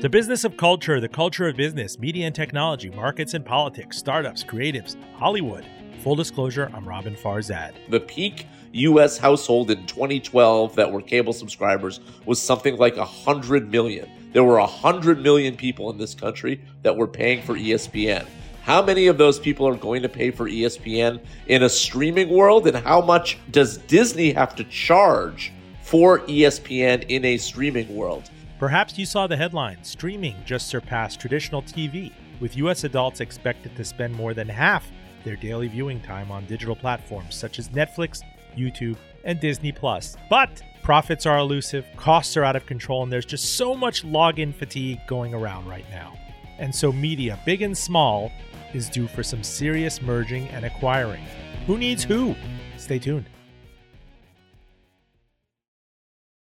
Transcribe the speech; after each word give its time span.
The 0.00 0.08
business 0.08 0.44
of 0.44 0.56
culture, 0.56 0.98
the 0.98 1.10
culture 1.10 1.46
of 1.46 1.56
business, 1.56 1.98
media 1.98 2.24
and 2.24 2.34
technology, 2.34 2.88
markets 2.88 3.34
and 3.34 3.44
politics, 3.44 3.98
startups, 3.98 4.42
creatives, 4.42 4.96
Hollywood. 5.16 5.66
Full 6.02 6.16
disclosure, 6.16 6.70
I'm 6.72 6.86
Roben 6.86 7.18
Farzad. 7.18 7.74
The 7.90 8.00
peak 8.00 8.46
U.S. 8.72 9.18
household 9.18 9.70
in 9.70 9.84
2012 9.84 10.74
that 10.76 10.90
were 10.90 11.02
cable 11.02 11.34
subscribers 11.34 12.00
was 12.24 12.40
something 12.40 12.78
like 12.78 12.96
100 12.96 13.70
million. 13.70 14.08
There 14.32 14.42
were 14.42 14.58
100 14.58 15.20
million 15.20 15.54
people 15.54 15.90
in 15.90 15.98
this 15.98 16.14
country 16.14 16.62
that 16.80 16.96
were 16.96 17.06
paying 17.06 17.42
for 17.42 17.54
ESPN. 17.54 18.26
How 18.62 18.80
many 18.80 19.06
of 19.08 19.18
those 19.18 19.38
people 19.38 19.68
are 19.68 19.76
going 19.76 20.00
to 20.00 20.08
pay 20.08 20.30
for 20.30 20.48
ESPN 20.48 21.20
in 21.48 21.64
a 21.64 21.68
streaming 21.68 22.30
world? 22.30 22.66
And 22.66 22.76
how 22.78 23.02
much 23.02 23.38
does 23.50 23.76
Disney 23.76 24.32
have 24.32 24.54
to 24.56 24.64
charge 24.64 25.52
for 25.90 26.20
ESPN 26.20 27.04
in 27.08 27.24
a 27.24 27.36
streaming 27.36 27.96
world? 27.96 28.30
Perhaps 28.60 28.96
you 28.96 29.04
saw 29.04 29.26
the 29.26 29.36
headline 29.36 29.82
streaming 29.82 30.36
just 30.44 30.68
surpassed 30.68 31.18
traditional 31.18 31.62
TV, 31.62 32.12
with 32.38 32.56
U.S. 32.58 32.84
adults 32.84 33.18
expected 33.18 33.74
to 33.74 33.84
spend 33.84 34.14
more 34.14 34.32
than 34.32 34.48
half 34.48 34.88
their 35.24 35.34
daily 35.34 35.66
viewing 35.66 36.00
time 36.00 36.30
on 36.30 36.46
digital 36.46 36.76
platforms 36.76 37.34
such 37.34 37.58
as 37.58 37.70
Netflix, 37.70 38.20
YouTube, 38.56 38.98
and 39.24 39.40
Disney 39.40 39.72
Plus. 39.72 40.16
But 40.30 40.62
profits 40.84 41.26
are 41.26 41.38
elusive, 41.38 41.84
costs 41.96 42.36
are 42.36 42.44
out 42.44 42.54
of 42.54 42.66
control, 42.66 43.02
and 43.02 43.10
there's 43.10 43.26
just 43.26 43.56
so 43.56 43.74
much 43.74 44.06
login 44.06 44.54
fatigue 44.54 45.00
going 45.08 45.34
around 45.34 45.66
right 45.66 45.90
now. 45.90 46.16
And 46.60 46.72
so 46.72 46.92
media, 46.92 47.36
big 47.44 47.62
and 47.62 47.76
small, 47.76 48.30
is 48.72 48.88
due 48.88 49.08
for 49.08 49.24
some 49.24 49.42
serious 49.42 50.00
merging 50.00 50.46
and 50.50 50.64
acquiring. 50.64 51.24
Who 51.66 51.78
needs 51.78 52.04
who? 52.04 52.36
Stay 52.76 53.00
tuned. 53.00 53.26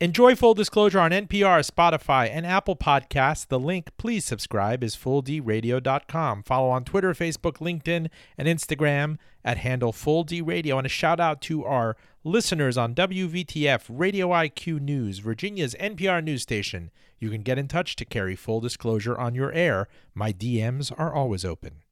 Enjoy 0.00 0.34
full 0.34 0.54
disclosure 0.54 0.98
on 0.98 1.12
NPR, 1.12 1.64
Spotify, 1.64 2.28
and 2.28 2.44
Apple 2.44 2.74
Podcasts. 2.74 3.46
The 3.46 3.60
link, 3.60 3.90
please 3.96 4.24
subscribe, 4.24 4.82
is 4.82 4.96
fulldradio.com. 4.96 6.42
Follow 6.42 6.68
on 6.68 6.84
Twitter, 6.84 7.14
Facebook, 7.14 7.58
LinkedIn, 7.58 8.08
and 8.36 8.48
Instagram 8.48 9.18
at 9.44 9.58
handle 9.58 9.92
fulldradio. 9.92 10.78
And 10.78 10.86
a 10.86 10.90
shout 10.90 11.20
out 11.20 11.40
to 11.42 11.64
our 11.64 11.96
listeners 12.24 12.76
on 12.76 12.96
WVTF, 12.96 13.84
Radio 13.88 14.30
IQ 14.30 14.80
News, 14.80 15.20
Virginia's 15.20 15.76
NPR 15.76 16.24
news 16.24 16.42
station. 16.42 16.90
You 17.20 17.30
can 17.30 17.42
get 17.42 17.58
in 17.58 17.68
touch 17.68 17.94
to 17.96 18.04
carry 18.04 18.34
full 18.34 18.60
disclosure 18.60 19.16
on 19.16 19.36
your 19.36 19.52
air. 19.52 19.86
My 20.12 20.32
DMs 20.32 20.92
are 20.98 21.14
always 21.14 21.44
open. 21.44 21.83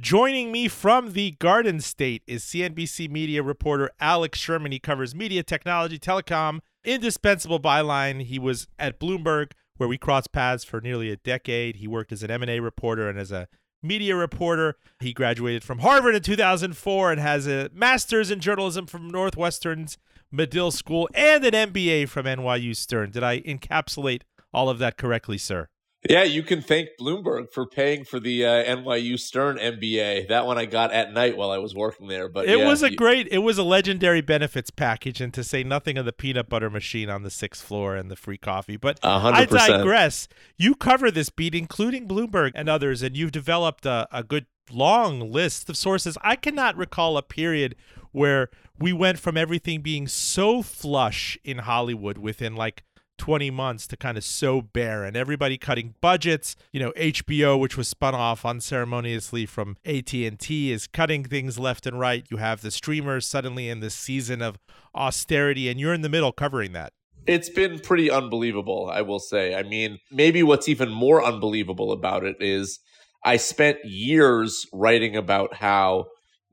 Joining 0.00 0.50
me 0.50 0.66
from 0.66 1.12
the 1.12 1.32
Garden 1.32 1.78
State 1.78 2.22
is 2.26 2.42
CNBC 2.42 3.10
media 3.10 3.42
reporter 3.42 3.90
Alex 4.00 4.38
Sherman. 4.38 4.72
He 4.72 4.78
covers 4.78 5.14
media, 5.14 5.42
technology, 5.42 5.98
telecom, 5.98 6.60
indispensable 6.82 7.60
byline. 7.60 8.22
He 8.22 8.38
was 8.38 8.66
at 8.78 8.98
Bloomberg, 8.98 9.52
where 9.76 9.90
we 9.90 9.98
crossed 9.98 10.32
paths 10.32 10.64
for 10.64 10.80
nearly 10.80 11.10
a 11.10 11.16
decade. 11.16 11.76
He 11.76 11.86
worked 11.86 12.12
as 12.12 12.22
an 12.22 12.30
M&A 12.30 12.60
reporter 12.60 13.10
and 13.10 13.18
as 13.18 13.30
a 13.30 13.46
media 13.82 14.16
reporter. 14.16 14.76
He 15.00 15.12
graduated 15.12 15.62
from 15.62 15.80
Harvard 15.80 16.14
in 16.14 16.22
2004 16.22 17.12
and 17.12 17.20
has 17.20 17.46
a 17.46 17.68
master's 17.74 18.30
in 18.30 18.40
journalism 18.40 18.86
from 18.86 19.10
Northwestern's 19.10 19.98
Medill 20.32 20.70
School 20.70 21.10
and 21.12 21.44
an 21.44 21.72
MBA 21.72 22.08
from 22.08 22.24
NYU 22.24 22.74
Stern. 22.74 23.10
Did 23.10 23.22
I 23.22 23.40
encapsulate 23.40 24.22
all 24.50 24.70
of 24.70 24.78
that 24.78 24.96
correctly, 24.96 25.36
sir? 25.36 25.68
Yeah, 26.08 26.22
you 26.22 26.42
can 26.42 26.62
thank 26.62 26.90
Bloomberg 26.98 27.52
for 27.52 27.66
paying 27.66 28.04
for 28.04 28.18
the 28.18 28.46
uh, 28.46 28.64
NYU 28.64 29.18
Stern 29.18 29.58
MBA. 29.58 30.28
That 30.28 30.46
one 30.46 30.56
I 30.56 30.64
got 30.64 30.92
at 30.92 31.12
night 31.12 31.36
while 31.36 31.50
I 31.50 31.58
was 31.58 31.74
working 31.74 32.08
there. 32.08 32.28
But 32.28 32.48
it 32.48 32.58
yeah, 32.58 32.66
was 32.66 32.82
a 32.82 32.90
you, 32.90 32.96
great, 32.96 33.28
it 33.30 33.38
was 33.38 33.58
a 33.58 33.62
legendary 33.62 34.22
benefits 34.22 34.70
package, 34.70 35.20
and 35.20 35.34
to 35.34 35.44
say 35.44 35.62
nothing 35.62 35.98
of 35.98 36.06
the 36.06 36.12
peanut 36.12 36.48
butter 36.48 36.70
machine 36.70 37.10
on 37.10 37.22
the 37.22 37.30
sixth 37.30 37.62
floor 37.62 37.96
and 37.96 38.10
the 38.10 38.16
free 38.16 38.38
coffee. 38.38 38.78
But 38.78 38.98
100%. 39.02 39.34
I 39.34 39.44
digress. 39.44 40.26
You 40.56 40.74
cover 40.74 41.10
this 41.10 41.28
beat, 41.28 41.54
including 41.54 42.08
Bloomberg 42.08 42.52
and 42.54 42.70
others, 42.70 43.02
and 43.02 43.14
you've 43.14 43.32
developed 43.32 43.84
a, 43.84 44.08
a 44.10 44.24
good 44.24 44.46
long 44.70 45.30
list 45.30 45.68
of 45.68 45.76
sources. 45.76 46.16
I 46.22 46.36
cannot 46.36 46.76
recall 46.76 47.18
a 47.18 47.22
period 47.22 47.76
where 48.12 48.48
we 48.78 48.92
went 48.92 49.18
from 49.18 49.36
everything 49.36 49.82
being 49.82 50.08
so 50.08 50.62
flush 50.62 51.38
in 51.44 51.58
Hollywood 51.58 52.16
within 52.16 52.56
like 52.56 52.84
20 53.20 53.50
months 53.50 53.86
to 53.86 53.98
kind 53.98 54.16
of 54.16 54.24
so 54.24 54.62
barren. 54.62 55.14
Everybody 55.14 55.58
cutting 55.58 55.94
budgets. 56.00 56.56
You 56.72 56.80
know, 56.80 56.92
HBO, 56.92 57.60
which 57.60 57.76
was 57.76 57.86
spun 57.86 58.14
off 58.14 58.46
unceremoniously 58.46 59.44
from 59.44 59.76
AT&T, 59.84 60.72
is 60.72 60.86
cutting 60.86 61.24
things 61.24 61.58
left 61.58 61.86
and 61.86 62.00
right. 62.00 62.24
You 62.30 62.38
have 62.38 62.62
the 62.62 62.70
streamers 62.70 63.26
suddenly 63.26 63.68
in 63.68 63.80
this 63.80 63.94
season 63.94 64.40
of 64.40 64.58
austerity, 64.94 65.68
and 65.68 65.78
you're 65.78 65.92
in 65.92 66.00
the 66.00 66.08
middle 66.08 66.32
covering 66.32 66.72
that. 66.72 66.94
It's 67.26 67.50
been 67.50 67.78
pretty 67.78 68.10
unbelievable, 68.10 68.90
I 68.90 69.02
will 69.02 69.18
say. 69.18 69.54
I 69.54 69.64
mean, 69.64 69.98
maybe 70.10 70.42
what's 70.42 70.66
even 70.66 70.88
more 70.88 71.22
unbelievable 71.22 71.92
about 71.92 72.24
it 72.24 72.36
is 72.40 72.80
I 73.22 73.36
spent 73.36 73.84
years 73.84 74.64
writing 74.72 75.14
about 75.14 75.56
how 75.56 76.06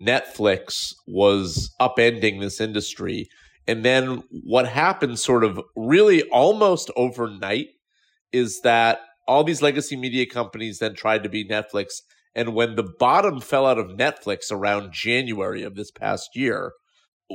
Netflix 0.05 0.93
was 1.07 1.73
upending 1.79 2.41
this 2.41 2.59
industry 2.59 3.29
and 3.67 3.83
then 3.83 4.23
what 4.29 4.67
happened 4.67 5.19
sort 5.19 5.43
of 5.43 5.59
really 5.75 6.23
almost 6.29 6.89
overnight 6.95 7.67
is 8.31 8.61
that 8.61 8.99
all 9.27 9.43
these 9.43 9.61
legacy 9.61 9.95
media 9.95 10.25
companies 10.25 10.79
then 10.79 10.95
tried 10.95 11.23
to 11.23 11.29
be 11.29 11.47
Netflix. 11.47 12.01
And 12.33 12.53
when 12.53 12.75
the 12.75 12.87
bottom 12.97 13.41
fell 13.41 13.65
out 13.65 13.77
of 13.77 13.97
Netflix 13.97 14.51
around 14.51 14.93
January 14.93 15.63
of 15.63 15.75
this 15.75 15.91
past 15.91 16.29
year, 16.33 16.71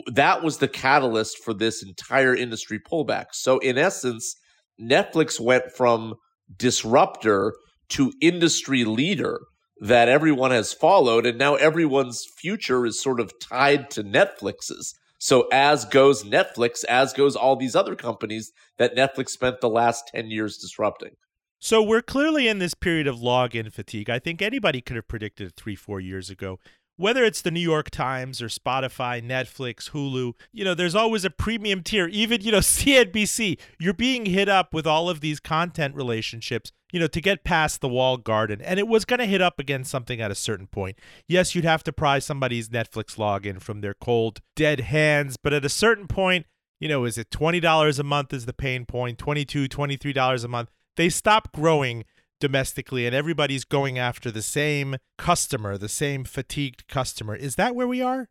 that 0.06 0.42
was 0.42 0.58
the 0.58 0.68
catalyst 0.68 1.38
for 1.44 1.52
this 1.52 1.82
entire 1.82 2.34
industry 2.34 2.80
pullback. 2.80 3.26
So, 3.32 3.58
in 3.58 3.76
essence, 3.76 4.34
Netflix 4.80 5.38
went 5.38 5.64
from 5.76 6.14
disruptor 6.56 7.52
to 7.90 8.12
industry 8.22 8.84
leader 8.84 9.40
that 9.80 10.08
everyone 10.08 10.50
has 10.50 10.72
followed. 10.72 11.26
And 11.26 11.36
now 11.36 11.56
everyone's 11.56 12.24
future 12.38 12.86
is 12.86 13.02
sort 13.02 13.20
of 13.20 13.32
tied 13.42 13.90
to 13.90 14.02
Netflix's. 14.02 14.94
So 15.22 15.46
as 15.52 15.84
goes 15.84 16.24
Netflix, 16.24 16.82
as 16.86 17.12
goes 17.12 17.36
all 17.36 17.54
these 17.54 17.76
other 17.76 17.94
companies 17.94 18.50
that 18.78 18.96
Netflix 18.96 19.28
spent 19.28 19.60
the 19.60 19.68
last 19.68 20.08
10 20.12 20.32
years 20.32 20.56
disrupting. 20.56 21.12
So 21.60 21.80
we're 21.80 22.02
clearly 22.02 22.48
in 22.48 22.58
this 22.58 22.74
period 22.74 23.06
of 23.06 23.18
login 23.18 23.72
fatigue. 23.72 24.10
I 24.10 24.18
think 24.18 24.42
anybody 24.42 24.80
could 24.80 24.96
have 24.96 25.06
predicted 25.06 25.46
it 25.46 25.54
three, 25.56 25.76
four 25.76 26.00
years 26.00 26.28
ago. 26.28 26.58
Whether 26.96 27.22
it's 27.22 27.40
the 27.40 27.52
New 27.52 27.60
York 27.60 27.88
Times 27.88 28.42
or 28.42 28.48
Spotify, 28.48 29.22
Netflix, 29.22 29.90
Hulu, 29.92 30.32
you 30.52 30.64
know, 30.64 30.74
there's 30.74 30.96
always 30.96 31.24
a 31.24 31.30
premium 31.30 31.84
tier. 31.84 32.08
Even, 32.08 32.40
you 32.40 32.50
know, 32.50 32.58
CNBC, 32.58 33.60
you're 33.78 33.94
being 33.94 34.26
hit 34.26 34.48
up 34.48 34.74
with 34.74 34.88
all 34.88 35.08
of 35.08 35.20
these 35.20 35.38
content 35.38 35.94
relationships 35.94 36.72
you 36.92 37.00
know, 37.00 37.06
to 37.08 37.20
get 37.20 37.42
past 37.42 37.80
the 37.80 37.88
walled 37.88 38.22
garden. 38.22 38.60
And 38.60 38.78
it 38.78 38.86
was 38.86 39.04
going 39.04 39.18
to 39.18 39.26
hit 39.26 39.40
up 39.40 39.58
against 39.58 39.90
something 39.90 40.20
at 40.20 40.30
a 40.30 40.36
certain 40.36 40.66
point. 40.66 40.98
Yes, 41.26 41.54
you'd 41.54 41.64
have 41.64 41.82
to 41.84 41.92
pry 41.92 42.18
somebody's 42.18 42.68
Netflix 42.68 43.16
login 43.16 43.60
from 43.60 43.80
their 43.80 43.94
cold, 43.94 44.40
dead 44.54 44.80
hands. 44.80 45.36
But 45.42 45.54
at 45.54 45.64
a 45.64 45.70
certain 45.70 46.06
point, 46.06 46.46
you 46.78 46.88
know, 46.88 47.04
is 47.04 47.16
it 47.16 47.30
$20 47.30 47.98
a 47.98 48.02
month 48.02 48.32
is 48.32 48.46
the 48.46 48.52
pain 48.52 48.84
point, 48.84 49.18
$22, 49.18 49.68
$23 49.68 50.44
a 50.44 50.48
month? 50.48 50.70
They 50.96 51.08
stop 51.08 51.52
growing 51.52 52.04
domestically 52.40 53.06
and 53.06 53.14
everybody's 53.14 53.64
going 53.64 53.98
after 53.98 54.30
the 54.30 54.42
same 54.42 54.96
customer, 55.16 55.78
the 55.78 55.88
same 55.88 56.24
fatigued 56.24 56.86
customer. 56.88 57.34
Is 57.34 57.54
that 57.54 57.74
where 57.74 57.86
we 57.86 58.02
are? 58.02 58.28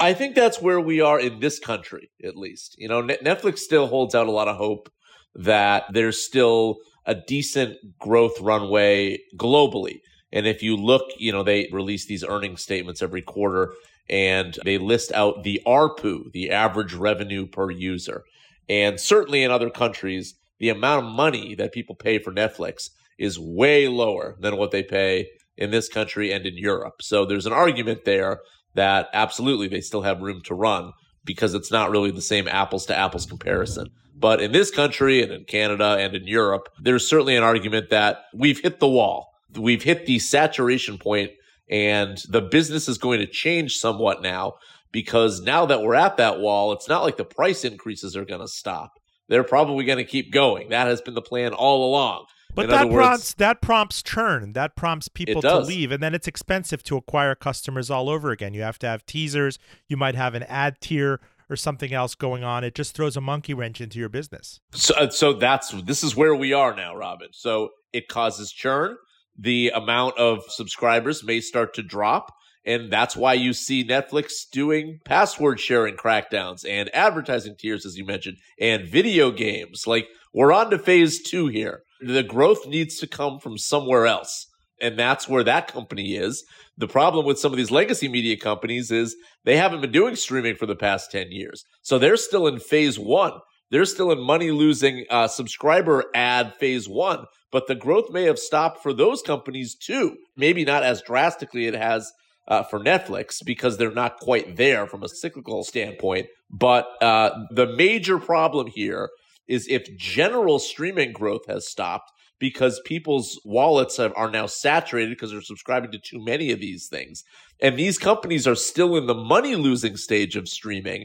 I 0.00 0.12
think 0.12 0.34
that's 0.34 0.60
where 0.60 0.80
we 0.80 1.00
are 1.00 1.20
in 1.20 1.38
this 1.38 1.60
country, 1.60 2.10
at 2.24 2.36
least. 2.36 2.74
You 2.78 2.88
know, 2.88 3.02
Netflix 3.02 3.60
still 3.60 3.86
holds 3.86 4.14
out 4.14 4.26
a 4.26 4.32
lot 4.32 4.48
of 4.48 4.56
hope 4.56 4.90
that 5.36 5.84
there's 5.92 6.18
still 6.18 6.78
a 7.06 7.14
decent 7.14 7.76
growth 7.98 8.40
runway 8.40 9.18
globally. 9.36 10.00
And 10.32 10.46
if 10.46 10.62
you 10.62 10.76
look, 10.76 11.02
you 11.18 11.32
know, 11.32 11.42
they 11.42 11.68
release 11.72 12.06
these 12.06 12.24
earnings 12.24 12.62
statements 12.62 13.02
every 13.02 13.22
quarter 13.22 13.72
and 14.08 14.58
they 14.64 14.78
list 14.78 15.12
out 15.12 15.44
the 15.44 15.62
ARPU, 15.66 16.30
the 16.32 16.50
average 16.50 16.94
revenue 16.94 17.46
per 17.46 17.70
user. 17.70 18.24
And 18.68 18.98
certainly 18.98 19.42
in 19.42 19.50
other 19.50 19.70
countries, 19.70 20.34
the 20.58 20.70
amount 20.70 21.06
of 21.06 21.12
money 21.12 21.54
that 21.54 21.72
people 21.72 21.94
pay 21.94 22.18
for 22.18 22.32
Netflix 22.32 22.90
is 23.18 23.38
way 23.38 23.88
lower 23.88 24.36
than 24.40 24.56
what 24.56 24.70
they 24.70 24.82
pay 24.82 25.28
in 25.56 25.70
this 25.70 25.88
country 25.88 26.32
and 26.32 26.46
in 26.46 26.56
Europe. 26.56 27.00
So 27.00 27.24
there's 27.24 27.46
an 27.46 27.52
argument 27.52 28.04
there 28.04 28.40
that 28.74 29.08
absolutely 29.12 29.68
they 29.68 29.80
still 29.80 30.02
have 30.02 30.20
room 30.20 30.40
to 30.44 30.54
run. 30.54 30.92
Because 31.24 31.54
it's 31.54 31.70
not 31.70 31.90
really 31.90 32.10
the 32.10 32.22
same 32.22 32.48
apples 32.48 32.86
to 32.86 32.96
apples 32.96 33.26
comparison. 33.26 33.88
But 34.16 34.40
in 34.40 34.52
this 34.52 34.70
country 34.70 35.22
and 35.22 35.32
in 35.32 35.44
Canada 35.44 35.96
and 35.98 36.14
in 36.14 36.26
Europe, 36.26 36.68
there's 36.80 37.06
certainly 37.06 37.36
an 37.36 37.42
argument 37.42 37.90
that 37.90 38.24
we've 38.32 38.60
hit 38.60 38.80
the 38.80 38.88
wall. 38.88 39.32
We've 39.56 39.82
hit 39.82 40.06
the 40.06 40.18
saturation 40.18 40.98
point 40.98 41.32
and 41.68 42.22
the 42.28 42.42
business 42.42 42.88
is 42.88 42.98
going 42.98 43.20
to 43.20 43.26
change 43.26 43.76
somewhat 43.76 44.22
now 44.22 44.54
because 44.92 45.40
now 45.40 45.66
that 45.66 45.82
we're 45.82 45.94
at 45.94 46.18
that 46.18 46.38
wall, 46.38 46.72
it's 46.72 46.88
not 46.88 47.02
like 47.02 47.16
the 47.16 47.24
price 47.24 47.64
increases 47.64 48.16
are 48.16 48.24
going 48.24 48.40
to 48.40 48.48
stop. 48.48 48.92
They're 49.28 49.44
probably 49.44 49.84
going 49.84 49.98
to 49.98 50.04
keep 50.04 50.32
going. 50.32 50.68
That 50.68 50.86
has 50.86 51.00
been 51.00 51.14
the 51.14 51.22
plan 51.22 51.52
all 51.52 51.88
along. 51.88 52.26
But 52.54 52.68
that 52.68 52.90
prompts 52.90 53.34
that 53.34 53.60
prompts 53.60 54.02
churn. 54.02 54.52
That 54.52 54.76
prompts 54.76 55.08
people 55.08 55.42
to 55.42 55.58
leave, 55.58 55.90
and 55.90 56.02
then 56.02 56.14
it's 56.14 56.28
expensive 56.28 56.82
to 56.84 56.96
acquire 56.96 57.34
customers 57.34 57.90
all 57.90 58.08
over 58.08 58.30
again. 58.30 58.54
You 58.54 58.62
have 58.62 58.78
to 58.80 58.86
have 58.86 59.04
teasers. 59.06 59.58
You 59.88 59.96
might 59.96 60.14
have 60.14 60.34
an 60.34 60.44
ad 60.44 60.80
tier 60.80 61.20
or 61.50 61.56
something 61.56 61.92
else 61.92 62.14
going 62.14 62.44
on. 62.44 62.64
It 62.64 62.74
just 62.74 62.94
throws 62.94 63.16
a 63.16 63.20
monkey 63.20 63.54
wrench 63.54 63.80
into 63.80 63.98
your 63.98 64.08
business. 64.08 64.60
So, 64.72 64.94
uh, 64.94 65.10
so 65.10 65.32
that's 65.32 65.70
this 65.82 66.02
is 66.02 66.16
where 66.16 66.34
we 66.34 66.52
are 66.52 66.74
now, 66.74 66.94
Roben. 66.94 67.32
So 67.32 67.70
it 67.92 68.08
causes 68.08 68.52
churn. 68.52 68.96
The 69.38 69.72
amount 69.74 70.18
of 70.18 70.44
subscribers 70.48 71.24
may 71.24 71.40
start 71.40 71.74
to 71.74 71.82
drop. 71.82 72.32
And 72.66 72.90
that's 72.90 73.14
why 73.14 73.34
you 73.34 73.52
see 73.52 73.86
Netflix 73.86 74.48
doing 74.50 75.00
password 75.04 75.60
sharing 75.60 75.96
crackdowns 75.96 76.64
and 76.66 76.88
advertising 76.94 77.56
tiers, 77.58 77.84
as 77.84 77.98
you 77.98 78.06
mentioned, 78.06 78.38
and 78.58 78.86
video 78.86 79.30
games. 79.30 79.86
Like 79.86 80.08
we're 80.32 80.52
on 80.52 80.70
to 80.70 80.78
phase 80.78 81.22
two 81.22 81.48
here. 81.48 81.82
The 82.06 82.22
growth 82.22 82.66
needs 82.66 82.98
to 82.98 83.06
come 83.06 83.38
from 83.38 83.58
somewhere 83.58 84.06
else. 84.06 84.46
And 84.80 84.98
that's 84.98 85.28
where 85.28 85.44
that 85.44 85.72
company 85.72 86.16
is. 86.16 86.44
The 86.76 86.88
problem 86.88 87.24
with 87.24 87.38
some 87.38 87.52
of 87.52 87.56
these 87.56 87.70
legacy 87.70 88.08
media 88.08 88.36
companies 88.36 88.90
is 88.90 89.16
they 89.44 89.56
haven't 89.56 89.80
been 89.80 89.92
doing 89.92 90.16
streaming 90.16 90.56
for 90.56 90.66
the 90.66 90.76
past 90.76 91.10
10 91.12 91.30
years. 91.30 91.64
So 91.82 91.98
they're 91.98 92.16
still 92.16 92.46
in 92.46 92.58
phase 92.58 92.98
one. 92.98 93.32
They're 93.70 93.84
still 93.84 94.10
in 94.12 94.20
money 94.20 94.50
losing 94.50 95.04
uh, 95.10 95.28
subscriber 95.28 96.04
ad 96.14 96.54
phase 96.54 96.88
one, 96.88 97.24
but 97.50 97.66
the 97.66 97.74
growth 97.74 98.10
may 98.10 98.24
have 98.24 98.38
stopped 98.38 98.82
for 98.82 98.92
those 98.92 99.22
companies 99.22 99.74
too. 99.74 100.16
Maybe 100.36 100.64
not 100.64 100.82
as 100.82 101.02
drastically 101.02 101.66
it 101.66 101.74
has 101.74 102.12
uh, 102.46 102.62
for 102.62 102.78
Netflix 102.78 103.44
because 103.44 103.76
they're 103.76 103.90
not 103.90 104.18
quite 104.18 104.56
there 104.56 104.86
from 104.86 105.02
a 105.02 105.08
cyclical 105.08 105.64
standpoint. 105.64 106.26
But 106.50 106.86
uh, 107.02 107.30
the 107.50 107.66
major 107.66 108.18
problem 108.18 108.66
here 108.66 109.08
is 109.48 109.66
if 109.68 109.96
general 109.96 110.58
streaming 110.58 111.12
growth 111.12 111.46
has 111.46 111.68
stopped 111.68 112.10
because 112.38 112.80
people's 112.84 113.40
wallets 113.44 113.96
have, 113.96 114.12
are 114.16 114.30
now 114.30 114.46
saturated 114.46 115.10
because 115.10 115.30
they're 115.30 115.40
subscribing 115.40 115.92
to 115.92 115.98
too 115.98 116.22
many 116.22 116.50
of 116.50 116.60
these 116.60 116.88
things. 116.88 117.22
And 117.60 117.78
these 117.78 117.98
companies 117.98 118.46
are 118.46 118.56
still 118.56 118.96
in 118.96 119.06
the 119.06 119.14
money 119.14 119.54
losing 119.54 119.96
stage 119.96 120.36
of 120.36 120.48
streaming 120.48 121.04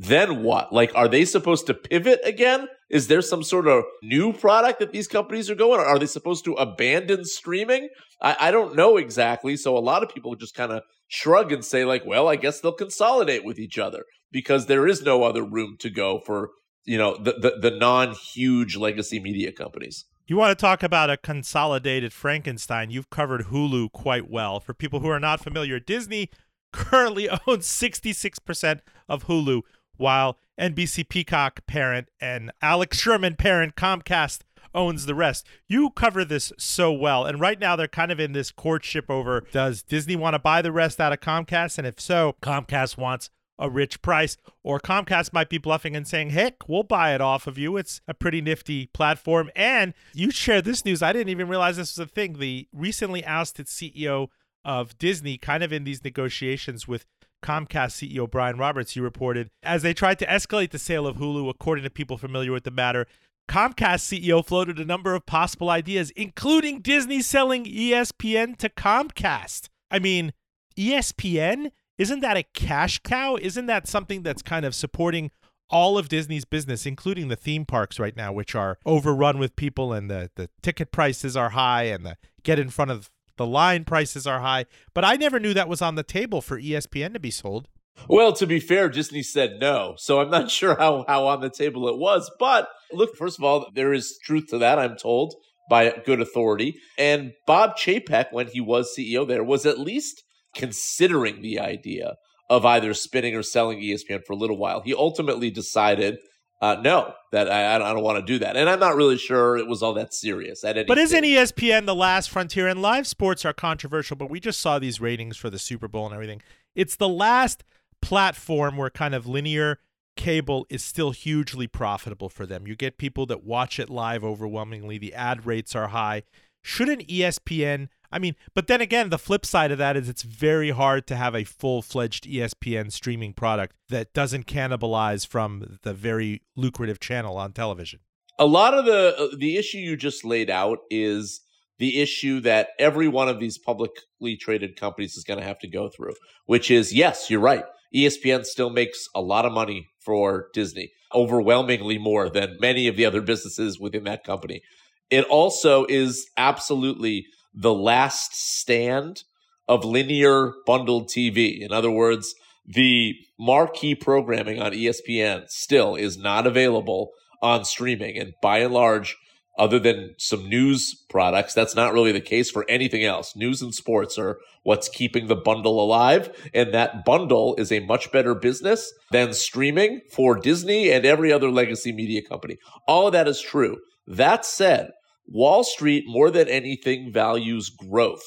then 0.00 0.42
what? 0.42 0.72
Like, 0.72 0.92
are 0.94 1.08
they 1.08 1.26
supposed 1.26 1.66
to 1.66 1.74
pivot 1.74 2.20
again? 2.24 2.68
Is 2.88 3.08
there 3.08 3.20
some 3.20 3.42
sort 3.42 3.68
of 3.68 3.84
new 4.02 4.32
product 4.32 4.78
that 4.78 4.92
these 4.92 5.06
companies 5.06 5.50
are 5.50 5.54
going? 5.54 5.78
Are 5.78 5.98
they 5.98 6.06
supposed 6.06 6.46
to 6.46 6.54
abandon 6.54 7.26
streaming? 7.26 7.90
I, 8.22 8.34
I 8.40 8.50
don't 8.50 8.74
know 8.74 8.96
exactly. 8.96 9.58
So 9.58 9.76
a 9.76 9.78
lot 9.78 10.02
of 10.02 10.08
people 10.08 10.34
just 10.36 10.54
kind 10.54 10.72
of 10.72 10.84
shrug 11.08 11.52
and 11.52 11.62
say, 11.62 11.84
like, 11.84 12.06
well, 12.06 12.28
I 12.28 12.36
guess 12.36 12.60
they'll 12.60 12.72
consolidate 12.72 13.44
with 13.44 13.58
each 13.58 13.78
other 13.78 14.04
because 14.32 14.66
there 14.66 14.86
is 14.86 15.02
no 15.02 15.22
other 15.22 15.44
room 15.44 15.76
to 15.80 15.90
go 15.90 16.22
for, 16.24 16.48
you 16.84 16.98
know, 16.98 17.16
the, 17.16 17.32
the, 17.32 17.70
the 17.70 17.76
non 17.76 18.14
huge 18.14 18.76
legacy 18.76 19.20
media 19.20 19.52
companies. 19.52 20.06
You 20.26 20.36
want 20.36 20.56
to 20.56 20.60
talk 20.60 20.82
about 20.82 21.10
a 21.10 21.16
consolidated 21.16 22.12
Frankenstein? 22.12 22.90
You've 22.90 23.10
covered 23.10 23.46
Hulu 23.46 23.90
quite 23.92 24.30
well. 24.30 24.60
For 24.60 24.72
people 24.72 25.00
who 25.00 25.08
are 25.08 25.18
not 25.18 25.42
familiar, 25.42 25.80
Disney 25.80 26.30
currently 26.72 27.28
owns 27.46 27.66
66% 27.66 28.80
of 29.08 29.26
Hulu 29.26 29.62
while 29.96 30.38
NBC 30.58 31.08
Peacock 31.08 31.66
parent 31.66 32.08
and 32.20 32.52
Alex 32.62 32.98
Sherman 32.98 33.36
parent 33.36 33.74
Comcast 33.74 34.40
owns 34.74 35.06
the 35.06 35.14
rest. 35.14 35.46
You 35.68 35.90
cover 35.90 36.24
this 36.24 36.52
so 36.58 36.92
well. 36.92 37.24
And 37.24 37.40
right 37.40 37.58
now 37.58 37.76
they're 37.76 37.88
kind 37.88 38.12
of 38.12 38.20
in 38.20 38.32
this 38.32 38.50
courtship 38.50 39.10
over 39.10 39.44
does 39.52 39.82
Disney 39.82 40.16
want 40.16 40.34
to 40.34 40.38
buy 40.38 40.62
the 40.62 40.72
rest 40.72 41.00
out 41.00 41.12
of 41.12 41.20
Comcast? 41.20 41.78
And 41.78 41.86
if 41.86 41.98
so, 41.98 42.36
Comcast 42.40 42.96
wants 42.96 43.30
a 43.60 43.70
rich 43.70 44.02
price, 44.02 44.36
or 44.64 44.80
Comcast 44.80 45.32
might 45.32 45.48
be 45.48 45.58
bluffing 45.58 45.94
and 45.94 46.08
saying, 46.08 46.30
heck, 46.30 46.68
we'll 46.68 46.82
buy 46.82 47.14
it 47.14 47.20
off 47.20 47.46
of 47.46 47.58
you. 47.58 47.76
It's 47.76 48.00
a 48.08 48.14
pretty 48.14 48.40
nifty 48.40 48.86
platform. 48.86 49.50
And 49.54 49.94
you 50.14 50.30
share 50.30 50.62
this 50.62 50.84
news. 50.84 51.02
I 51.02 51.12
didn't 51.12 51.28
even 51.28 51.48
realize 51.48 51.76
this 51.76 51.96
was 51.96 52.06
a 52.06 52.10
thing. 52.10 52.38
The 52.38 52.66
recently 52.72 53.24
ousted 53.24 53.66
CEO 53.66 54.28
of 54.64 54.98
Disney, 54.98 55.38
kind 55.38 55.62
of 55.62 55.72
in 55.72 55.84
these 55.84 56.02
negotiations 56.02 56.88
with 56.88 57.06
Comcast 57.42 57.92
CEO 57.96 58.30
Brian 58.30 58.58
Roberts, 58.58 58.96
you 58.96 59.02
reported, 59.02 59.50
as 59.62 59.82
they 59.82 59.94
tried 59.94 60.18
to 60.18 60.26
escalate 60.26 60.70
the 60.70 60.78
sale 60.78 61.06
of 61.06 61.16
Hulu, 61.16 61.48
according 61.48 61.84
to 61.84 61.90
people 61.90 62.18
familiar 62.18 62.52
with 62.52 62.64
the 62.64 62.70
matter, 62.70 63.06
Comcast 63.48 64.06
CEO 64.06 64.46
floated 64.46 64.78
a 64.78 64.84
number 64.84 65.14
of 65.14 65.26
possible 65.26 65.70
ideas, 65.70 66.10
including 66.10 66.80
Disney 66.80 67.20
selling 67.20 67.64
ESPN 67.64 68.56
to 68.58 68.68
Comcast. 68.68 69.68
I 69.90 69.98
mean, 69.98 70.32
ESPN? 70.76 71.72
Isn't 72.00 72.20
that 72.20 72.38
a 72.38 72.44
cash 72.54 72.98
cow? 73.00 73.36
Isn't 73.36 73.66
that 73.66 73.86
something 73.86 74.22
that's 74.22 74.40
kind 74.40 74.64
of 74.64 74.74
supporting 74.74 75.30
all 75.68 75.98
of 75.98 76.08
Disney's 76.08 76.46
business, 76.46 76.86
including 76.86 77.28
the 77.28 77.36
theme 77.36 77.66
parks 77.66 78.00
right 78.00 78.16
now, 78.16 78.32
which 78.32 78.54
are 78.54 78.78
overrun 78.86 79.38
with 79.38 79.54
people 79.54 79.92
and 79.92 80.10
the, 80.10 80.30
the 80.34 80.48
ticket 80.62 80.92
prices 80.92 81.36
are 81.36 81.50
high 81.50 81.82
and 81.82 82.06
the 82.06 82.16
get 82.42 82.58
in 82.58 82.70
front 82.70 82.90
of 82.90 83.10
the 83.36 83.46
line 83.46 83.84
prices 83.84 84.26
are 84.26 84.40
high, 84.40 84.64
but 84.94 85.04
I 85.04 85.16
never 85.16 85.38
knew 85.38 85.52
that 85.52 85.68
was 85.68 85.82
on 85.82 85.94
the 85.94 86.02
table 86.02 86.40
for 86.40 86.58
ESPN 86.58 87.12
to 87.12 87.20
be 87.20 87.30
sold. 87.30 87.68
Well, 88.08 88.32
to 88.32 88.46
be 88.46 88.60
fair, 88.60 88.88
Disney 88.88 89.22
said 89.22 89.58
no. 89.60 89.94
So 89.98 90.22
I'm 90.22 90.30
not 90.30 90.50
sure 90.58 90.76
how, 90.76 91.04
how 91.06 91.26
on 91.26 91.42
the 91.42 91.50
table 91.50 91.86
it 91.86 91.98
was. 91.98 92.30
But 92.38 92.70
look, 92.92 93.14
first 93.14 93.38
of 93.38 93.44
all, 93.44 93.70
there 93.74 93.92
is 93.92 94.18
truth 94.24 94.46
to 94.48 94.58
that, 94.58 94.78
I'm 94.78 94.96
told, 94.96 95.34
by 95.68 96.00
good 96.06 96.22
authority. 96.22 96.76
And 96.96 97.32
Bob 97.46 97.76
Chapek, 97.76 98.32
when 98.32 98.46
he 98.46 98.62
was 98.62 98.94
CEO 98.98 99.28
there, 99.28 99.44
was 99.44 99.66
at 99.66 99.78
least 99.78 100.22
considering 100.54 101.42
the 101.42 101.58
idea 101.58 102.16
of 102.48 102.66
either 102.66 102.92
spinning 102.94 103.36
or 103.36 103.42
selling 103.42 103.80
ESPN 103.80 104.24
for 104.26 104.32
a 104.32 104.36
little 104.36 104.58
while. 104.58 104.80
He 104.80 104.94
ultimately 104.94 105.50
decided 105.50 106.18
uh, 106.60 106.76
no, 106.82 107.14
that 107.32 107.50
I, 107.50 107.76
I 107.76 107.78
don't 107.78 108.02
want 108.02 108.18
to 108.18 108.32
do 108.32 108.38
that. 108.40 108.54
And 108.54 108.68
I'm 108.68 108.80
not 108.80 108.94
really 108.94 109.16
sure 109.16 109.56
it 109.56 109.66
was 109.66 109.82
all 109.82 109.94
that 109.94 110.12
serious. 110.12 110.62
At 110.62 110.76
any 110.76 110.84
but 110.84 110.98
isn't 110.98 111.24
ESPN 111.24 111.86
the 111.86 111.94
last 111.94 112.28
frontier? 112.28 112.68
And 112.68 112.82
live 112.82 113.06
sports 113.06 113.46
are 113.46 113.54
controversial, 113.54 114.16
but 114.16 114.28
we 114.28 114.40
just 114.40 114.60
saw 114.60 114.78
these 114.78 115.00
ratings 115.00 115.38
for 115.38 115.48
the 115.48 115.58
Super 115.58 115.88
Bowl 115.88 116.04
and 116.04 116.14
everything. 116.14 116.42
It's 116.74 116.96
the 116.96 117.08
last 117.08 117.64
platform 118.02 118.76
where 118.76 118.90
kind 118.90 119.14
of 119.14 119.26
linear 119.26 119.78
cable 120.16 120.66
is 120.68 120.84
still 120.84 121.12
hugely 121.12 121.66
profitable 121.66 122.28
for 122.28 122.44
them. 122.44 122.66
You 122.66 122.76
get 122.76 122.98
people 122.98 123.24
that 123.26 123.42
watch 123.42 123.78
it 123.78 123.88
live 123.88 124.22
overwhelmingly. 124.22 124.98
The 124.98 125.14
ad 125.14 125.46
rates 125.46 125.74
are 125.74 125.88
high. 125.88 126.24
Shouldn't 126.60 127.08
ESPN 127.08 127.88
I 128.12 128.18
mean, 128.18 128.34
but 128.54 128.66
then 128.66 128.80
again, 128.80 129.10
the 129.10 129.18
flip 129.18 129.46
side 129.46 129.70
of 129.70 129.78
that 129.78 129.96
is 129.96 130.08
it's 130.08 130.22
very 130.22 130.70
hard 130.70 131.06
to 131.08 131.16
have 131.16 131.34
a 131.34 131.44
full 131.44 131.80
fledged 131.80 132.24
ESPN 132.24 132.90
streaming 132.90 133.32
product 133.32 133.76
that 133.88 134.12
doesn't 134.12 134.46
cannibalize 134.46 135.26
from 135.26 135.78
the 135.82 135.94
very 135.94 136.42
lucrative 136.56 136.98
channel 136.98 137.36
on 137.36 137.52
television. 137.52 138.00
A 138.38 138.46
lot 138.46 138.74
of 138.74 138.84
the 138.84 139.16
uh, 139.16 139.36
the 139.36 139.56
issue 139.56 139.78
you 139.78 139.96
just 139.96 140.24
laid 140.24 140.50
out 140.50 140.78
is 140.90 141.40
the 141.78 142.00
issue 142.00 142.40
that 142.40 142.70
every 142.78 143.06
one 143.06 143.28
of 143.28 143.38
these 143.38 143.58
publicly 143.58 144.36
traded 144.36 144.76
companies 144.76 145.16
is 145.16 145.24
going 145.24 145.38
to 145.38 145.46
have 145.46 145.58
to 145.60 145.68
go 145.68 145.88
through, 145.88 146.14
which 146.46 146.70
is 146.70 146.92
yes, 146.92 147.30
you're 147.30 147.40
right. 147.40 147.64
ESPN 147.94 148.44
still 148.44 148.70
makes 148.70 149.06
a 149.14 149.20
lot 149.20 149.44
of 149.44 149.52
money 149.52 149.88
for 150.04 150.48
Disney, 150.52 150.90
overwhelmingly 151.14 151.98
more 151.98 152.28
than 152.28 152.56
many 152.60 152.86
of 152.86 152.96
the 152.96 153.04
other 153.04 153.20
businesses 153.20 153.78
within 153.80 154.04
that 154.04 154.24
company. 154.24 154.62
It 155.10 155.24
also 155.24 155.84
is 155.88 156.28
absolutely 156.36 157.26
the 157.54 157.74
last 157.74 158.34
stand 158.34 159.24
of 159.68 159.84
linear 159.84 160.52
bundled 160.66 161.08
TV. 161.08 161.60
In 161.60 161.72
other 161.72 161.90
words, 161.90 162.34
the 162.66 163.14
marquee 163.38 163.94
programming 163.94 164.60
on 164.60 164.72
ESPN 164.72 165.48
still 165.48 165.94
is 165.94 166.18
not 166.18 166.46
available 166.46 167.10
on 167.42 167.64
streaming. 167.64 168.18
And 168.18 168.34
by 168.42 168.58
and 168.58 168.72
large, 168.72 169.16
other 169.58 169.78
than 169.78 170.14
some 170.16 170.48
news 170.48 170.94
products, 171.08 171.52
that's 171.54 171.74
not 171.74 171.92
really 171.92 172.12
the 172.12 172.20
case 172.20 172.50
for 172.50 172.64
anything 172.68 173.04
else. 173.04 173.36
News 173.36 173.60
and 173.60 173.74
sports 173.74 174.18
are 174.18 174.38
what's 174.62 174.88
keeping 174.88 175.26
the 175.26 175.36
bundle 175.36 175.82
alive. 175.82 176.30
And 176.54 176.72
that 176.72 177.04
bundle 177.04 177.54
is 177.56 177.70
a 177.70 177.80
much 177.80 178.10
better 178.12 178.34
business 178.34 178.92
than 179.10 179.34
streaming 179.34 180.00
for 180.10 180.36
Disney 180.38 180.90
and 180.90 181.04
every 181.04 181.32
other 181.32 181.50
legacy 181.50 181.92
media 181.92 182.22
company. 182.22 182.56
All 182.86 183.06
of 183.08 183.12
that 183.12 183.28
is 183.28 183.40
true. 183.40 183.78
That 184.06 184.44
said, 184.46 184.92
Wall 185.30 185.64
Street, 185.64 186.04
more 186.06 186.30
than 186.30 186.48
anything, 186.48 187.12
values 187.12 187.70
growth. 187.70 188.24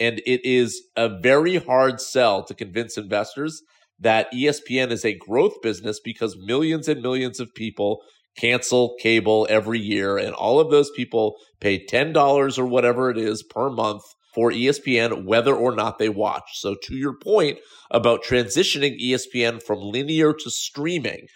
And 0.00 0.20
it 0.26 0.44
is 0.44 0.82
a 0.96 1.08
very 1.20 1.56
hard 1.56 2.00
sell 2.00 2.44
to 2.44 2.54
convince 2.54 2.98
investors 2.98 3.62
that 4.00 4.32
ESPN 4.32 4.90
is 4.90 5.04
a 5.04 5.14
growth 5.16 5.62
business 5.62 6.00
because 6.00 6.36
millions 6.36 6.88
and 6.88 7.00
millions 7.00 7.38
of 7.38 7.54
people 7.54 8.02
cancel 8.36 8.96
cable 9.00 9.46
every 9.48 9.78
year. 9.78 10.18
And 10.18 10.34
all 10.34 10.58
of 10.58 10.70
those 10.70 10.90
people 10.90 11.36
pay 11.60 11.84
$10 11.86 12.58
or 12.58 12.66
whatever 12.66 13.10
it 13.10 13.18
is 13.18 13.44
per 13.44 13.70
month 13.70 14.02
for 14.34 14.50
ESPN 14.50 15.24
whether 15.24 15.54
or 15.54 15.74
not 15.74 15.98
they 15.98 16.08
watch. 16.08 16.58
So, 16.58 16.74
to 16.84 16.96
your 16.96 17.14
point 17.16 17.58
about 17.90 18.24
transitioning 18.24 19.00
ESPN 19.00 19.62
from 19.62 19.80
linear 19.80 20.32
to 20.32 20.50
streaming, 20.50 21.26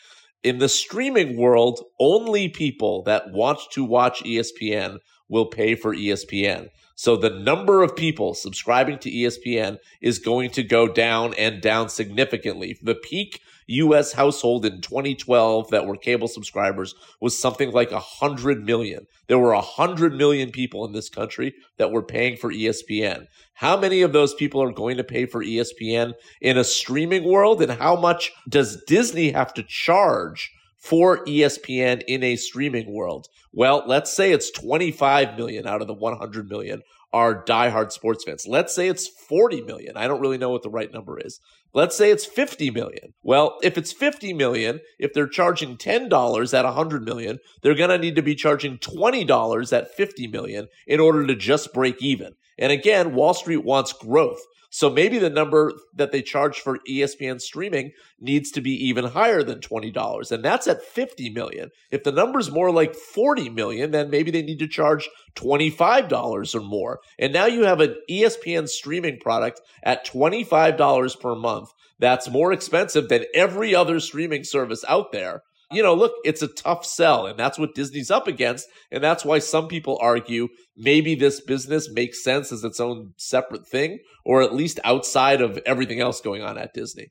in 0.47 0.59
the 0.59 0.69
streaming 0.69 1.37
world, 1.37 1.83
only 1.99 2.49
people 2.49 3.03
that 3.03 3.33
want 3.33 3.59
to 3.73 3.83
watch 3.83 4.23
ESPN 4.23 4.99
will 5.29 5.47
pay 5.47 5.75
for 5.75 5.93
ESPN. 5.93 6.69
So 6.95 7.17
the 7.17 7.31
number 7.31 7.83
of 7.83 7.97
people 7.97 8.33
subscribing 8.33 9.01
to 9.01 9.11
ESPN 9.11 9.79
is 10.01 10.21
going 10.21 10.51
to 10.51 10.63
go 10.63 10.87
down 10.87 11.35
and 11.35 11.61
down 11.61 11.89
significantly. 11.89 12.79
The 12.81 12.95
peak 12.95 13.41
US 13.67 14.13
household 14.13 14.65
in 14.65 14.81
2012 14.81 15.71
that 15.71 15.87
were 15.87 15.97
cable 15.97 16.29
subscribers 16.29 16.95
was 17.21 17.39
something 17.39 17.73
like 17.73 17.91
100 17.91 18.65
million. 18.65 19.07
There 19.27 19.39
were 19.39 19.55
100 19.55 20.15
million 20.15 20.51
people 20.51 20.85
in 20.85 20.93
this 20.93 21.09
country 21.09 21.55
that 21.79 21.91
were 21.91 22.03
paying 22.03 22.37
for 22.37 22.53
ESPN. 22.53 23.27
How 23.55 23.77
many 23.77 24.03
of 24.03 24.13
those 24.13 24.35
people 24.35 24.63
are 24.63 24.73
going 24.73 24.99
to 24.99 25.05
pay 25.05 25.27
for 25.27 25.43
ESPN 25.43 26.15
in 26.41 26.59
a 26.59 26.65
streaming 26.65 27.25
world? 27.25 27.63
And 27.63 27.73
how 27.73 27.97
much 27.97 28.33
does 28.49 28.83
Disney 28.85 29.31
have 29.31 29.53
to 29.55 29.63
charge 29.63 30.53
for 30.77 31.25
ESPN 31.25 32.03
in 32.07 32.23
a 32.23 32.37
streaming 32.37 32.93
world? 32.93 33.29
Well, 33.53 33.83
let's 33.87 34.13
say 34.13 34.33
it's 34.33 34.51
25 34.51 35.37
million 35.37 35.67
out 35.67 35.81
of 35.81 35.89
the 35.89 35.95
100 35.95 36.49
million 36.49 36.83
are 37.17 37.43
diehard 37.43 37.93
sports 37.93 38.25
fans. 38.25 38.45
Let's 38.47 38.75
say 38.75 38.89
it's 38.89 39.09
40 39.09 39.63
million. 39.63 39.97
I 39.97 40.07
don't 40.07 40.21
really 40.21 40.37
know 40.37 40.51
what 40.51 40.63
the 40.63 40.69
right 40.69 40.93
number 40.93 41.19
is. 41.19 41.41
Let's 41.73 41.97
say 41.97 42.11
it's 42.11 42.27
50 42.27 42.71
million. 42.71 43.15
Well, 43.23 43.57
if 43.63 43.79
it's 43.79 43.91
50 43.91 44.35
million, 44.35 44.81
if 44.99 45.15
they're 45.15 45.27
charging 45.27 45.79
$10 45.79 46.53
at 46.53 46.65
100 46.67 47.05
million, 47.07 47.39
they're 47.63 47.75
going 47.75 47.89
to 47.89 47.97
need 47.97 48.17
to 48.17 48.23
be 48.23 48.35
charging 48.35 48.77
$20 48.77 49.73
at 49.73 49.95
50 49.95 50.27
million 50.27 50.69
in 50.87 51.01
order 51.01 51.27
to 51.27 51.35
just 51.35 51.73
break 51.73 52.03
even. 52.03 52.35
And 52.59 52.71
again, 52.71 53.15
Wall 53.15 53.33
Street 53.33 53.65
wants 53.65 53.95
growth. 53.95 54.43
So 54.77 54.91
maybe 54.91 55.19
the 55.19 55.31
number 55.31 55.73
that 55.95 56.13
they 56.13 56.21
charge 56.21 56.61
for 56.61 56.81
ESPN 56.87 57.41
streaming 57.41 57.93
needs 58.21 58.51
to 58.51 58.61
be 58.61 58.73
even 58.89 59.07
higher 59.07 59.43
than 59.43 59.61
$20 59.61 60.31
and 60.31 60.45
that's 60.45 60.67
at 60.67 60.83
50 60.83 61.31
million. 61.31 61.71
If 61.91 62.05
the 62.05 62.13
number's 62.13 62.51
more 62.51 62.71
like 62.71 62.95
40 62.95 63.49
million, 63.49 63.93
then 63.93 64.11
maybe 64.11 64.31
they 64.31 64.43
need 64.43 64.59
to 64.59 64.69
charge 64.69 65.09
$25 65.35 66.55
or 66.55 66.61
more. 66.61 67.01
And 67.19 67.33
now 67.33 67.47
you 67.47 67.65
have 67.65 67.81
an 67.81 67.97
ESPN 68.11 68.69
streaming 68.69 69.19
product 69.19 69.63
at 69.83 70.07
$25 70.07 71.21
per 71.21 71.35
month. 71.35 71.71
That's 71.99 72.29
more 72.29 72.53
expensive 72.53 73.09
than 73.09 73.25
every 73.33 73.75
other 73.75 73.99
streaming 73.99 74.45
service 74.45 74.85
out 74.87 75.11
there 75.11 75.41
you 75.73 75.83
know, 75.83 75.95
look, 75.95 76.13
it's 76.25 76.43
a 76.43 76.49
tough 76.49 76.85
sell, 76.85 77.27
and 77.27 77.39
that's 77.39 77.59
what 77.59 77.75
Disney's 77.75 78.11
up 78.11 78.27
against. 78.27 78.69
And 78.91 79.03
that's 79.03 79.25
why 79.25 79.41
some 79.41 79.69
people 79.69 79.99
argue 80.01 80.49
maybe 80.77 81.15
this 81.15 81.41
business 81.41 81.91
makes 81.91 82.23
sense 82.23 82.53
as 82.53 82.63
its 82.63 82.79
own 82.79 83.15
separate 83.17 83.67
thing, 83.67 83.99
or 84.25 84.43
at 84.43 84.55
least 84.55 84.79
outside 84.85 85.41
of 85.41 85.59
everything 85.67 86.01
else 86.01 86.21
going 86.21 86.43
on 86.43 86.57
at 86.57 86.73
Disney. 86.73 87.11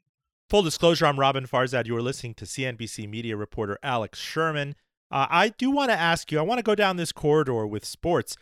Full 0.49 0.61
disclosure, 0.61 1.05
I'm 1.05 1.17
Roben 1.17 1.49
Farzad. 1.49 1.87
You 1.87 1.97
are 1.97 2.01
listening 2.01 2.35
to 2.35 2.45
CNBC 2.45 3.09
media 3.09 3.35
reporter 3.35 3.79
Alex 3.81 4.19
Sherman. 4.19 4.75
Uh, 5.11 5.27
I 5.29 5.49
do 5.49 5.71
want 5.71 5.91
to 5.91 5.99
ask 5.99 6.31
you, 6.31 6.39
I 6.39 6.43
want 6.43 6.59
to 6.59 6.63
go 6.63 6.75
down 6.75 6.97
this 6.97 7.11
corridor 7.11 7.65
with 7.67 7.83
sports. 7.83 8.37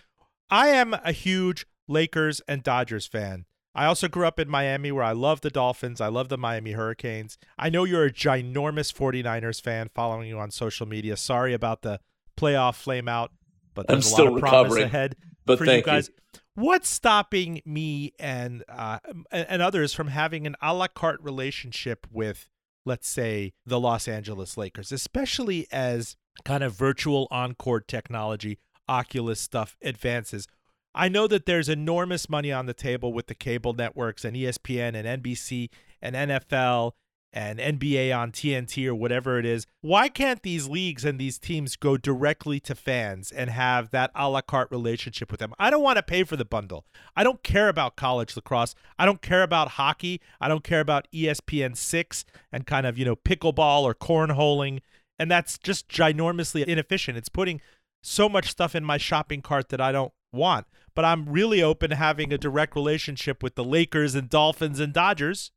I 0.49 0.67
am 0.67 0.93
a 0.93 1.11
huge 1.11 1.65
Lakers 1.87 2.41
and 2.47 2.61
Dodgers 2.61 3.07
fan. 3.07 3.45
I 3.75 3.85
also 3.85 4.07
grew 4.07 4.27
up 4.27 4.39
in 4.39 4.49
Miami 4.49 4.91
where 4.91 5.03
I 5.03 5.13
love 5.13 5.41
the 5.41 5.49
Dolphins. 5.49 5.99
I 5.99 6.07
love 6.07 6.29
the 6.29 6.37
Miami 6.37 6.73
Hurricanes. 6.73 7.37
I 7.57 7.69
know 7.69 7.83
you're 7.85 8.05
a 8.05 8.11
ginormous 8.11 8.93
49ers 8.93 9.61
fan 9.61 9.89
following 9.95 10.27
you 10.27 10.37
on 10.39 10.51
social 10.51 10.87
media. 10.87 11.17
Sorry 11.17 11.53
about 11.53 11.81
the 11.81 11.99
playoff 12.37 12.75
flame 12.75 13.07
out, 13.07 13.31
but 13.73 13.87
there's 13.87 14.13
I'm 14.13 14.19
a 14.19 14.23
lot 14.25 14.33
of 14.33 14.39
promise 14.39 14.77
ahead 14.77 15.15
but 15.45 15.57
for 15.57 15.65
you 15.65 15.81
guys. 15.81 16.09
You. 16.09 16.39
What's 16.55 16.89
stopping 16.89 17.61
me 17.65 18.13
and 18.19 18.63
uh, 18.69 18.99
and 19.31 19.61
others 19.61 19.93
from 19.93 20.07
having 20.07 20.45
an 20.45 20.55
a 20.61 20.73
la 20.73 20.87
carte 20.87 21.21
relationship 21.21 22.05
with, 22.11 22.49
let's 22.85 23.07
say, 23.07 23.53
the 23.65 23.79
Los 23.79 24.07
Angeles 24.07 24.55
Lakers, 24.55 24.91
especially 24.91 25.67
as 25.71 26.15
kind 26.45 26.63
of 26.63 26.73
virtual 26.73 27.27
on-court 27.31 27.87
technology, 27.87 28.59
Oculus 28.87 29.39
stuff 29.39 29.75
advances? 29.81 30.47
I 30.95 31.09
know 31.09 31.27
that 31.27 31.45
there's 31.45 31.69
enormous 31.69 32.29
money 32.29 32.51
on 32.51 32.65
the 32.65 32.73
table 32.73 33.13
with 33.13 33.27
the 33.27 33.35
cable 33.35 33.73
networks 33.73 34.23
and 34.23 34.35
ESPN 34.35 34.95
and 34.95 35.23
NBC 35.23 35.69
and 36.01 36.15
NFL 36.15 36.91
and 37.33 37.57
NBA 37.57 38.15
on 38.15 38.31
TNT 38.31 38.87
or 38.87 38.93
whatever 38.93 39.39
it 39.39 39.45
is. 39.45 39.65
Why 39.81 40.07
can't 40.07 40.43
these 40.43 40.67
leagues 40.67 41.03
and 41.03 41.19
these 41.19 41.39
teams 41.39 41.75
go 41.75 41.97
directly 41.97 42.59
to 42.61 42.75
fans 42.75 43.31
and 43.31 43.49
have 43.49 43.89
that 43.89 44.11
a 44.13 44.29
la 44.29 44.41
carte 44.41 44.69
relationship 44.69 45.31
with 45.31 45.39
them? 45.39 45.53
I 45.57 45.71
don't 45.71 45.81
want 45.81 45.97
to 45.97 46.03
pay 46.03 46.23
for 46.23 46.37
the 46.37 46.45
bundle. 46.45 46.85
I 47.15 47.23
don't 47.23 47.41
care 47.41 47.69
about 47.69 47.95
college 47.95 48.35
lacrosse. 48.35 48.75
I 48.99 49.05
don't 49.05 49.21
care 49.21 49.41
about 49.41 49.69
hockey. 49.69 50.21
I 50.39 50.47
don't 50.47 50.63
care 50.63 50.79
about 50.79 51.07
ESPN 51.11 51.75
6 51.75 52.25
and 52.51 52.67
kind 52.67 52.85
of, 52.85 52.99
you 52.99 53.05
know, 53.05 53.15
pickleball 53.15 53.81
or 53.81 53.95
cornholing. 53.95 54.81
And 55.17 55.31
that's 55.31 55.57
just 55.57 55.89
ginormously 55.89 56.63
inefficient. 56.63 57.17
It's 57.17 57.29
putting 57.29 57.61
so 58.03 58.29
much 58.29 58.51
stuff 58.51 58.75
in 58.75 58.83
my 58.83 58.97
shopping 58.97 59.41
cart 59.41 59.69
that 59.69 59.81
I 59.81 59.91
don't 59.91 60.13
want. 60.33 60.67
But 60.95 61.05
I'm 61.05 61.29
really 61.29 61.63
open 61.63 61.89
to 61.89 61.95
having 61.95 62.33
a 62.33 62.37
direct 62.37 62.75
relationship 62.75 63.41
with 63.41 63.55
the 63.55 63.63
Lakers 63.63 64.15
and 64.15 64.29
Dolphins 64.29 64.79
and 64.79 64.93
Dodgers. 64.93 65.51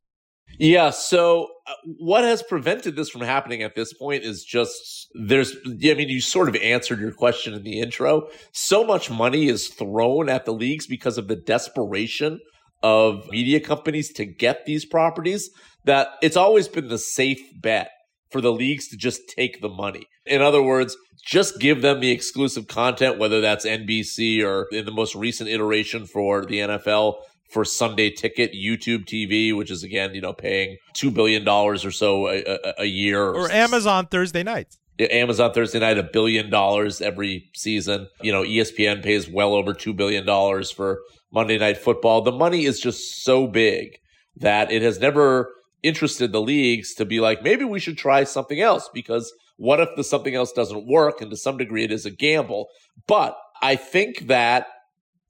Yeah. 0.59 0.91
So, 0.91 1.49
uh, 1.67 1.73
what 1.97 2.23
has 2.23 2.41
prevented 2.41 2.95
this 2.95 3.09
from 3.09 3.21
happening 3.21 3.61
at 3.61 3.75
this 3.75 3.93
point 3.93 4.23
is 4.23 4.43
just 4.43 5.07
there's, 5.13 5.55
I 5.65 5.93
mean, 5.93 6.09
you 6.09 6.21
sort 6.21 6.47
of 6.47 6.55
answered 6.55 6.99
your 6.99 7.11
question 7.11 7.53
in 7.53 7.63
the 7.63 7.79
intro. 7.79 8.29
So 8.53 8.83
much 8.85 9.11
money 9.11 9.47
is 9.47 9.67
thrown 9.67 10.29
at 10.29 10.45
the 10.45 10.53
leagues 10.53 10.87
because 10.87 11.17
of 11.17 11.27
the 11.27 11.35
desperation 11.35 12.39
of 12.81 13.27
media 13.29 13.59
companies 13.59 14.11
to 14.13 14.25
get 14.25 14.65
these 14.65 14.85
properties 14.85 15.49
that 15.83 16.09
it's 16.21 16.37
always 16.37 16.67
been 16.67 16.87
the 16.87 16.97
safe 16.97 17.41
bet 17.59 17.89
for 18.29 18.41
the 18.41 18.51
leagues 18.51 18.87
to 18.89 18.97
just 18.97 19.29
take 19.29 19.61
the 19.61 19.69
money. 19.69 20.03
In 20.25 20.41
other 20.41 20.61
words, 20.61 20.97
just 21.25 21.59
give 21.59 21.81
them 21.81 21.99
the 21.99 22.11
exclusive 22.11 22.67
content, 22.67 23.17
whether 23.17 23.41
that's 23.41 23.65
NBC 23.65 24.43
or 24.43 24.67
in 24.71 24.85
the 24.85 24.91
most 24.91 25.15
recent 25.15 25.49
iteration 25.49 26.05
for 26.05 26.45
the 26.45 26.59
NFL 26.59 27.15
for 27.49 27.63
Sunday 27.63 28.09
Ticket, 28.09 28.53
YouTube 28.53 29.05
TV, 29.05 29.55
which 29.55 29.71
is 29.71 29.83
again, 29.83 30.13
you 30.13 30.21
know, 30.21 30.33
paying 30.33 30.77
two 30.93 31.11
billion 31.11 31.43
dollars 31.43 31.85
or 31.85 31.91
so 31.91 32.27
a, 32.27 32.43
a, 32.43 32.73
a 32.79 32.85
year, 32.85 33.23
or 33.23 33.49
Amazon 33.51 34.07
Thursday 34.07 34.43
nights. 34.43 34.77
Amazon 34.99 35.53
Thursday 35.53 35.79
night 35.79 35.97
a 35.97 36.03
billion 36.03 36.49
dollars 36.49 37.01
every 37.01 37.49
season. 37.55 38.07
You 38.21 38.31
know, 38.31 38.43
ESPN 38.43 39.03
pays 39.03 39.29
well 39.29 39.53
over 39.53 39.73
two 39.73 39.93
billion 39.93 40.25
dollars 40.25 40.71
for 40.71 40.99
Monday 41.31 41.57
Night 41.57 41.77
Football. 41.77 42.21
The 42.21 42.31
money 42.31 42.65
is 42.65 42.79
just 42.79 43.23
so 43.23 43.47
big 43.47 43.99
that 44.37 44.71
it 44.71 44.81
has 44.81 44.99
never 44.99 45.49
interested 45.83 46.31
the 46.31 46.41
leagues 46.41 46.93
to 46.95 47.05
be 47.05 47.19
like, 47.19 47.43
maybe 47.43 47.63
we 47.63 47.79
should 47.79 47.97
try 47.97 48.23
something 48.23 48.59
else 48.59 48.89
because 48.93 49.33
what 49.57 49.79
if 49.79 49.89
the 49.95 50.03
something 50.03 50.35
else 50.35 50.51
doesn't 50.51 50.87
work? 50.87 51.21
And 51.21 51.31
to 51.31 51.37
some 51.37 51.57
degree, 51.57 51.83
it 51.83 51.91
is 51.91 52.05
a 52.05 52.11
gamble. 52.11 52.67
But 53.07 53.37
I 53.61 53.75
think 53.75 54.27
that 54.27 54.67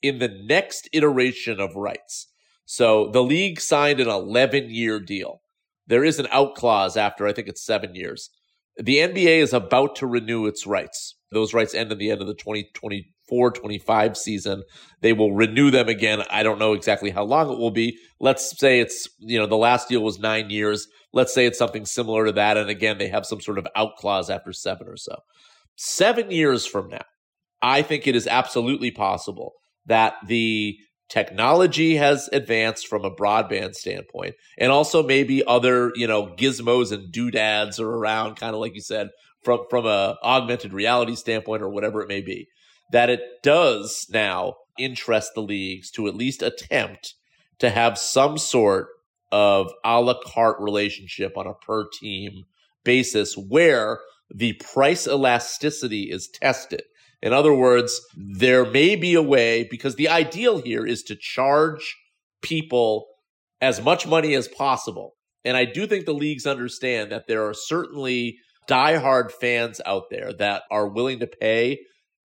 in 0.01 0.19
the 0.19 0.27
next 0.27 0.89
iteration 0.93 1.59
of 1.59 1.75
rights, 1.75 2.27
so 2.65 3.09
the 3.11 3.23
league 3.23 3.61
signed 3.61 3.99
an 3.99 4.09
11 4.09 4.69
year 4.69 4.99
deal. 4.99 5.41
There 5.87 6.03
is 6.03 6.19
an 6.19 6.27
out 6.31 6.55
clause 6.55 6.97
after, 6.97 7.25
I 7.25 7.31
think 7.31 7.47
it's 7.47 7.65
seven 7.65 7.95
years. 7.95 8.29
The 8.75 8.97
NBA 8.97 9.39
is 9.39 9.53
about 9.53 9.95
to 9.97 10.05
renew 10.05 10.45
its 10.45 10.67
rights. 10.67 11.15
Those 11.31 11.53
rights 11.53 11.73
end 11.73 11.91
at 11.91 11.97
the 11.97 12.11
end 12.11 12.21
of 12.21 12.27
the 12.27 12.35
2024 13.27 13.51
25 13.51 14.17
season. 14.17 14.63
They 15.01 15.13
will 15.13 15.33
renew 15.33 15.71
them 15.71 15.87
again. 15.87 16.23
I 16.29 16.43
don't 16.43 16.59
know 16.59 16.73
exactly 16.73 17.09
how 17.09 17.23
long 17.23 17.51
it 17.51 17.57
will 17.57 17.71
be. 17.71 17.97
Let's 18.19 18.57
say 18.57 18.79
it's, 18.79 19.07
you 19.19 19.39
know, 19.39 19.47
the 19.47 19.57
last 19.57 19.89
deal 19.89 20.01
was 20.01 20.19
nine 20.19 20.49
years. 20.49 20.87
Let's 21.13 21.33
say 21.33 21.45
it's 21.45 21.57
something 21.57 21.85
similar 21.85 22.25
to 22.25 22.31
that. 22.33 22.57
And 22.57 22.69
again, 22.69 22.97
they 22.97 23.07
have 23.09 23.25
some 23.25 23.41
sort 23.41 23.57
of 23.57 23.67
out 23.75 23.95
clause 23.97 24.29
after 24.29 24.53
seven 24.53 24.87
or 24.87 24.97
so. 24.97 25.15
Seven 25.75 26.31
years 26.31 26.65
from 26.65 26.89
now, 26.89 27.05
I 27.61 27.81
think 27.81 28.07
it 28.07 28.15
is 28.15 28.27
absolutely 28.27 28.91
possible 28.91 29.53
that 29.85 30.15
the 30.25 30.77
technology 31.09 31.95
has 31.95 32.29
advanced 32.33 32.87
from 32.87 33.05
a 33.05 33.11
broadband 33.11 33.73
standpoint 33.73 34.35
and 34.57 34.71
also 34.73 35.01
maybe 35.01 35.41
other 35.45 35.93
you 35.95 36.05
know 36.05 36.35
gizmos 36.37 36.91
and 36.91 37.13
doodads 37.13 37.79
are 37.79 37.89
around 37.89 38.35
kind 38.35 38.53
of 38.53 38.59
like 38.59 38.75
you 38.75 38.81
said 38.81 39.07
from 39.41 39.61
from 39.69 39.85
a 39.85 40.17
augmented 40.21 40.73
reality 40.73 41.15
standpoint 41.15 41.63
or 41.63 41.69
whatever 41.69 42.01
it 42.01 42.09
may 42.09 42.19
be 42.19 42.45
that 42.91 43.09
it 43.09 43.21
does 43.43 44.07
now 44.11 44.55
interest 44.77 45.31
the 45.35 45.41
leagues 45.41 45.91
to 45.91 46.07
at 46.07 46.15
least 46.15 46.41
attempt 46.41 47.15
to 47.59 47.69
have 47.69 47.97
some 47.97 48.37
sort 48.37 48.87
of 49.31 49.71
a 49.83 49.99
la 49.99 50.15
carte 50.25 50.59
relationship 50.59 51.37
on 51.37 51.47
a 51.47 51.53
per 51.53 51.87
team 51.99 52.43
basis 52.83 53.35
where 53.35 53.99
the 54.33 54.53
price 54.53 55.07
elasticity 55.07 56.03
is 56.03 56.27
tested 56.27 56.83
in 57.21 57.33
other 57.33 57.53
words, 57.53 57.99
there 58.15 58.65
may 58.65 58.95
be 58.95 59.15
a 59.15 59.21
way 59.21 59.67
because 59.69 59.95
the 59.95 60.09
ideal 60.09 60.61
here 60.61 60.85
is 60.85 61.03
to 61.03 61.15
charge 61.15 61.97
people 62.41 63.07
as 63.59 63.81
much 63.81 64.05
money 64.05 64.35
as 64.35 64.47
possible. 64.47 65.15
And 65.43 65.57
I 65.57 65.65
do 65.65 65.87
think 65.87 66.05
the 66.05 66.13
leagues 66.13 66.45
understand 66.45 67.11
that 67.11 67.27
there 67.27 67.47
are 67.47 67.53
certainly 67.53 68.37
diehard 68.69 69.31
fans 69.31 69.81
out 69.85 70.09
there 70.11 70.31
that 70.33 70.63
are 70.69 70.87
willing 70.87 71.19
to 71.19 71.27
pay 71.27 71.79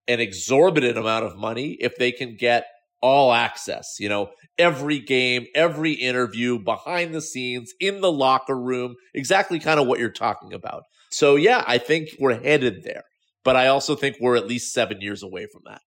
an 0.09 0.21
exorbitant 0.21 0.99
amount 0.99 1.25
of 1.25 1.37
money 1.37 1.77
if 1.81 1.97
they 1.97 2.13
can 2.13 2.37
get 2.37 2.67
all 3.01 3.33
access, 3.33 3.97
you 3.99 4.09
know, 4.09 4.31
every 4.59 5.01
game, 5.01 5.47
every 5.55 5.93
interview, 5.93 6.59
behind 6.59 7.15
the 7.15 7.21
scenes, 7.21 7.73
in 7.81 8.01
the 8.01 8.13
locker 8.13 8.59
room, 8.59 8.95
exactly 9.15 9.59
kind 9.59 9.81
of 9.81 9.87
what 9.87 9.99
you're 9.99 10.11
talking 10.11 10.53
about. 10.53 10.85
So, 11.11 11.37
yeah, 11.37 11.65
I 11.67 11.79
think 11.79 12.11
we're 12.19 12.41
headed 12.41 12.85
there. 12.85 13.03
But 13.45 13.57
I 13.57 13.67
also 13.67 13.97
think 13.97 14.17
we're 14.21 14.37
at 14.37 14.47
least 14.47 14.73
seven 14.73 15.01
years 15.01 15.23
away 15.23 15.47
from 15.53 15.63
that. 15.67 15.81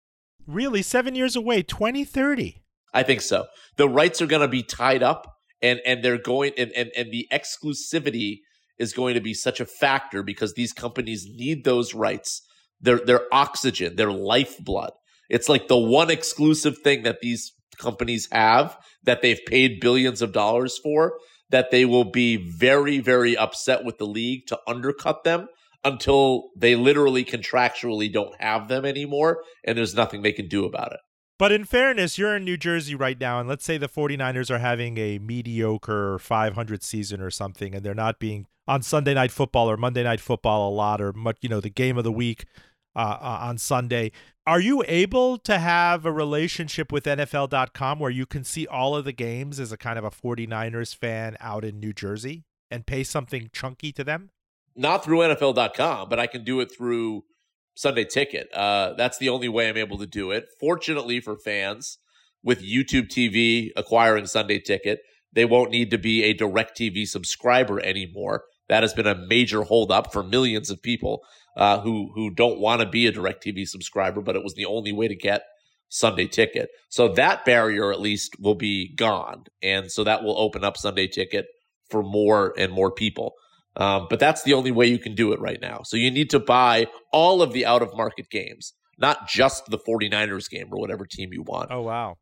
Really? 0.45 0.81
Seven 0.81 1.15
years 1.15 1.36
away, 1.36 1.63
2030? 1.63 2.62
I 2.93 3.03
think 3.03 3.22
so. 3.22 3.45
The 3.77 3.89
rights 3.89 4.22
are 4.22 4.27
going 4.27 4.41
to 4.41 4.48
be 4.48 4.62
tied 4.62 5.03
up 5.03 5.25
and, 5.62 5.79
and 5.86 6.03
they're 6.03 6.17
going, 6.17 6.51
and, 6.57 6.72
and, 6.74 6.91
and 6.95 7.12
the 7.12 7.27
exclusivity 7.31 8.39
is 8.77 8.93
going 8.93 9.15
to 9.15 9.22
be 9.22 9.34
such 9.34 9.60
a 9.60 9.65
factor 9.65 10.22
because 10.22 10.53
these 10.53 10.74
companies 10.74 11.25
need 11.27 11.63
those 11.63 11.93
rights. 11.93 12.41
They're, 12.82 13.01
they're 13.03 13.34
oxygen, 13.34 13.96
their 13.96 14.12
lifeblood. 14.12 14.91
It's 15.29 15.50
like 15.50 15.67
the 15.67 15.77
one 15.77 16.10
exclusive 16.10 16.77
thing 16.79 17.03
that 17.03 17.22
these 17.22 17.53
companies 17.77 18.27
have 18.32 18.77
that 19.03 19.22
they've 19.22 19.44
paid 19.46 19.79
billions 19.79 20.22
of 20.22 20.32
dollars 20.32 20.77
for 20.77 21.17
that 21.50 21.72
they 21.72 21.86
will 21.86 22.05
be 22.05 22.38
very, 22.38 23.00
very 23.00 23.38
upset 23.38 23.84
with 23.84 23.98
the 23.98 24.05
league 24.05 24.48
to 24.48 24.60
undercut 24.67 25.24
them 25.24 25.48
until 25.84 26.50
they 26.58 26.75
literally 26.75 27.24
contractually 27.24 28.12
don't 28.12 28.39
have 28.41 28.67
them 28.67 28.86
anymore 28.86 29.44
and 29.63 29.77
there's 29.77 29.96
nothing 29.96 30.22
they 30.22 30.32
can 30.32 30.48
do 30.48 30.65
about 30.65 30.91
it. 30.91 31.00
But 31.38 31.51
in 31.51 31.65
fairness, 31.65 32.17
you're 32.17 32.38
in 32.38 32.46
New 32.46 32.55
Jersey 32.55 32.96
right 32.96 33.20
now, 33.20 33.41
and 33.41 33.50
let's 33.50 33.65
say 33.65 33.77
the 33.77 33.89
49ers 33.89 34.50
are 34.50 34.60
having 34.60 34.98
a 34.98 35.20
mediocre 35.20 36.17
500 36.17 36.82
season 36.82 37.20
or 37.20 37.29
something, 37.29 37.75
and 37.75 37.84
they're 37.84 37.94
not 37.94 38.20
being 38.20 38.48
on 38.67 38.81
Sunday 38.81 39.13
Night 39.13 39.31
Football 39.31 39.69
or 39.69 39.77
Monday 39.77 40.03
Night 40.03 40.19
Football 40.19 40.69
a 40.69 40.74
lot, 40.74 41.01
or 41.01 41.13
much, 41.13 41.38
you 41.41 41.50
know 41.50 41.60
the 41.60 41.69
game 41.69 41.98
of 41.98 42.03
the 42.03 42.12
week 42.12 42.45
uh, 42.95 43.17
uh 43.19 43.39
on 43.41 43.57
Sunday. 43.57 44.12
Are 44.48 44.60
you 44.60 44.84
able 44.88 45.39
to 45.39 45.57
have 45.57 46.05
a 46.05 46.12
relationship 46.12 46.91
with 46.91 47.05
NFL.com 47.05 47.98
where 47.98 48.12
you 48.12 48.27
can 48.27 48.43
see 48.43 48.67
all 48.67 48.95
of 48.95 49.03
the 49.03 49.12
games 49.12 49.60
as 49.60 49.72
a 49.72 49.77
kind 49.77 49.98
of 49.98 50.05
a 50.05 50.12
49ers 50.12 50.95
fan 50.95 51.36
out 51.39 51.65
in 51.65 51.79
New 51.79 51.93
Jersey 51.93 52.43
and 52.69 52.86
pay 52.86 53.03
something 53.03 53.50
chunky 53.51 53.91
to 53.93 54.03
them? 54.03 54.29
Not 54.75 55.03
through 55.03 55.19
NFL.com, 55.19 56.10
but 56.10 56.19
I 56.19 56.27
can 56.27 56.43
do 56.43 56.60
it 56.60 56.72
through 56.72 57.24
Sunday 57.75 58.05
Ticket. 58.05 58.53
Uh, 58.53 58.93
that's 58.93 59.17
the 59.17 59.29
only 59.29 59.50
way 59.50 59.67
I'm 59.67 59.77
able 59.77 59.98
to 59.98 60.05
do 60.05 60.29
it. 60.29 60.45
Fortunately 60.60 61.19
for 61.19 61.38
fans, 61.38 61.98
with 62.43 62.62
YouTube 62.62 63.07
TV 63.07 63.72
acquiring 63.75 64.27
Sunday 64.27 64.60
Ticket, 64.60 65.01
they 65.34 65.43
won't 65.43 65.72
need 65.72 65.89
to 65.91 65.98
be 65.98 66.24
a 66.24 66.34
DirecTV 66.34 67.07
subscriber 67.07 67.81
anymore. 67.81 68.43
That 68.67 68.84
has 68.84 68.93
been 68.93 69.07
a 69.07 69.15
major 69.15 69.63
holdup 69.63 70.12
for 70.12 70.24
millions 70.24 70.69
of 70.69 70.81
people 70.81 71.22
uh, 71.55 71.79
who 71.81 72.12
who 72.15 72.31
don't 72.31 72.60
want 72.60 72.81
to 72.81 72.88
be 72.88 73.07
a 73.07 73.12
DirecTV 73.12 73.67
subscriber, 73.67 74.22
but 74.22 74.36
it 74.36 74.43
was 74.43 74.55
the 74.55 74.65
only 74.65 74.91
way 74.91 75.07
to 75.07 75.15
get 75.15 75.43
Sunday 75.89 76.27
Ticket. 76.27 76.69
So 76.89 77.10
that 77.10 77.45
barrier 77.45 77.91
at 77.91 78.01
least 78.01 78.36
will 78.39 78.55
be 78.55 78.93
gone, 78.95 79.45
and 79.62 79.91
so 79.91 80.03
that 80.03 80.24
will 80.24 80.38
open 80.39 80.63
up 80.63 80.77
Sunday 80.77 81.07
Ticket 81.07 81.45
for 81.89 82.03
more 82.03 82.53
and 82.57 82.72
more 82.72 82.91
people. 82.91 83.34
Um, 83.77 84.07
but 84.10 84.19
that's 84.19 84.43
the 84.43 84.53
only 84.53 84.72
way 84.72 84.88
you 84.88 85.00
can 85.00 85.15
do 85.15 85.34
it 85.34 85.39
right 85.39 85.60
now. 85.62 85.81
So 85.84 85.98
you 85.98 86.10
need 86.10 86.29
to 86.29 86.39
buy 86.39 86.88
all 87.12 87.41
of 87.41 87.51
the 87.51 87.65
out 87.65 87.81
of 87.81 87.95
market 87.95 88.29
games, 88.29 88.74
not 88.98 89.27
just 89.27 89.65
the 89.69 89.77
49ers 89.77 90.50
game 90.50 90.67
or 90.72 90.79
whatever 90.79 91.05
team 91.05 91.34
you 91.34 91.43
want. 91.43 91.72
Oh 91.72 91.81
wow. 91.81 92.15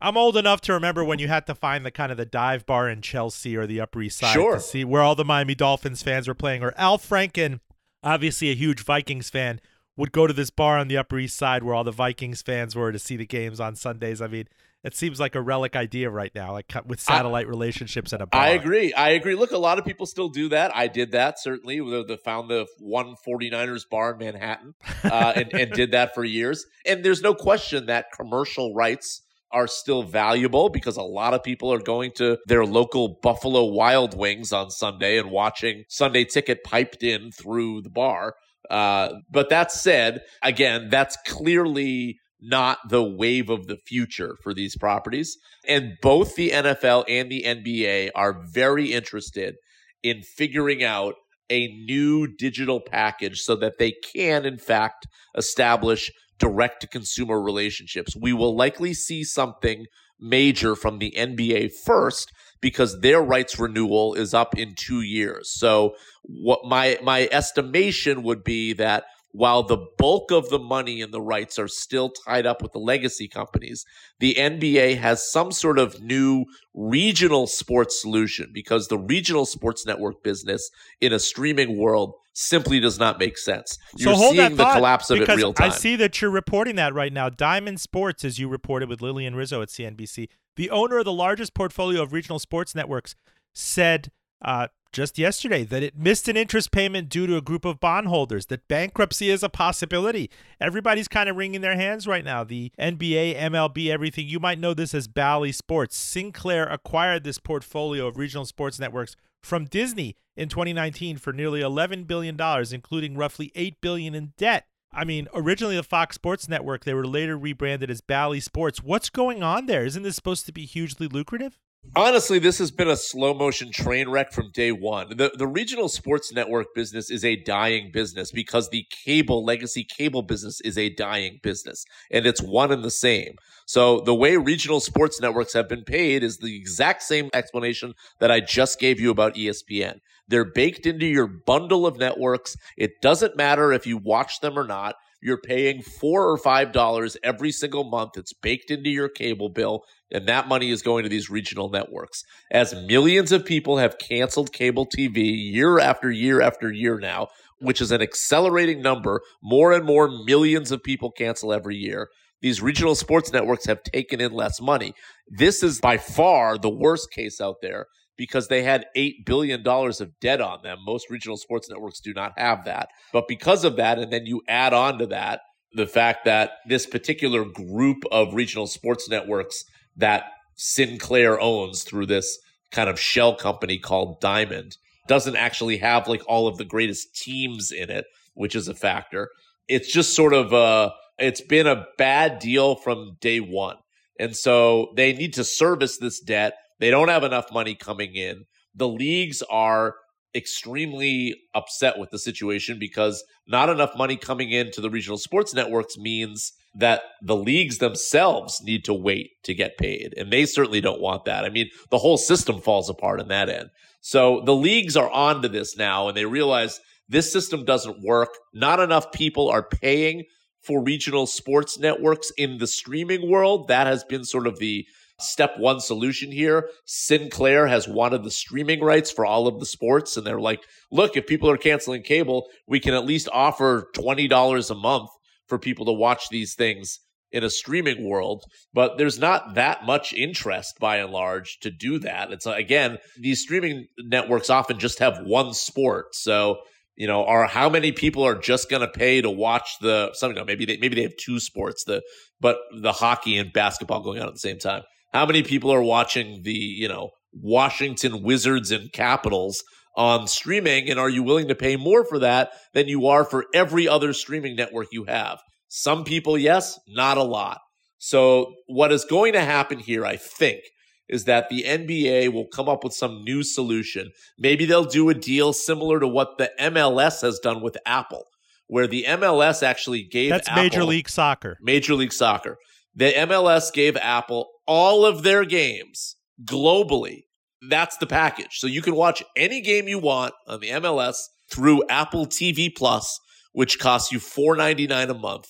I'm 0.00 0.16
old 0.16 0.36
enough 0.36 0.60
to 0.62 0.72
remember 0.74 1.04
when 1.04 1.18
you 1.18 1.28
had 1.28 1.46
to 1.46 1.54
find 1.54 1.84
the 1.84 1.90
kind 1.90 2.12
of 2.12 2.18
the 2.18 2.26
dive 2.26 2.66
bar 2.66 2.88
in 2.88 3.00
Chelsea 3.00 3.56
or 3.56 3.66
the 3.66 3.80
Upper 3.80 4.02
East 4.02 4.18
Side 4.18 4.34
sure. 4.34 4.54
to 4.54 4.60
see 4.60 4.84
where 4.84 5.02
all 5.02 5.14
the 5.14 5.24
Miami 5.24 5.54
Dolphins 5.54 6.02
fans 6.02 6.28
were 6.28 6.34
playing. 6.34 6.62
Or 6.62 6.74
Al 6.76 6.98
Franken, 6.98 7.60
obviously 8.02 8.50
a 8.50 8.54
huge 8.54 8.84
Vikings 8.84 9.30
fan, 9.30 9.60
would 9.96 10.12
go 10.12 10.26
to 10.26 10.34
this 10.34 10.50
bar 10.50 10.78
on 10.78 10.88
the 10.88 10.98
Upper 10.98 11.18
East 11.18 11.36
Side 11.36 11.62
where 11.62 11.74
all 11.74 11.84
the 11.84 11.92
Vikings 11.92 12.42
fans 12.42 12.76
were 12.76 12.92
to 12.92 12.98
see 12.98 13.16
the 13.16 13.24
games 13.24 13.58
on 13.58 13.74
Sundays. 13.74 14.20
I 14.20 14.26
mean, 14.26 14.46
it 14.84 14.94
seems 14.94 15.18
like 15.18 15.34
a 15.34 15.40
relic 15.40 15.74
idea 15.74 16.10
right 16.10 16.32
now, 16.34 16.52
like 16.52 16.72
with 16.84 17.00
satellite 17.00 17.46
I, 17.46 17.48
relationships 17.48 18.12
at 18.12 18.20
a 18.20 18.26
bar. 18.26 18.40
I 18.40 18.48
agree. 18.50 18.92
I 18.92 19.10
agree. 19.10 19.34
Look, 19.34 19.50
a 19.50 19.58
lot 19.58 19.78
of 19.78 19.86
people 19.86 20.04
still 20.04 20.28
do 20.28 20.50
that. 20.50 20.76
I 20.76 20.88
did 20.88 21.12
that 21.12 21.40
certainly. 21.40 21.78
The, 21.78 22.18
found 22.22 22.50
the 22.50 22.66
one 22.78 23.14
49ers 23.26 23.88
bar 23.88 24.12
in 24.12 24.18
Manhattan 24.18 24.74
uh, 25.04 25.32
and, 25.34 25.52
and 25.54 25.72
did 25.72 25.92
that 25.92 26.14
for 26.14 26.22
years. 26.22 26.66
And 26.84 27.02
there's 27.02 27.22
no 27.22 27.34
question 27.34 27.86
that 27.86 28.12
commercial 28.14 28.74
rights 28.74 29.22
are 29.56 29.66
still 29.66 30.02
valuable 30.02 30.68
because 30.68 30.98
a 30.98 31.02
lot 31.02 31.32
of 31.32 31.42
people 31.42 31.72
are 31.72 31.80
going 31.80 32.12
to 32.12 32.36
their 32.44 32.66
local 32.66 33.18
Buffalo 33.22 33.64
Wild 33.64 34.14
Wings 34.14 34.52
on 34.52 34.70
Sunday 34.70 35.16
and 35.16 35.30
watching 35.30 35.84
Sunday 35.88 36.24
ticket 36.24 36.62
piped 36.62 37.02
in 37.02 37.32
through 37.32 37.80
the 37.80 37.88
bar. 37.88 38.34
Uh, 38.68 39.14
but 39.30 39.48
that 39.48 39.72
said, 39.72 40.20
again, 40.42 40.90
that's 40.90 41.16
clearly 41.26 42.18
not 42.38 42.76
the 42.90 43.02
wave 43.02 43.48
of 43.48 43.66
the 43.66 43.78
future 43.78 44.36
for 44.42 44.52
these 44.52 44.76
properties. 44.76 45.38
And 45.66 45.94
both 46.02 46.34
the 46.34 46.50
NFL 46.50 47.04
and 47.08 47.30
the 47.30 47.42
NBA 47.46 48.10
are 48.14 48.44
very 48.52 48.92
interested 48.92 49.56
in 50.02 50.20
figuring 50.20 50.84
out 50.84 51.14
a 51.48 51.68
new 51.68 52.26
digital 52.26 52.80
package 52.80 53.40
so 53.40 53.56
that 53.56 53.78
they 53.78 53.92
can, 53.92 54.44
in 54.44 54.58
fact, 54.58 55.06
establish 55.34 56.12
direct 56.38 56.80
to 56.80 56.86
consumer 56.86 57.40
relationships. 57.40 58.16
We 58.16 58.32
will 58.32 58.56
likely 58.56 58.94
see 58.94 59.24
something 59.24 59.86
major 60.18 60.74
from 60.74 60.98
the 60.98 61.14
NBA 61.16 61.72
first 61.72 62.32
because 62.60 63.00
their 63.00 63.22
rights 63.22 63.58
renewal 63.58 64.14
is 64.14 64.32
up 64.32 64.58
in 64.58 64.74
2 64.74 65.02
years. 65.02 65.50
So 65.50 65.94
what 66.22 66.60
my 66.64 66.98
my 67.02 67.28
estimation 67.30 68.22
would 68.22 68.42
be 68.42 68.72
that 68.74 69.04
while 69.32 69.62
the 69.62 69.86
bulk 69.98 70.30
of 70.30 70.48
the 70.48 70.58
money 70.58 71.02
and 71.02 71.12
the 71.12 71.20
rights 71.20 71.58
are 71.58 71.68
still 71.68 72.08
tied 72.08 72.46
up 72.46 72.62
with 72.62 72.72
the 72.72 72.78
legacy 72.78 73.28
companies, 73.28 73.84
the 74.18 74.34
NBA 74.34 74.96
has 74.96 75.30
some 75.30 75.52
sort 75.52 75.78
of 75.78 76.00
new 76.00 76.46
regional 76.72 77.46
sports 77.46 78.00
solution 78.00 78.50
because 78.54 78.88
the 78.88 78.98
regional 78.98 79.44
sports 79.44 79.84
network 79.84 80.22
business 80.22 80.70
in 81.02 81.12
a 81.12 81.18
streaming 81.18 81.76
world 81.76 82.14
simply 82.36 82.78
does 82.78 82.98
not 82.98 83.18
make 83.18 83.38
sense. 83.38 83.78
You're 83.96 84.14
so 84.14 84.30
seeing 84.30 84.56
the 84.56 84.64
collapse 84.64 85.08
of 85.10 85.20
it 85.20 85.28
real 85.28 85.54
time. 85.54 85.70
I 85.70 85.74
see 85.74 85.96
that 85.96 86.20
you're 86.20 86.30
reporting 86.30 86.76
that 86.76 86.92
right 86.92 87.12
now. 87.12 87.30
Diamond 87.30 87.80
Sports, 87.80 88.24
as 88.24 88.38
you 88.38 88.46
reported 88.46 88.90
with 88.90 89.00
Lillian 89.00 89.34
Rizzo 89.34 89.62
at 89.62 89.68
CNBC, 89.68 90.28
the 90.56 90.70
owner 90.70 90.98
of 90.98 91.06
the 91.06 91.12
largest 91.12 91.54
portfolio 91.54 92.02
of 92.02 92.12
regional 92.12 92.38
sports 92.38 92.74
networks, 92.74 93.14
said 93.54 94.10
uh, 94.42 94.68
just 94.92 95.16
yesterday 95.18 95.64
that 95.64 95.82
it 95.82 95.96
missed 95.96 96.28
an 96.28 96.36
interest 96.36 96.72
payment 96.72 97.08
due 97.08 97.26
to 97.26 97.38
a 97.38 97.42
group 97.42 97.64
of 97.64 97.80
bondholders, 97.80 98.46
that 98.46 98.68
bankruptcy 98.68 99.30
is 99.30 99.42
a 99.42 99.48
possibility. 99.48 100.30
Everybody's 100.60 101.08
kind 101.08 101.30
of 101.30 101.36
wringing 101.36 101.62
their 101.62 101.76
hands 101.76 102.06
right 102.06 102.24
now. 102.24 102.44
The 102.44 102.70
NBA, 102.78 103.38
MLB, 103.38 103.88
everything. 103.88 104.26
You 104.28 104.40
might 104.40 104.58
know 104.58 104.74
this 104.74 104.92
as 104.92 105.08
Bally 105.08 105.52
Sports. 105.52 105.96
Sinclair 105.96 106.66
acquired 106.66 107.24
this 107.24 107.38
portfolio 107.38 108.06
of 108.06 108.18
regional 108.18 108.44
sports 108.44 108.78
networks 108.78 109.16
from 109.46 109.64
Disney 109.64 110.16
in 110.36 110.48
2019 110.48 111.16
for 111.16 111.32
nearly 111.32 111.60
$11 111.60 112.06
billion, 112.06 112.36
including 112.72 113.16
roughly 113.16 113.52
8 113.54 113.80
billion 113.80 114.14
in 114.14 114.32
debt. 114.36 114.66
I 114.92 115.04
mean, 115.04 115.28
originally 115.34 115.76
the 115.76 115.82
Fox 115.82 116.14
Sports 116.14 116.48
Network, 116.48 116.84
they 116.84 116.94
were 116.94 117.06
later 117.06 117.38
rebranded 117.38 117.90
as 117.90 118.00
Bally 118.00 118.40
Sports. 118.40 118.82
What's 118.82 119.10
going 119.10 119.42
on 119.42 119.66
there? 119.66 119.84
Isn't 119.84 120.02
this 120.02 120.16
supposed 120.16 120.46
to 120.46 120.52
be 120.52 120.64
hugely 120.64 121.06
lucrative? 121.06 121.58
Honestly, 121.94 122.38
this 122.38 122.58
has 122.58 122.70
been 122.70 122.88
a 122.88 122.96
slow 122.96 123.32
motion 123.34 123.70
train 123.70 124.08
wreck 124.08 124.32
from 124.32 124.50
day 124.50 124.72
one. 124.72 125.16
The 125.16 125.32
the 125.36 125.46
regional 125.46 125.88
sports 125.88 126.32
network 126.32 126.74
business 126.74 127.10
is 127.10 127.24
a 127.24 127.36
dying 127.36 127.90
business 127.92 128.30
because 128.32 128.68
the 128.68 128.84
cable 128.90 129.44
legacy 129.44 129.84
cable 129.84 130.22
business 130.22 130.60
is 130.62 130.76
a 130.78 130.88
dying 130.90 131.38
business, 131.42 131.84
and 132.10 132.26
it's 132.26 132.42
one 132.42 132.70
and 132.72 132.82
the 132.82 132.90
same. 132.90 133.36
So 133.66 134.00
the 134.00 134.14
way 134.14 134.36
regional 134.36 134.80
sports 134.80 135.20
networks 135.20 135.52
have 135.54 135.68
been 135.68 135.84
paid 135.84 136.22
is 136.22 136.38
the 136.38 136.56
exact 136.56 137.02
same 137.02 137.28
explanation 137.32 137.94
that 138.20 138.30
I 138.30 138.40
just 138.40 138.78
gave 138.78 139.00
you 139.00 139.10
about 139.10 139.36
ESPN. 139.36 140.00
They're 140.28 140.44
baked 140.44 140.86
into 140.86 141.06
your 141.06 141.26
bundle 141.26 141.86
of 141.86 141.98
networks. 141.98 142.56
It 142.76 143.00
doesn't 143.00 143.36
matter 143.36 143.72
if 143.72 143.86
you 143.86 143.96
watch 143.96 144.40
them 144.40 144.58
or 144.58 144.64
not. 144.66 144.96
You're 145.22 145.40
paying 145.40 145.82
four 145.82 146.28
or 146.30 146.36
five 146.36 146.72
dollars 146.72 147.16
every 147.22 147.50
single 147.52 147.84
month. 147.84 148.16
It's 148.16 148.32
baked 148.32 148.70
into 148.70 148.90
your 148.90 149.08
cable 149.08 149.48
bill, 149.48 149.84
and 150.12 150.26
that 150.28 150.48
money 150.48 150.70
is 150.70 150.82
going 150.82 151.02
to 151.02 151.08
these 151.08 151.30
regional 151.30 151.68
networks. 151.68 152.22
As 152.50 152.74
millions 152.74 153.32
of 153.32 153.44
people 153.44 153.78
have 153.78 153.98
canceled 153.98 154.52
cable 154.52 154.86
TV 154.86 155.34
year 155.36 155.78
after 155.78 156.10
year 156.10 156.40
after 156.40 156.72
year 156.72 156.98
now, 156.98 157.28
which 157.58 157.80
is 157.80 157.90
an 157.90 158.02
accelerating 158.02 158.82
number, 158.82 159.20
more 159.42 159.72
and 159.72 159.84
more 159.84 160.08
millions 160.08 160.70
of 160.70 160.82
people 160.82 161.10
cancel 161.10 161.52
every 161.52 161.76
year. 161.76 162.08
These 162.42 162.60
regional 162.62 162.94
sports 162.94 163.32
networks 163.32 163.66
have 163.66 163.82
taken 163.82 164.20
in 164.20 164.32
less 164.32 164.60
money. 164.60 164.92
This 165.26 165.62
is 165.62 165.80
by 165.80 165.96
far 165.96 166.58
the 166.58 166.70
worst 166.70 167.10
case 167.10 167.40
out 167.40 167.56
there 167.62 167.86
because 168.16 168.48
they 168.48 168.62
had 168.62 168.86
$8 168.96 169.24
billion 169.24 169.66
of 169.66 170.20
debt 170.20 170.40
on 170.40 170.62
them. 170.62 170.78
Most 170.84 171.10
regional 171.10 171.36
sports 171.36 171.68
networks 171.68 172.00
do 172.00 172.12
not 172.14 172.32
have 172.36 172.64
that. 172.64 172.88
But 173.12 173.28
because 173.28 173.64
of 173.64 173.76
that, 173.76 173.98
and 173.98 174.12
then 174.12 174.26
you 174.26 174.42
add 174.48 174.72
on 174.72 174.98
to 174.98 175.06
that 175.08 175.40
the 175.72 175.86
fact 175.86 176.24
that 176.24 176.52
this 176.66 176.86
particular 176.86 177.44
group 177.44 177.98
of 178.10 178.34
regional 178.34 178.66
sports 178.66 179.08
networks 179.08 179.64
that 179.96 180.24
Sinclair 180.54 181.40
owns 181.40 181.82
through 181.82 182.06
this 182.06 182.38
kind 182.70 182.88
of 182.88 182.98
shell 182.98 183.34
company 183.34 183.78
called 183.78 184.20
Diamond 184.20 184.76
doesn't 185.06 185.36
actually 185.36 185.76
have 185.78 186.08
like 186.08 186.22
all 186.26 186.48
of 186.48 186.56
the 186.56 186.64
greatest 186.64 187.14
teams 187.14 187.70
in 187.70 187.90
it, 187.90 188.06
which 188.34 188.54
is 188.54 188.68
a 188.68 188.74
factor. 188.74 189.30
It's 189.68 189.92
just 189.92 190.14
sort 190.14 190.32
of 190.32 190.52
a, 190.52 190.92
it's 191.18 191.40
been 191.40 191.66
a 191.66 191.86
bad 191.96 192.38
deal 192.38 192.76
from 192.76 193.16
day 193.20 193.40
one. 193.40 193.76
And 194.18 194.34
so 194.34 194.92
they 194.96 195.12
need 195.12 195.34
to 195.34 195.44
service 195.44 195.98
this 195.98 196.20
debt. 196.20 196.54
They 196.80 196.90
don't 196.90 197.08
have 197.08 197.24
enough 197.24 197.52
money 197.52 197.74
coming 197.74 198.14
in. 198.14 198.44
The 198.74 198.88
leagues 198.88 199.42
are 199.42 199.94
extremely 200.34 201.34
upset 201.54 201.98
with 201.98 202.10
the 202.10 202.18
situation 202.18 202.78
because 202.78 203.24
not 203.46 203.68
enough 203.68 203.96
money 203.96 204.16
coming 204.16 204.50
into 204.50 204.80
the 204.80 204.90
regional 204.90 205.18
sports 205.18 205.54
networks 205.54 205.96
means 205.96 206.52
that 206.78 207.02
the 207.22 207.36
leagues 207.36 207.78
themselves 207.78 208.60
need 208.62 208.84
to 208.84 208.92
wait 208.94 209.30
to 209.44 209.54
get 209.54 209.78
paid. 209.78 210.12
And 210.16 210.32
they 210.32 210.44
certainly 210.44 210.80
don't 210.80 211.00
want 211.00 211.24
that. 211.24 211.44
I 211.44 211.48
mean, 211.48 211.70
the 211.90 211.98
whole 211.98 212.18
system 212.18 212.60
falls 212.60 212.90
apart 212.90 213.20
in 213.20 213.28
that 213.28 213.48
end. 213.48 213.70
So 214.02 214.42
the 214.44 214.54
leagues 214.54 214.96
are 214.96 215.10
onto 215.10 215.48
this 215.48 215.76
now 215.76 216.08
and 216.08 216.16
they 216.16 216.26
realize 216.26 216.80
this 217.08 217.32
system 217.32 217.64
doesn't 217.64 218.02
work. 218.02 218.28
Not 218.52 218.78
enough 218.80 219.10
people 219.10 219.48
are 219.48 219.62
paying 219.62 220.24
for 220.62 220.82
regional 220.82 221.26
sports 221.26 221.78
networks 221.78 222.30
in 222.36 222.58
the 222.58 222.66
streaming 222.66 223.30
world. 223.30 223.68
That 223.68 223.86
has 223.86 224.04
been 224.04 224.24
sort 224.24 224.46
of 224.46 224.58
the 224.58 224.86
step 225.18 225.58
one 225.58 225.80
solution 225.80 226.30
here. 226.30 226.68
Sinclair 226.84 227.66
has 227.68 227.88
wanted 227.88 228.22
the 228.22 228.30
streaming 228.30 228.80
rights 228.80 229.10
for 229.10 229.24
all 229.24 229.46
of 229.46 229.60
the 229.60 229.66
sports. 229.66 230.16
And 230.16 230.26
they're 230.26 230.40
like, 230.40 230.60
look, 230.90 231.16
if 231.16 231.26
people 231.26 231.48
are 231.48 231.56
canceling 231.56 232.02
cable, 232.02 232.48
we 232.66 232.80
can 232.80 232.92
at 232.92 233.06
least 233.06 233.28
offer 233.32 233.88
$20 233.96 234.70
a 234.70 234.74
month 234.74 235.08
for 235.48 235.58
people 235.58 235.86
to 235.86 235.92
watch 235.92 236.28
these 236.30 236.54
things 236.54 237.00
in 237.32 237.44
a 237.44 237.50
streaming 237.50 238.08
world, 238.08 238.44
but 238.72 238.98
there's 238.98 239.18
not 239.18 239.54
that 239.54 239.84
much 239.84 240.12
interest 240.12 240.78
by 240.80 240.98
and 240.98 241.12
large 241.12 241.58
to 241.60 241.70
do 241.70 241.98
that. 241.98 242.32
It's 242.32 242.46
again, 242.46 242.98
these 243.18 243.40
streaming 243.42 243.86
networks 243.98 244.48
often 244.48 244.78
just 244.78 245.00
have 245.00 245.18
one 245.24 245.52
sport. 245.52 246.14
So, 246.14 246.58
you 246.94 247.06
know, 247.06 247.24
are 247.24 247.46
how 247.46 247.68
many 247.68 247.92
people 247.92 248.24
are 248.24 248.38
just 248.38 248.70
going 248.70 248.80
to 248.80 248.88
pay 248.88 249.20
to 249.20 249.30
watch 249.30 249.68
the 249.80 250.10
something? 250.14 250.36
You 250.36 250.42
know, 250.42 250.46
maybe 250.46 250.64
they 250.64 250.78
maybe 250.78 250.94
they 250.94 251.02
have 251.02 251.16
two 251.18 251.40
sports, 251.40 251.84
the 251.84 252.02
but 252.40 252.58
the 252.80 252.92
hockey 252.92 253.36
and 253.36 253.52
basketball 253.52 254.02
going 254.02 254.20
on 254.20 254.28
at 254.28 254.34
the 254.34 254.40
same 254.40 254.58
time. 254.58 254.82
How 255.12 255.26
many 255.26 255.42
people 255.42 255.72
are 255.72 255.82
watching 255.82 256.42
the, 256.42 256.52
you 256.52 256.88
know, 256.88 257.10
Washington 257.32 258.22
Wizards 258.22 258.70
and 258.70 258.92
Capitals 258.92 259.62
on 259.96 260.26
streaming 260.26 260.90
and 260.90 261.00
are 261.00 261.08
you 261.08 261.22
willing 261.22 261.48
to 261.48 261.54
pay 261.54 261.76
more 261.76 262.04
for 262.04 262.18
that 262.18 262.52
than 262.74 262.88
you 262.88 263.06
are 263.06 263.24
for 263.24 263.46
every 263.54 263.88
other 263.88 264.12
streaming 264.12 264.56
network 264.56 264.88
you 264.92 265.04
have? 265.04 265.40
Some 265.68 266.04
people, 266.04 266.38
yes, 266.38 266.78
not 266.88 267.18
a 267.18 267.22
lot. 267.22 267.60
So, 267.98 268.54
what 268.66 268.92
is 268.92 269.04
going 269.04 269.32
to 269.32 269.40
happen 269.40 269.78
here, 269.78 270.04
I 270.04 270.16
think, 270.16 270.60
is 271.08 271.24
that 271.24 271.48
the 271.48 271.62
NBA 271.62 272.32
will 272.32 272.46
come 272.46 272.68
up 272.68 272.84
with 272.84 272.92
some 272.92 273.24
new 273.24 273.42
solution. 273.42 274.10
Maybe 274.38 274.64
they'll 274.64 274.84
do 274.84 275.08
a 275.08 275.14
deal 275.14 275.52
similar 275.52 276.00
to 276.00 276.08
what 276.08 276.38
the 276.38 276.50
MLS 276.60 277.22
has 277.22 277.38
done 277.38 277.62
with 277.62 277.76
Apple, 277.86 278.24
where 278.66 278.86
the 278.86 279.04
MLS 279.08 279.62
actually 279.62 280.02
gave 280.02 280.30
That's 280.30 280.48
Apple, 280.48 280.62
Major 280.62 280.84
League 280.84 281.08
Soccer. 281.08 281.58
Major 281.60 281.94
League 281.94 282.12
Soccer. 282.12 282.58
The 282.94 283.12
MLS 283.12 283.72
gave 283.72 283.96
Apple 283.96 284.50
all 284.66 285.04
of 285.04 285.22
their 285.22 285.44
games 285.44 286.16
globally. 286.44 287.24
That's 287.68 287.96
the 287.96 288.06
package. 288.06 288.58
So 288.58 288.66
you 288.66 288.82
can 288.82 288.94
watch 288.94 289.22
any 289.36 289.60
game 289.60 289.88
you 289.88 289.98
want 289.98 290.34
on 290.46 290.60
the 290.60 290.70
MLS 290.70 291.16
through 291.50 291.84
Apple 291.88 292.26
TV 292.26 292.74
Plus, 292.74 293.18
which 293.52 293.78
costs 293.78 294.12
you 294.12 294.18
$4.99 294.18 295.10
a 295.10 295.14
month. 295.14 295.46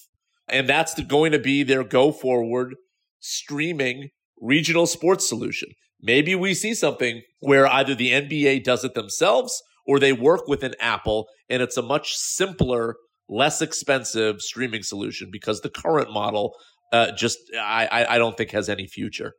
And 0.49 0.69
that's 0.69 0.95
the, 0.95 1.03
going 1.03 1.33
to 1.33 1.39
be 1.39 1.63
their 1.63 1.83
go 1.83 2.13
forward 2.13 2.77
streaming 3.19 4.11
regional 4.41 4.87
sports 4.87 5.29
solution. 5.29 5.71
Maybe 6.01 6.35
we 6.35 6.55
see 6.55 6.75
something 6.75 7.23
where 7.41 7.67
either 7.67 7.95
the 7.95 8.13
NBA 8.13 8.63
does 8.63 8.85
it 8.85 8.95
themselves 8.95 9.61
or 9.87 9.99
they 9.99 10.13
work 10.13 10.47
with 10.47 10.63
an 10.63 10.75
Apple 10.79 11.27
and 11.49 11.63
it's 11.63 11.77
a 11.77 11.83
much 11.83 12.15
simpler, 12.15 12.97
less 13.29 13.63
expensive 13.63 14.41
streaming 14.41 14.83
solution 14.83 15.31
because 15.33 15.61
the 15.61 15.71
current 15.71 16.13
model 16.13 16.55
uh, 16.93 17.11
just 17.13 17.39
I, 17.59 18.07
I 18.09 18.19
don't 18.19 18.37
think 18.37 18.53
has 18.53 18.69
any 18.69 18.87
future. 18.87 19.33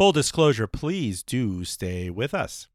Full 0.00 0.12
disclosure, 0.12 0.66
please 0.66 1.22
do 1.22 1.62
stay 1.62 2.08
with 2.08 2.32
us. 2.32 2.68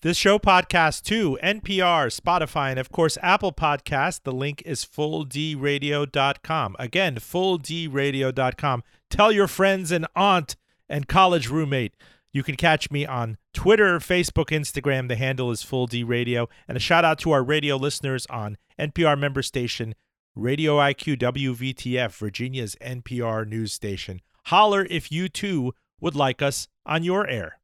This 0.00 0.16
show 0.16 0.38
podcast 0.38 1.02
to 1.06 1.40
NPR, 1.42 2.06
Spotify, 2.16 2.70
and 2.70 2.78
of 2.78 2.92
course 2.92 3.18
Apple 3.20 3.52
Podcast. 3.52 4.20
The 4.22 4.30
link 4.30 4.62
is 4.64 4.84
fulldradio.com. 4.84 6.76
Again, 6.78 7.16
fulldradio.com. 7.16 8.82
Tell 9.10 9.32
your 9.32 9.48
friends 9.48 9.90
and 9.90 10.06
aunt 10.14 10.54
and 10.88 11.08
college 11.08 11.48
roommate. 11.48 11.96
You 12.32 12.44
can 12.44 12.54
catch 12.54 12.92
me 12.92 13.04
on 13.04 13.36
Twitter, 13.52 13.98
Facebook, 13.98 14.56
Instagram. 14.56 15.08
The 15.08 15.16
handle 15.16 15.50
is 15.50 15.64
Full 15.64 15.88
D 15.88 16.04
Radio. 16.04 16.48
And 16.68 16.76
a 16.76 16.80
shout 16.80 17.04
out 17.04 17.18
to 17.18 17.32
our 17.32 17.42
radio 17.42 17.74
listeners 17.74 18.24
on 18.26 18.56
NPR 18.78 19.18
member 19.18 19.42
station, 19.42 19.96
Radio 20.36 20.76
IQ 20.76 21.18
WVTF, 21.18 22.16
Virginia's 22.16 22.76
NPR 22.80 23.48
news 23.48 23.72
station. 23.72 24.20
Holler 24.50 24.84
if 24.90 25.12
you 25.12 25.28
too 25.28 25.74
would 26.00 26.16
like 26.16 26.42
us 26.42 26.66
on 26.84 27.04
your 27.04 27.24
air. 27.28 27.60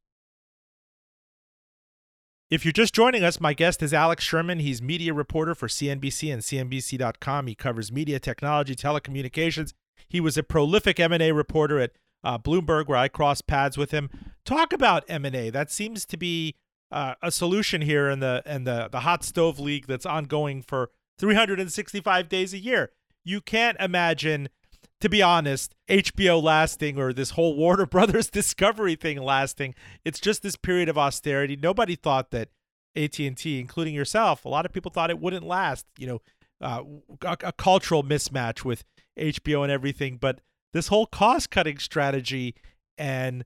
If 2.49 2.64
you're 2.64 2.70
just 2.70 2.94
joining 2.94 3.25
us, 3.25 3.40
my 3.40 3.55
guest 3.55 3.83
is 3.83 3.92
Alex 3.92 4.22
Sherman. 4.22 4.61
He's 4.61 4.81
media 4.81 5.12
reporter 5.12 5.57
for 5.57 5.66
CNBC 5.66 6.33
and 6.33 6.42
CNBC.com. 6.42 7.49
He 7.49 7.57
covers 7.57 7.90
media, 7.90 8.20
technology, 8.20 8.77
telecommunications. 8.77 9.72
He 10.09 10.20
was 10.20 10.38
a 10.38 10.44
prolific 10.44 11.01
M&A 11.01 11.33
reporter 11.33 11.81
at 11.81 11.90
uh, 12.22 12.38
Bloomberg, 12.38 12.87
where 12.87 12.99
I 12.99 13.09
crossed 13.09 13.49
paths 13.49 13.77
with 13.77 13.90
him. 13.90 14.09
Talk 14.44 14.72
about 14.72 15.03
M&A. 15.09 15.51
That 15.51 15.72
seems 15.72 16.07
to 16.07 16.16
be 16.16 16.55
uh, 16.92 17.14
a 17.20 17.33
solution 17.33 17.83
here 17.83 18.09
in 18.09 18.20
the 18.20 18.44
in 18.46 18.62
the 18.62 18.88
the 18.92 19.01
hot 19.01 19.25
stove 19.25 19.59
league 19.59 19.88
that's 19.88 20.07
ongoing 20.07 20.62
for 20.62 20.90
365 21.18 22.29
days 22.29 22.55
a 22.55 22.59
year. 22.59 22.92
You 23.25 23.40
can't 23.40 23.77
imagine 23.81 24.51
to 25.00 25.09
be 25.09 25.22
honest, 25.22 25.74
HBO 25.88 26.42
lasting 26.42 26.98
or 26.98 27.12
this 27.12 27.30
whole 27.30 27.56
Warner 27.56 27.87
Brothers 27.87 28.30
Discovery 28.30 28.96
thing 28.96 29.20
lasting. 29.20 29.74
It's 30.04 30.20
just 30.20 30.42
this 30.42 30.56
period 30.56 30.88
of 30.88 30.98
austerity. 30.98 31.56
Nobody 31.56 31.96
thought 31.96 32.30
that 32.30 32.48
AT&T, 32.96 33.61
including 33.61 33.94
yourself, 33.94 34.44
a 34.44 34.48
lot 34.48 34.64
of 34.64 34.72
people 34.72 34.90
thought 34.90 35.11
it 35.11 35.20
wouldn't 35.20 35.46
last. 35.46 35.87
You 35.98 36.06
know, 36.06 36.22
uh, 36.61 36.82
a, 37.22 37.37
a 37.44 37.52
cultural 37.52 38.02
mismatch 38.02 38.64
with 38.64 38.85
HBO 39.18 39.62
and 39.62 39.70
everything. 39.70 40.16
But 40.16 40.40
this 40.72 40.88
whole 40.88 41.06
cost-cutting 41.06 41.78
strategy 41.78 42.54
and 42.96 43.44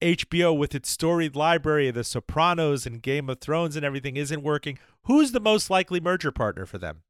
HBO 0.00 0.56
with 0.56 0.74
its 0.74 0.90
storied 0.90 1.36
library 1.36 1.88
of 1.88 1.94
The 1.94 2.04
Sopranos 2.04 2.86
and 2.86 3.02
Game 3.02 3.28
of 3.28 3.40
Thrones 3.40 3.76
and 3.76 3.84
everything 3.84 4.16
isn't 4.16 4.42
working. 4.42 4.78
Who's 5.04 5.32
the 5.32 5.40
most 5.40 5.70
likely 5.70 6.00
merger 6.00 6.30
partner 6.30 6.66
for 6.66 6.78
them? 6.78 7.02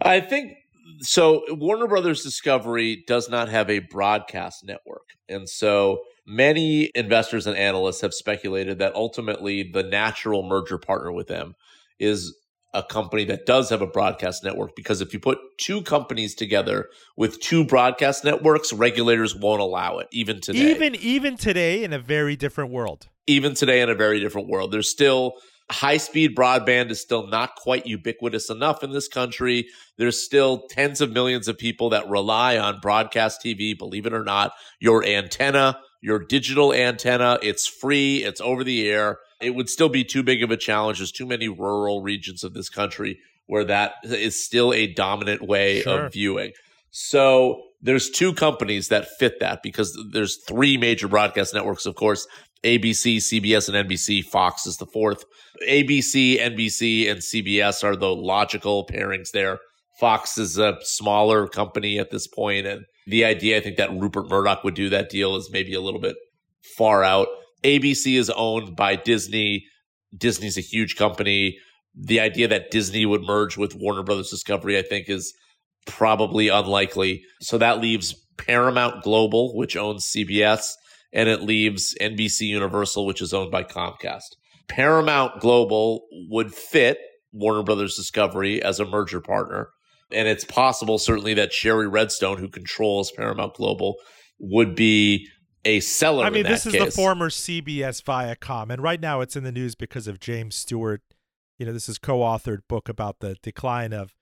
I 0.00 0.20
think 0.20 0.56
so 1.00 1.42
Warner 1.48 1.86
Brothers 1.86 2.22
Discovery 2.22 3.04
does 3.06 3.28
not 3.28 3.48
have 3.48 3.70
a 3.70 3.80
broadcast 3.80 4.64
network. 4.64 5.08
And 5.28 5.48
so 5.48 6.00
many 6.26 6.90
investors 6.94 7.46
and 7.46 7.56
analysts 7.56 8.00
have 8.00 8.14
speculated 8.14 8.78
that 8.78 8.94
ultimately 8.94 9.70
the 9.72 9.82
natural 9.82 10.42
merger 10.42 10.78
partner 10.78 11.12
with 11.12 11.28
them 11.28 11.54
is 11.98 12.36
a 12.74 12.82
company 12.82 13.24
that 13.24 13.44
does 13.44 13.68
have 13.70 13.82
a 13.82 13.86
broadcast 13.86 14.42
network 14.42 14.74
because 14.74 15.00
if 15.00 15.12
you 15.12 15.20
put 15.20 15.38
two 15.58 15.82
companies 15.82 16.34
together 16.34 16.88
with 17.16 17.38
two 17.40 17.64
broadcast 17.64 18.24
networks 18.24 18.72
regulators 18.72 19.36
won't 19.36 19.60
allow 19.60 19.98
it 19.98 20.08
even 20.10 20.40
today. 20.40 20.70
Even 20.70 20.94
even 20.94 21.36
today 21.36 21.84
in 21.84 21.92
a 21.92 21.98
very 21.98 22.34
different 22.34 22.70
world. 22.70 23.08
Even 23.26 23.54
today 23.54 23.82
in 23.82 23.90
a 23.90 23.94
very 23.94 24.20
different 24.20 24.48
world. 24.48 24.72
There's 24.72 24.90
still 24.90 25.34
high 25.70 25.96
speed 25.96 26.36
broadband 26.36 26.90
is 26.90 27.00
still 27.00 27.26
not 27.26 27.56
quite 27.56 27.86
ubiquitous 27.86 28.50
enough 28.50 28.82
in 28.82 28.92
this 28.92 29.08
country. 29.08 29.66
There's 29.96 30.22
still 30.22 30.66
tens 30.68 31.00
of 31.00 31.12
millions 31.12 31.48
of 31.48 31.58
people 31.58 31.90
that 31.90 32.08
rely 32.08 32.58
on 32.58 32.80
broadcast 32.80 33.42
TV, 33.42 33.76
believe 33.76 34.06
it 34.06 34.12
or 34.12 34.24
not. 34.24 34.52
Your 34.80 35.04
antenna, 35.04 35.78
your 36.00 36.18
digital 36.18 36.72
antenna, 36.72 37.38
it's 37.42 37.66
free, 37.66 38.24
it's 38.24 38.40
over 38.40 38.64
the 38.64 38.88
air. 38.88 39.18
It 39.40 39.54
would 39.54 39.68
still 39.68 39.88
be 39.88 40.04
too 40.04 40.22
big 40.22 40.42
of 40.42 40.50
a 40.50 40.56
challenge. 40.56 40.98
There's 40.98 41.12
too 41.12 41.26
many 41.26 41.48
rural 41.48 42.02
regions 42.02 42.44
of 42.44 42.54
this 42.54 42.68
country 42.68 43.18
where 43.46 43.64
that 43.64 43.94
is 44.04 44.42
still 44.42 44.72
a 44.72 44.86
dominant 44.86 45.42
way 45.42 45.82
sure. 45.82 46.06
of 46.06 46.12
viewing. 46.12 46.52
So 46.90 47.62
there's 47.80 48.10
two 48.10 48.32
companies 48.34 48.88
that 48.88 49.08
fit 49.18 49.40
that 49.40 49.62
because 49.62 49.98
there's 50.12 50.36
three 50.44 50.76
major 50.76 51.08
broadcast 51.08 51.54
networks, 51.54 51.86
of 51.86 51.94
course, 51.94 52.26
ABC, 52.64 53.16
CBS, 53.16 53.68
and 53.68 53.88
NBC. 53.88 54.24
Fox 54.24 54.66
is 54.66 54.76
the 54.76 54.86
fourth. 54.86 55.24
ABC, 55.68 56.38
NBC, 56.38 57.10
and 57.10 57.20
CBS 57.20 57.84
are 57.84 57.96
the 57.96 58.14
logical 58.14 58.86
pairings 58.86 59.30
there. 59.32 59.58
Fox 59.98 60.38
is 60.38 60.58
a 60.58 60.78
smaller 60.82 61.46
company 61.46 61.98
at 61.98 62.10
this 62.10 62.26
point, 62.26 62.66
and 62.66 62.84
the 63.06 63.24
idea 63.24 63.58
I 63.58 63.60
think 63.60 63.76
that 63.76 63.92
Rupert 63.92 64.28
Murdoch 64.28 64.64
would 64.64 64.74
do 64.74 64.88
that 64.90 65.10
deal 65.10 65.36
is 65.36 65.50
maybe 65.52 65.74
a 65.74 65.80
little 65.80 66.00
bit 66.00 66.16
far 66.76 67.02
out. 67.04 67.28
ABC 67.64 68.16
is 68.16 68.30
owned 68.30 68.76
by 68.76 68.96
Disney. 68.96 69.64
Disney's 70.16 70.58
a 70.58 70.62
huge 70.62 70.96
company. 70.96 71.58
The 71.94 72.20
idea 72.20 72.48
that 72.48 72.70
Disney 72.70 73.06
would 73.06 73.22
merge 73.22 73.56
with 73.56 73.74
Warner 73.74 74.02
Brothers 74.02 74.30
Discovery, 74.30 74.78
I 74.78 74.82
think, 74.82 75.08
is 75.08 75.34
probably 75.86 76.48
unlikely. 76.48 77.22
So 77.40 77.58
that 77.58 77.80
leaves 77.80 78.14
Paramount 78.38 79.02
Global, 79.02 79.56
which 79.56 79.76
owns 79.76 80.06
CBS, 80.06 80.72
and 81.12 81.28
it 81.28 81.42
leaves 81.42 81.94
NBC 82.00 82.42
Universal, 82.42 83.06
which 83.06 83.20
is 83.20 83.34
owned 83.34 83.50
by 83.50 83.64
Comcast. 83.64 84.36
Paramount 84.68 85.40
Global 85.40 86.06
would 86.30 86.54
fit 86.54 86.98
Warner 87.32 87.62
Brothers 87.62 87.96
Discovery 87.96 88.62
as 88.62 88.80
a 88.80 88.84
merger 88.84 89.20
partner. 89.20 89.70
And 90.10 90.28
it's 90.28 90.44
possible, 90.44 90.98
certainly, 90.98 91.34
that 91.34 91.52
Shari 91.52 91.88
Redstone, 91.88 92.38
who 92.38 92.48
controls 92.48 93.10
Paramount 93.12 93.54
Global, 93.54 93.96
would 94.38 94.74
be 94.74 95.28
a 95.64 95.80
seller. 95.80 96.24
I 96.24 96.30
mean, 96.30 96.44
this 96.44 96.66
is 96.66 96.72
case. 96.72 96.84
the 96.84 96.90
former 96.90 97.30
CBS 97.30 98.02
Viacom, 98.02 98.70
and 98.70 98.82
right 98.82 99.00
now 99.00 99.20
it's 99.20 99.36
in 99.36 99.44
the 99.44 99.52
news 99.52 99.74
because 99.74 100.06
of 100.06 100.20
James 100.20 100.54
Stewart. 100.54 101.02
You 101.58 101.66
know, 101.66 101.72
this 101.72 101.88
is 101.88 101.98
co-authored 101.98 102.60
book 102.68 102.88
about 102.88 103.20
the 103.20 103.36
decline 103.42 103.92
of 103.92 104.14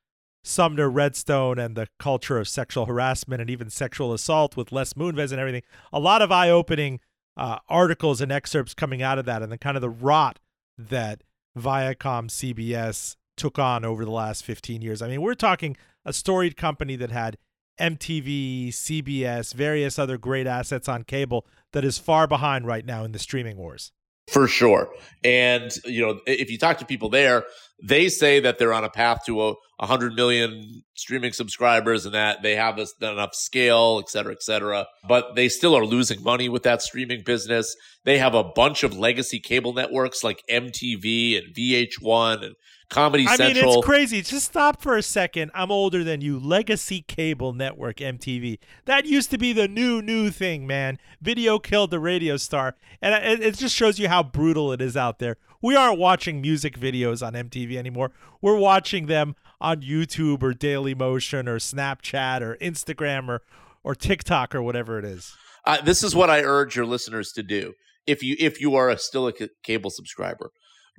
Sumner 0.42 0.88
Redstone 0.88 1.58
and 1.58 1.76
the 1.76 1.88
culture 1.98 2.38
of 2.38 2.48
sexual 2.48 2.86
harassment 2.86 3.40
and 3.40 3.50
even 3.50 3.70
sexual 3.70 4.12
assault 4.12 4.56
with 4.56 4.72
Les 4.72 4.94
Moonves 4.94 5.32
and 5.32 5.40
everything. 5.40 5.62
A 5.92 6.00
lot 6.00 6.22
of 6.22 6.32
eye-opening 6.32 7.00
uh, 7.36 7.58
articles 7.68 8.20
and 8.20 8.32
excerpts 8.32 8.74
coming 8.74 9.02
out 9.02 9.18
of 9.18 9.24
that, 9.26 9.42
and 9.42 9.52
the 9.52 9.58
kind 9.58 9.76
of 9.76 9.80
the 9.80 9.90
rot 9.90 10.38
that 10.76 11.22
Viacom 11.58 12.28
CBS 12.28 13.16
took 13.36 13.58
on 13.58 13.84
over 13.84 14.04
the 14.04 14.10
last 14.10 14.44
15 14.44 14.82
years. 14.82 15.02
I 15.02 15.08
mean, 15.08 15.22
we're 15.22 15.34
talking 15.34 15.76
a 16.04 16.12
storied 16.12 16.56
company 16.56 16.96
that 16.96 17.10
had 17.10 17.38
MTV, 17.78 18.68
CBS, 18.68 19.54
various 19.54 19.98
other 19.98 20.18
great 20.18 20.46
assets 20.46 20.88
on 20.88 21.04
cable 21.04 21.46
that 21.72 21.84
is 21.84 21.98
far 21.98 22.26
behind 22.26 22.66
right 22.66 22.84
now 22.84 23.04
in 23.04 23.12
the 23.12 23.18
streaming 23.18 23.56
wars. 23.56 23.92
For 24.30 24.46
sure. 24.46 24.88
And, 25.24 25.70
you 25.84 26.06
know, 26.06 26.20
if 26.26 26.50
you 26.50 26.58
talk 26.58 26.78
to 26.78 26.86
people 26.86 27.08
there, 27.08 27.44
they 27.82 28.08
say 28.08 28.40
that 28.40 28.58
they're 28.58 28.72
on 28.72 28.84
a 28.84 28.90
path 28.90 29.24
to 29.26 29.42
a 29.42 29.54
100 29.78 30.14
million 30.14 30.82
streaming 30.94 31.32
subscribers 31.32 32.04
and 32.04 32.14
that 32.14 32.42
they 32.42 32.54
have 32.54 32.78
enough 33.00 33.34
scale, 33.34 34.00
et 34.02 34.08
cetera, 34.08 34.32
et 34.32 34.42
cetera. 34.42 34.86
But 35.08 35.34
they 35.34 35.48
still 35.48 35.76
are 35.76 35.84
losing 35.84 36.22
money 36.22 36.48
with 36.48 36.62
that 36.62 36.80
streaming 36.80 37.22
business. 37.24 37.74
They 38.04 38.18
have 38.18 38.34
a 38.34 38.44
bunch 38.44 38.84
of 38.84 38.96
legacy 38.96 39.40
cable 39.40 39.72
networks 39.72 40.22
like 40.22 40.42
MTV 40.50 41.38
and 41.38 41.54
VH1 41.54 42.44
and 42.44 42.54
Comedy 42.90 43.26
I 43.26 43.36
Central. 43.36 43.64
mean, 43.64 43.78
it's 43.78 43.86
crazy. 43.86 44.20
Just 44.20 44.46
stop 44.46 44.82
for 44.82 44.96
a 44.96 45.02
second. 45.02 45.52
I'm 45.54 45.70
older 45.70 46.04
than 46.04 46.20
you. 46.20 46.38
Legacy 46.38 47.02
Cable 47.02 47.52
Network, 47.52 47.98
MTV. 47.98 48.58
That 48.84 49.06
used 49.06 49.30
to 49.30 49.38
be 49.38 49.52
the 49.52 49.68
new, 49.68 50.02
new 50.02 50.30
thing, 50.30 50.66
man. 50.66 50.98
Video 51.22 51.58
killed 51.58 51.90
the 51.92 52.00
radio 52.00 52.36
star. 52.36 52.74
And 53.00 53.14
it, 53.24 53.40
it 53.40 53.56
just 53.56 53.74
shows 53.74 53.98
you 53.98 54.08
how 54.08 54.22
brutal 54.22 54.72
it 54.72 54.82
is 54.82 54.96
out 54.96 55.20
there. 55.20 55.36
We 55.62 55.76
aren't 55.76 55.98
watching 55.98 56.40
music 56.40 56.78
videos 56.78 57.24
on 57.26 57.34
MTV 57.34 57.76
anymore. 57.76 58.10
We're 58.40 58.58
watching 58.58 59.06
them 59.06 59.36
on 59.60 59.82
YouTube 59.82 60.42
or 60.42 60.52
Daily 60.52 60.94
Motion 60.94 61.48
or 61.48 61.58
Snapchat 61.58 62.40
or 62.40 62.56
Instagram 62.56 63.28
or, 63.28 63.42
or 63.84 63.94
TikTok 63.94 64.54
or 64.54 64.62
whatever 64.62 64.98
it 64.98 65.04
is. 65.04 65.36
Uh, 65.64 65.80
this 65.80 66.02
is 66.02 66.14
what 66.14 66.30
I 66.30 66.42
urge 66.42 66.76
your 66.76 66.86
listeners 66.86 67.32
to 67.32 67.42
do. 67.42 67.74
If 68.06 68.22
you 68.22 68.34
if 68.40 68.60
you 68.60 68.74
are 68.74 68.88
a, 68.88 68.98
still 68.98 69.28
a 69.28 69.32
cable 69.62 69.90
subscriber, 69.90 70.50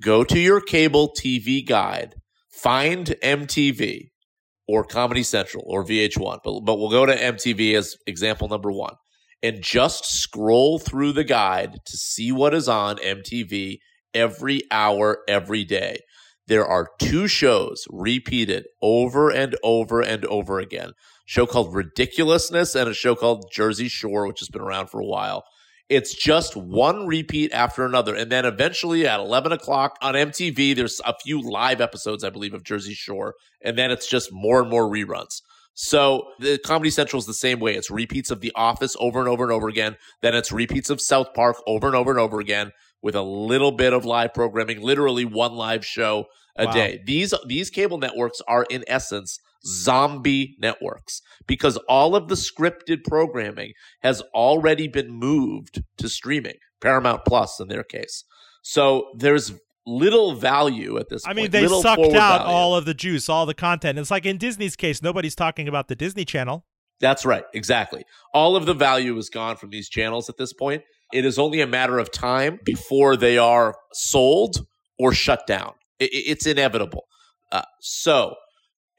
go 0.02 0.24
to 0.24 0.40
your 0.40 0.62
cable 0.62 1.14
TV 1.18 1.66
guide, 1.66 2.16
find 2.50 3.08
MTV 3.24 4.10
or 4.68 4.84
Comedy 4.84 5.24
Central 5.24 5.64
or 5.68 5.84
VH1, 5.84 6.40
but, 6.44 6.62
but 6.62 6.78
we'll 6.78 6.90
go 6.90 7.06
to 7.06 7.16
MTV 7.16 7.76
as 7.76 7.96
example 8.08 8.48
number 8.48 8.72
one 8.72 8.96
and 9.44 9.62
just 9.62 10.06
scroll 10.06 10.80
through 10.80 11.14
the 11.14 11.24
guide 11.24 11.80
to 11.86 11.98
see 11.98 12.32
what 12.32 12.54
is 12.54 12.70
on 12.70 12.98
MTV 12.98 13.78
every 14.14 14.62
hour, 14.72 15.20
every 15.28 15.64
day. 15.64 16.00
There 16.48 16.66
are 16.66 16.90
two 17.00 17.28
shows 17.28 17.86
repeated 17.90 18.66
over 18.82 19.30
and 19.30 19.56
over 19.64 20.02
and 20.02 20.26
over 20.26 20.60
again. 20.60 20.90
A 20.90 20.94
show 21.26 21.46
called 21.46 21.74
Ridiculousness 21.74 22.76
and 22.76 22.90
a 22.90 22.94
show 22.94 23.16
called 23.16 23.46
Jersey 23.52 23.88
Shore, 23.88 24.28
which 24.28 24.40
has 24.40 24.50
been 24.50 24.62
around 24.62 24.88
for 24.88 25.00
a 25.00 25.06
while. 25.06 25.44
It's 25.92 26.14
just 26.14 26.56
one 26.56 27.06
repeat 27.06 27.52
after 27.52 27.86
another. 27.86 28.16
And 28.16 28.32
then 28.32 28.46
eventually 28.46 29.06
at 29.06 29.20
11 29.20 29.52
o'clock 29.52 29.98
on 30.02 30.14
MTV, 30.14 30.74
there's 30.74 31.02
a 31.06 31.14
few 31.22 31.42
live 31.42 31.82
episodes, 31.82 32.24
I 32.24 32.30
believe, 32.30 32.54
of 32.54 32.64
Jersey 32.64 32.94
Shore. 32.94 33.36
And 33.62 33.78
then 33.78 33.92
it's 33.92 34.08
just 34.08 34.32
more 34.32 34.62
and 34.62 34.70
more 34.70 34.90
reruns. 34.90 35.42
So 35.74 36.28
the 36.40 36.58
Comedy 36.60 36.92
Central 36.92 37.20
is 37.20 37.26
the 37.26 37.34
same 37.34 37.60
way. 37.60 37.76
It's 37.76 37.92
repeats 37.92 38.32
of 38.32 38.40
The 38.40 38.54
Office 38.56 38.96
over 39.02 39.20
and 39.20 39.28
over 39.28 39.44
and 39.44 39.52
over 39.52 39.68
again. 39.68 39.98
Then 40.22 40.34
it's 40.34 40.50
repeats 40.50 40.90
of 40.90 41.02
South 41.02 41.34
Park 41.34 41.58
over 41.68 41.88
and 41.88 41.96
over 41.98 42.12
and 42.12 42.20
over 42.22 42.40
again 42.40 42.72
with 43.02 43.16
a 43.16 43.22
little 43.22 43.74
bit 43.74 43.92
of 43.92 44.06
live 44.06 44.34
programming, 44.34 44.82
literally 44.82 45.26
one 45.26 45.56
live 45.56 45.86
show 45.86 46.28
a 46.56 46.68
wow. 46.68 46.72
day. 46.72 47.02
These 47.06 47.34
these 47.48 47.70
cable 47.70 47.98
networks 47.98 48.40
are 48.48 48.66
in 48.70 48.86
essence 48.88 49.40
zombie 49.66 50.56
networks 50.60 51.22
because 51.48 51.78
all 51.88 52.16
of 52.16 52.28
the 52.28 52.36
scripted 52.36 53.04
programming 53.04 53.74
has 54.02 54.22
already 54.34 54.88
been 54.88 55.10
moved 55.10 55.84
to 55.98 56.10
streaming, 56.10 56.56
Paramount 56.82 57.26
Plus 57.26 57.60
in 57.60 57.68
their 57.68 57.84
case. 57.84 58.24
So 58.64 59.12
there's 59.18 59.54
little 59.86 60.34
value 60.34 60.98
at 60.98 61.10
this 61.10 61.26
I 61.26 61.34
mean, 61.34 61.52
they 61.52 61.68
sucked 61.68 62.00
out 62.00 62.12
value. 62.12 62.46
all 62.46 62.76
of 62.76 62.86
the 62.86 62.94
juice, 62.94 63.30
all 63.30 63.46
the 63.46 63.54
content. 63.54 63.98
It's 63.98 64.12
like 64.12 64.26
in 64.26 64.38
Disney's 64.38 64.76
case, 64.76 65.02
nobody's 65.02 65.36
talking 65.36 65.68
about 65.68 65.88
the 65.88 65.96
Disney 65.96 66.26
Channel. 66.26 66.66
That's 67.00 67.26
right, 67.26 67.44
exactly. 67.54 68.04
All 68.34 68.56
of 68.56 68.68
the 68.68 68.76
value 68.76 69.18
is 69.18 69.30
gone 69.30 69.58
from 69.58 69.72
these 69.72 69.90
channels 69.90 70.30
at 70.30 70.38
this 70.38 70.54
point. 70.54 70.84
It 71.12 71.26
is 71.26 71.40
only 71.40 71.60
a 71.60 71.68
matter 71.68 71.98
of 71.98 72.12
time 72.12 72.60
before 72.64 73.18
they 73.18 73.38
are 73.40 73.76
sold 73.92 74.68
or 75.00 75.14
shut 75.14 75.48
down. 75.48 75.74
it's 76.00 76.46
inevitable. 76.46 77.06
Uh, 77.52 77.64
so 77.82 78.36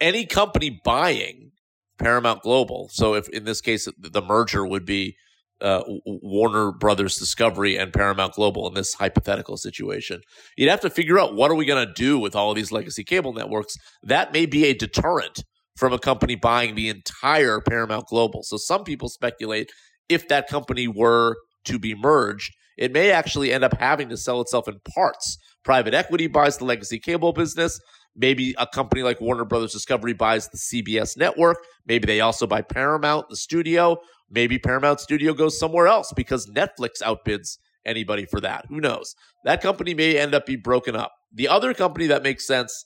any 0.03 0.27
company 0.27 0.81
buying 0.85 1.53
Paramount 1.99 2.43
Global. 2.43 2.91
So 2.93 3.15
if 3.15 3.29
in 3.31 3.45
this 3.45 3.61
case 3.61 3.89
the 3.99 4.23
merger 4.23 4.67
would 4.67 4.85
be 4.85 5.17
uh, 5.61 5.83
Warner 6.05 6.73
Brothers 6.73 7.17
Discovery 7.17 7.77
and 7.77 7.93
Paramount 7.93 8.35
Global 8.35 8.67
in 8.67 8.75
this 8.75 8.95
hypothetical 8.95 9.57
situation, 9.57 10.21
you'd 10.57 10.69
have 10.69 10.81
to 10.81 10.91
figure 10.91 11.19
out 11.19 11.37
what 11.37 11.51
are 11.51 11.55
we 11.55 11.65
going 11.65 11.87
to 11.87 11.93
do 11.95 12.19
with 12.19 12.35
all 12.35 12.51
of 12.51 12.57
these 12.57 12.73
legacy 12.73 13.05
cable 13.05 13.33
networks. 13.33 13.77
That 14.03 14.33
may 14.33 14.45
be 14.45 14.65
a 14.65 14.75
deterrent 14.75 15.45
from 15.77 15.93
a 15.93 15.99
company 15.99 16.35
buying 16.35 16.75
the 16.75 16.89
entire 16.89 17.61
Paramount 17.61 18.07
Global. 18.09 18.43
So 18.43 18.57
some 18.57 18.85
people 18.85 19.09
speculate 19.09 19.71
if 20.09 20.29
that 20.29 20.49
company 20.49 20.89
were 20.89 21.37
to 21.65 21.79
be 21.79 21.95
merged, 21.95 22.53
it 22.77 22.93
may 22.93 23.13
actually 23.13 23.53
end 23.53 23.65
up 23.65 23.79
having 23.79 24.09
to 24.09 24.17
sell 24.17 24.41
itself 24.41 24.67
in 24.67 24.81
parts. 24.95 25.39
Private 25.65 25.95
equity 25.95 26.27
buys 26.27 26.59
the 26.59 26.65
legacy 26.65 26.99
cable 26.99 27.33
business. 27.33 27.79
Maybe 28.15 28.55
a 28.59 28.67
company 28.67 29.03
like 29.03 29.21
Warner 29.21 29.45
Brothers 29.45 29.73
Discovery 29.73 30.13
buys 30.13 30.49
the 30.49 30.59
CBS 30.59 31.17
network. 31.17 31.59
Maybe 31.87 32.07
they 32.07 32.21
also 32.21 32.47
buy 32.47 32.63
Paramount, 32.63 33.29
the 33.29 33.37
studio. 33.37 33.99
Maybe 34.31 34.59
Paramount 34.59 35.01
Studio 35.01 35.35
goes 35.35 35.59
somewhere 35.59 35.87
else 35.87 36.13
because 36.15 36.49
Netflix 36.51 37.03
outbids 37.03 37.59
anybody 37.85 38.27
for 38.27 38.41
that. 38.41 38.67
Who 38.69 38.81
knows? 38.81 39.15
That 39.45 39.63
company 39.63 39.95
may 39.95 40.19
end 40.19 40.35
up 40.35 40.47
be 40.47 40.57
broken 40.57 40.95
up. 40.95 41.13
The 41.33 41.49
other 41.49 41.75
company 41.75 42.07
that 42.09 42.23
makes 42.23 42.47
sense 42.47 42.85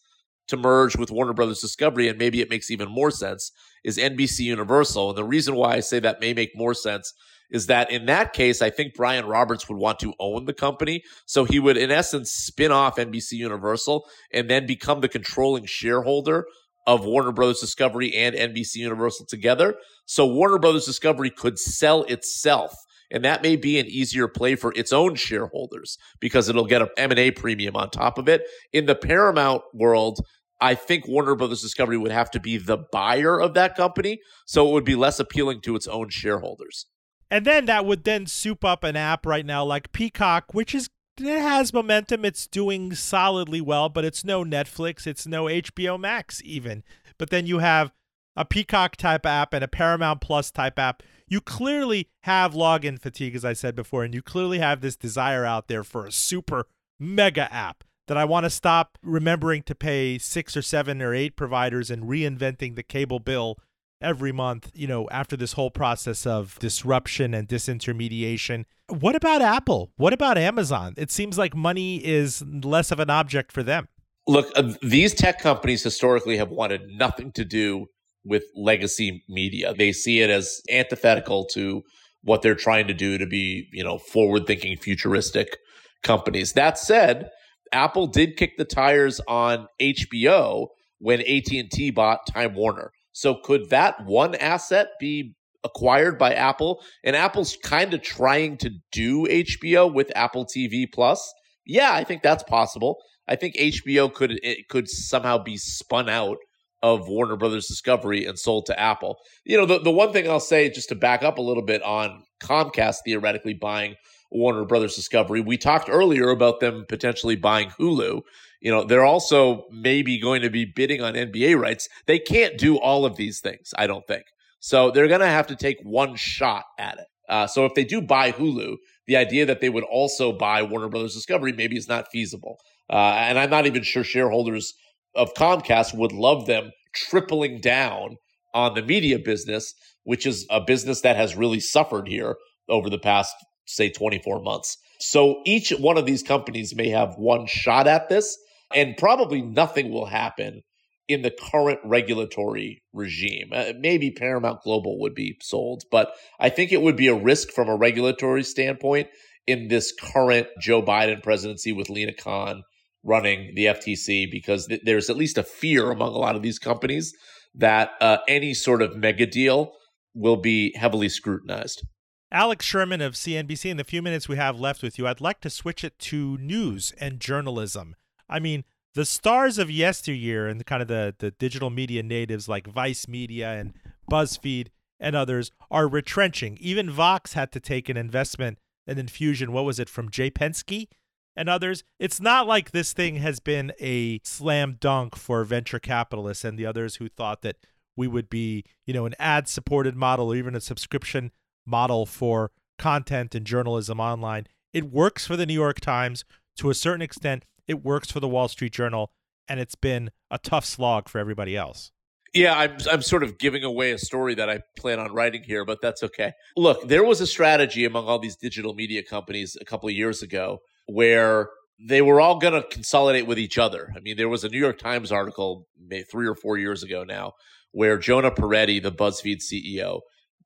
to 0.49 0.57
merge 0.57 0.97
with 0.97 1.11
Warner 1.11 1.33
Brothers 1.33 1.61
Discovery, 1.61 2.09
and 2.09 2.19
maybe 2.19 2.41
it 2.41 2.51
makes 2.51 2.71
even 2.71 2.89
more 2.89 3.11
sense, 3.11 3.51
is 3.85 3.99
NBC 3.99 4.41
Universal. 4.41 5.11
And 5.11 5.19
the 5.19 5.25
reason 5.25 5.57
why 5.57 5.75
I 5.75 5.81
say 5.81 5.99
that 6.01 6.21
may 6.21 6.35
make 6.35 6.57
more 6.57 6.75
sense 6.75 7.13
is 7.51 7.67
that 7.67 7.91
in 7.91 8.07
that 8.07 8.33
case, 8.33 8.63
I 8.63 8.71
think 8.71 8.95
Brian 8.95 9.27
Roberts 9.27 9.69
would 9.69 9.79
want 9.79 9.99
to 10.01 10.15
own 10.19 10.45
the 10.47 10.53
company. 10.53 11.03
So 11.27 11.45
he 11.45 11.59
would, 11.59 11.77
in 11.77 11.91
essence, 11.91 12.31
spin 12.31 12.73
off 12.73 12.97
NBC 12.97 13.33
Universal 13.33 14.07
and 14.33 14.51
then 14.51 14.67
become 14.67 15.01
the 15.01 15.09
controlling 15.09 15.65
shareholder 15.65 16.47
of 16.87 17.05
Warner 17.05 17.33
Brothers 17.33 17.61
Discovery 17.61 18.15
and 18.15 18.35
NBC 18.35 18.77
Universal 18.77 19.27
together. 19.27 19.75
So 20.07 20.27
Warner 20.27 20.59
Brothers 20.59 20.87
Discovery 20.87 21.31
could 21.31 21.59
sell 21.59 22.05
itself. 22.05 22.75
And 23.11 23.25
that 23.25 23.43
may 23.43 23.55
be 23.55 23.79
an 23.79 23.87
easier 23.87 24.27
play 24.27 24.57
for 24.57 24.73
its 24.75 24.93
own 24.93 25.15
shareholders 25.15 25.97
because 26.19 26.49
it'll 26.49 26.65
get 26.65 26.83
an 26.83 26.89
M&A 26.97 27.31
premium 27.31 27.77
on 27.77 27.91
top 27.91 28.19
of 28.19 28.29
it. 28.29 28.43
In 28.73 28.87
the 28.87 28.97
Paramount 28.97 29.63
world, 29.73 30.21
I 30.61 30.75
think 30.75 31.07
Warner 31.07 31.37
Brothers 31.37 31.63
Discovery 31.63 31.99
would 31.99 32.11
have 32.11 32.31
to 32.33 32.41
be 32.41 32.57
the 32.57 32.79
buyer 32.79 33.41
of 33.41 33.55
that 33.55 33.77
company. 33.77 34.21
So 34.45 34.69
it 34.69 34.73
would 34.73 34.85
be 34.85 34.97
less 34.97 35.21
appealing 35.21 35.61
to 35.63 35.77
its 35.77 35.87
own 35.87 36.09
shareholders. 36.09 36.87
And 37.31 37.45
then 37.45 37.67
that 37.67 37.85
would 37.85 38.05
then 38.05 38.27
soup 38.27 38.65
up 38.65 38.85
an 38.85 38.97
app 38.97 39.27
right 39.27 39.45
now 39.45 39.65
like 39.65 39.93
Peacock, 39.93 40.55
which 40.55 40.75
is 40.75 40.89
it 41.19 41.41
has 41.41 41.73
momentum. 41.73 42.25
It's 42.25 42.47
doing 42.47 42.95
solidly 42.95 43.61
well, 43.61 43.89
but 43.89 44.05
it's 44.05 44.25
no 44.25 44.45
Netflix, 44.45 45.07
it's 45.07 45.27
no 45.27 45.45
HBO 45.45 45.99
Max 45.99 46.43
even. 46.45 46.85
But 47.19 47.31
then 47.31 47.47
you 47.47 47.59
have 47.59 47.93
a 48.37 48.45
Peacock 48.45 48.97
type 48.97 49.25
app 49.25 49.55
and 49.55 49.65
a 49.65 49.69
Paramount 49.69 50.21
Plus 50.21 50.51
type 50.51 50.79
app. 50.79 51.03
You 51.27 51.41
clearly 51.41 52.09
have 52.25 52.53
login 52.53 53.01
fatigue, 53.01 53.35
as 53.35 53.45
I 53.45 53.55
said 53.55 53.75
before, 53.75 54.05
and 54.05 54.15
you 54.15 54.23
clearly 54.23 54.59
have 54.59 54.81
this 54.81 54.95
desire 54.95 55.45
out 55.45 55.69
there 55.69 55.83
for 55.83 56.07
a 56.07 56.13
super 56.13 56.67
mega 57.01 57.53
app 57.53 57.83
that 58.07 58.17
I 58.17 58.25
want 58.25 58.45
to 58.45 58.51
stop 58.51 58.99
remembering 59.03 59.63
to 59.65 59.75
pay 59.75 60.19
six 60.19 60.57
or 60.57 60.63
seven 60.63 61.03
or 61.03 61.15
eight 61.15 61.35
providers 61.35 61.91
and 61.91 62.05
reinventing 62.05 62.77
the 62.77 62.83
cable 62.83 63.19
bill 63.19 63.59
every 64.01 64.33
month, 64.33 64.71
you 64.75 64.87
know, 64.87 65.09
after 65.11 65.37
this 65.37 65.55
whole 65.55 65.71
process 65.71 66.27
of 66.27 66.59
disruption 66.59 67.35
and 67.35 67.49
disintermediation. 67.49 68.65
What 68.89 69.17
about 69.17 69.43
Apple? 69.43 69.93
What 69.97 70.13
about 70.13 70.39
Amazon? 70.39 70.95
It 70.97 71.11
seems 71.11 71.39
like 71.39 71.57
money 71.57 72.05
is 72.05 72.43
less 72.43 72.91
of 72.91 73.01
an 73.01 73.11
object 73.11 73.53
for 73.53 73.63
them. 73.63 73.89
Look, 74.27 74.51
uh, 74.57 74.73
these 74.83 75.15
tech 75.15 75.41
companies 75.41 75.83
historically 75.83 76.37
have 76.37 76.51
wanted 76.51 76.89
nothing 76.89 77.33
to 77.33 77.45
do 77.45 77.87
with 78.25 78.45
legacy 78.57 79.25
media. 79.29 79.73
They 79.73 79.93
see 79.93 80.21
it 80.21 80.31
as 80.31 80.61
antithetical 80.71 81.47
to 81.53 81.83
what 82.23 82.43
they're 82.43 82.57
trying 82.57 82.89
to 82.89 82.95
do 82.95 83.19
to 83.19 83.27
be, 83.27 83.69
you 83.73 83.85
know, 83.85 83.99
forward-thinking 83.99 84.79
futuristic 84.79 85.59
companies. 86.03 86.55
That 86.55 86.77
said, 86.77 87.31
Apple 87.73 88.09
did 88.09 88.37
kick 88.37 88.57
the 88.57 88.65
tires 88.65 89.21
on 89.29 89.69
HBO 89.81 90.69
when 90.99 91.21
AT&T 91.21 91.91
bought 91.91 92.27
Time 92.27 92.55
Warner. 92.55 92.91
So 93.17 93.35
could 93.35 93.71
that 93.71 94.05
one 94.05 94.35
asset 94.35 94.89
be 95.01 95.35
acquired 95.65 96.19
by 96.19 96.35
Apple 96.35 96.83
and 97.03 97.17
Apple's 97.17 97.57
kind 97.63 97.95
of 97.95 98.03
trying 98.03 98.59
to 98.59 98.71
do 98.93 99.25
HBO 99.25 99.91
with 99.91 100.13
Apple 100.15 100.45
TV 100.45 100.85
Plus, 100.93 101.33
yeah, 101.65 101.95
I 101.95 102.05
think 102.05 102.23
that's 102.23 102.43
possible. 102.43 102.99
I 103.27 103.37
think 103.37 103.57
HBO 103.57 104.13
could 104.13 104.39
it 104.43 104.69
could 104.69 104.87
somehow 104.87 105.43
be 105.43 105.57
spun 105.57 106.11
out 106.11 106.37
of 106.83 107.09
Warner 107.09 107.37
Brothers 107.37 107.69
Discovery 107.69 108.27
and 108.27 108.39
sold 108.39 108.67
to 108.67 108.79
Apple. 108.79 109.17
You 109.47 109.57
know, 109.57 109.65
the, 109.65 109.79
the 109.79 109.91
one 109.91 110.13
thing 110.13 110.29
I'll 110.29 110.39
say 110.39 110.69
just 110.69 110.91
to 110.91 110.95
back 110.95 111.23
up 111.23 111.39
a 111.39 111.43
little 111.43 111.65
bit 111.65 111.83
on 111.83 112.23
Comcast 112.43 112.97
theoretically 113.07 113.55
buying 113.55 113.95
Warner 114.31 114.67
Brothers 114.67 114.95
Discovery, 114.95 115.41
we 115.41 115.57
talked 115.57 115.89
earlier 115.89 116.29
about 116.29 116.61
them 116.61 116.85
potentially 116.87 117.35
buying 117.37 117.71
Hulu. 117.71 118.21
You 118.67 118.73
know, 118.73 118.83
they're 118.83 119.05
also 119.05 119.63
maybe 119.71 120.19
going 120.19 120.43
to 120.43 120.51
be 120.51 120.65
bidding 120.65 121.01
on 121.01 121.15
NBA 121.15 121.57
rights. 121.57 121.89
They 122.07 122.19
can't 122.19 122.59
do 122.59 122.81
all 122.81 123.05
of 123.07 123.15
these 123.15 123.39
things, 123.39 123.73
I 123.79 123.87
don't 123.87 124.05
think. 124.09 124.25
So 124.59 124.91
they're 124.91 125.07
going 125.07 125.21
to 125.21 125.29
have 125.29 125.47
to 125.47 125.55
take 125.55 125.77
one 125.85 126.17
shot 126.17 126.65
at 126.77 126.99
it. 126.99 127.07
Uh, 127.29 127.47
so 127.47 127.65
if 127.65 127.75
they 127.75 127.85
do 127.85 128.03
buy 128.03 128.33
Hulu, 128.33 128.75
the 129.07 129.19
idea 129.19 129.47
that 129.47 129.61
they 129.61 129.69
would 129.69 129.85
also 129.85 130.33
buy 130.33 130.65
Warner 130.65 130.89
Brothers 130.89 131.15
Discovery 131.15 131.53
maybe 131.53 131.77
is 131.77 131.87
not 131.87 132.09
feasible. 132.11 132.59
Uh, 132.91 133.15
and 133.17 133.39
I'm 133.39 133.51
not 133.51 133.67
even 133.67 133.85
sure 133.85 134.03
shareholders 134.03 134.75
of 135.15 135.33
Comcast 135.35 135.95
would 135.95 136.11
love 136.11 136.47
them 136.47 136.73
tripling 136.93 137.61
down 137.61 138.17
on 138.53 138.75
the 138.75 138.83
media 138.83 139.21
business, 139.21 139.75
which 140.03 140.27
is 140.27 140.45
a 140.51 140.61
business 140.61 141.03
that 141.03 141.15
has 141.15 141.37
really 141.37 141.61
suffered 141.61 142.09
here 142.09 142.35
over 142.69 142.91
the 142.91 142.99
past, 142.99 143.33
say, 143.67 143.91
24 143.91 144.43
months. 144.43 144.77
So 144.99 145.41
each 145.45 145.71
one 145.71 145.97
of 145.97 146.05
these 146.05 146.25
companies 146.25 146.75
may 146.75 146.89
have 146.89 147.15
one 147.17 147.47
shot 147.47 147.87
at 147.87 148.09
this, 148.09 148.37
and 148.75 148.97
probably 148.97 149.43
nothing 149.43 149.91
will 149.91 150.07
happen 150.07 150.63
in 151.09 151.23
the 151.23 151.31
current 151.31 151.79
regulatory 151.85 152.83
regime. 152.93 153.51
Uh, 153.53 153.73
maybe 153.79 154.11
Paramount 154.11 154.63
Global 154.63 154.99
would 155.01 155.15
be 155.15 155.37
sold, 155.41 155.85
but 155.91 156.13
I 156.41 156.49
think 156.49 156.73
it 156.73 156.83
would 156.83 156.97
be 156.97 157.09
a 157.09 157.15
risk 157.15 157.51
from 157.51 157.69
a 157.69 157.77
regulatory 157.77 158.43
standpoint 158.43 159.09
in 159.47 159.69
this 159.69 159.93
current 159.93 160.49
Joe 160.61 160.83
Biden 160.83 161.23
presidency 161.23 161.73
with 161.73 161.89
Lina 161.89 162.13
Khan 162.13 162.65
running 163.05 163.55
the 163.55 163.67
FTC 163.67 164.29
because 164.31 164.67
th- 164.67 164.81
there's 164.85 165.09
at 165.09 165.17
least 165.17 165.39
a 165.39 165.45
fear 165.45 165.93
among 165.93 166.13
a 166.13 166.19
lot 166.19 166.35
of 166.35 166.43
these 166.43 166.59
companies 166.59 167.15
that 167.55 167.93
uh, 168.01 168.19
any 168.27 168.53
sort 168.53 168.83
of 168.83 168.97
mega 168.97 169.27
deal 169.27 169.73
will 170.15 170.37
be 170.37 170.75
heavily 170.77 171.09
scrutinized. 171.09 171.87
Alex 172.33 172.65
Sherman 172.65 173.01
of 173.01 173.15
CNBC, 173.15 173.71
in 173.71 173.77
the 173.77 173.85
few 173.85 174.03
minutes 174.03 174.29
we 174.29 174.37
have 174.37 174.59
left 174.59 174.83
with 174.83 174.99
you, 174.99 175.07
I'd 175.07 175.21
like 175.21 175.41
to 175.43 175.51
switch 175.51 175.85
it 175.85 175.99
to 176.01 176.37
news 176.39 176.93
and 176.99 177.21
journalism. 177.21 177.95
I 178.29 178.39
mean, 178.39 178.65
the 178.95 179.05
stars 179.05 179.59
of 179.59 179.71
yesteryear 179.71 180.49
and 180.49 180.65
kind 180.65 180.83
of 180.83 180.89
the, 180.89 181.15
the 181.19 181.31
digital 181.31 181.71
media 181.71 182.03
natives 182.03 182.49
like 182.49 182.67
Vice 182.67 183.07
Media 183.07 183.53
and 183.53 183.75
BuzzFeed 184.11 184.69
and 184.99 185.15
others 185.15 185.51
are 185.71 185.87
retrenching. 185.87 186.57
Even 186.61 186.91
Vox 186.91 187.35
had 187.35 187.53
to 187.53 187.61
take 187.61 187.89
an 187.89 187.97
investment, 187.97 188.59
an 188.87 188.99
infusion, 188.99 189.53
what 189.53 189.65
was 189.65 189.79
it, 189.79 189.91
from 189.91 190.11
Jay 190.11 190.31
Penske 190.31 190.89
and 191.37 191.49
others. 191.49 191.85
It's 191.99 192.21
not 192.21 192.47
like 192.47 192.71
this 192.71 192.93
thing 192.93 193.17
has 193.17 193.41
been 193.41 193.73
a 193.79 194.21
slam 194.25 194.79
dunk 194.81 195.15
for 195.15 195.45
venture 195.45 195.79
capitalists 195.79 196.45
and 196.45 196.59
the 196.59 196.67
others 196.67 196.97
who 196.97 197.09
thought 197.09 197.43
that 197.43 197.57
we 197.97 198.09
would 198.09 198.31
be, 198.31 198.65
you 198.87 198.95
know, 198.95 199.07
an 199.07 199.15
ad 199.19 199.49
supported 199.49 199.95
model 199.95 200.33
or 200.33 200.37
even 200.37 200.55
a 200.55 200.61
subscription 200.61 201.33
model 201.67 202.07
for 202.07 202.51
content 202.79 203.35
and 203.35 203.47
journalism 203.47 204.01
online. 204.01 204.47
It 204.73 204.91
works 204.91 205.27
for 205.27 205.37
the 205.37 205.47
New 205.47 205.55
York 205.55 205.81
Times 205.81 206.25
to 206.57 206.71
a 206.71 206.75
certain 206.75 207.03
extent 207.03 207.45
it 207.69 207.85
works 207.85 208.11
for 208.11 208.21
the 208.21 208.29
Wall 208.29 208.49
Street 208.49 208.73
Journal, 208.73 209.11
and 209.49 209.61
it's 209.61 209.75
been 209.75 210.11
a 210.31 210.39
tough 210.39 210.65
slog 210.65 211.09
for 211.09 211.19
everybody 211.19 211.57
else. 211.57 211.93
Yeah, 212.35 212.55
I'm 212.55 212.77
I'm 212.91 213.03
sort 213.03 213.23
of 213.23 213.39
giving 213.39 213.65
away 213.65 213.93
a 213.93 213.99
story 213.99 214.35
that 214.35 214.51
I 214.51 214.61
plan 214.77 214.99
on 214.99 215.13
writing 215.13 215.43
here, 215.43 215.65
but 215.65 215.79
that's 215.81 216.03
okay. 216.03 216.33
Look, 216.57 216.87
there 216.87 217.05
was 217.05 217.21
a 217.21 217.27
strategy 217.27 217.85
among 217.85 218.07
all 218.07 218.19
these 218.19 218.37
digital 218.37 218.75
media 218.75 219.03
companies 219.03 219.57
a 219.61 219.65
couple 219.65 219.89
of 219.89 219.95
years 219.95 220.23
ago 220.23 220.59
where 220.87 221.49
they 221.79 222.03
were 222.03 222.21
all 222.21 222.39
going 222.39 222.55
to 222.61 222.69
consolidate 222.69 223.27
with 223.27 223.39
each 223.39 223.59
other. 223.59 223.91
I 223.97 224.01
mean, 224.01 224.17
there 224.17 224.29
was 224.29 224.45
a 224.45 224.49
New 224.49 224.59
York 224.59 224.79
Times 224.79 225.13
article 225.13 225.67
three 226.11 226.27
or 226.27 226.35
four 226.35 226.59
years 226.59 226.83
ago 226.83 227.05
now 227.05 227.33
where 227.73 227.97
Jonah 227.97 228.31
Peretti, 228.31 228.83
the 228.83 228.93
BuzzFeed 228.93 229.41
CEO, 229.41 230.01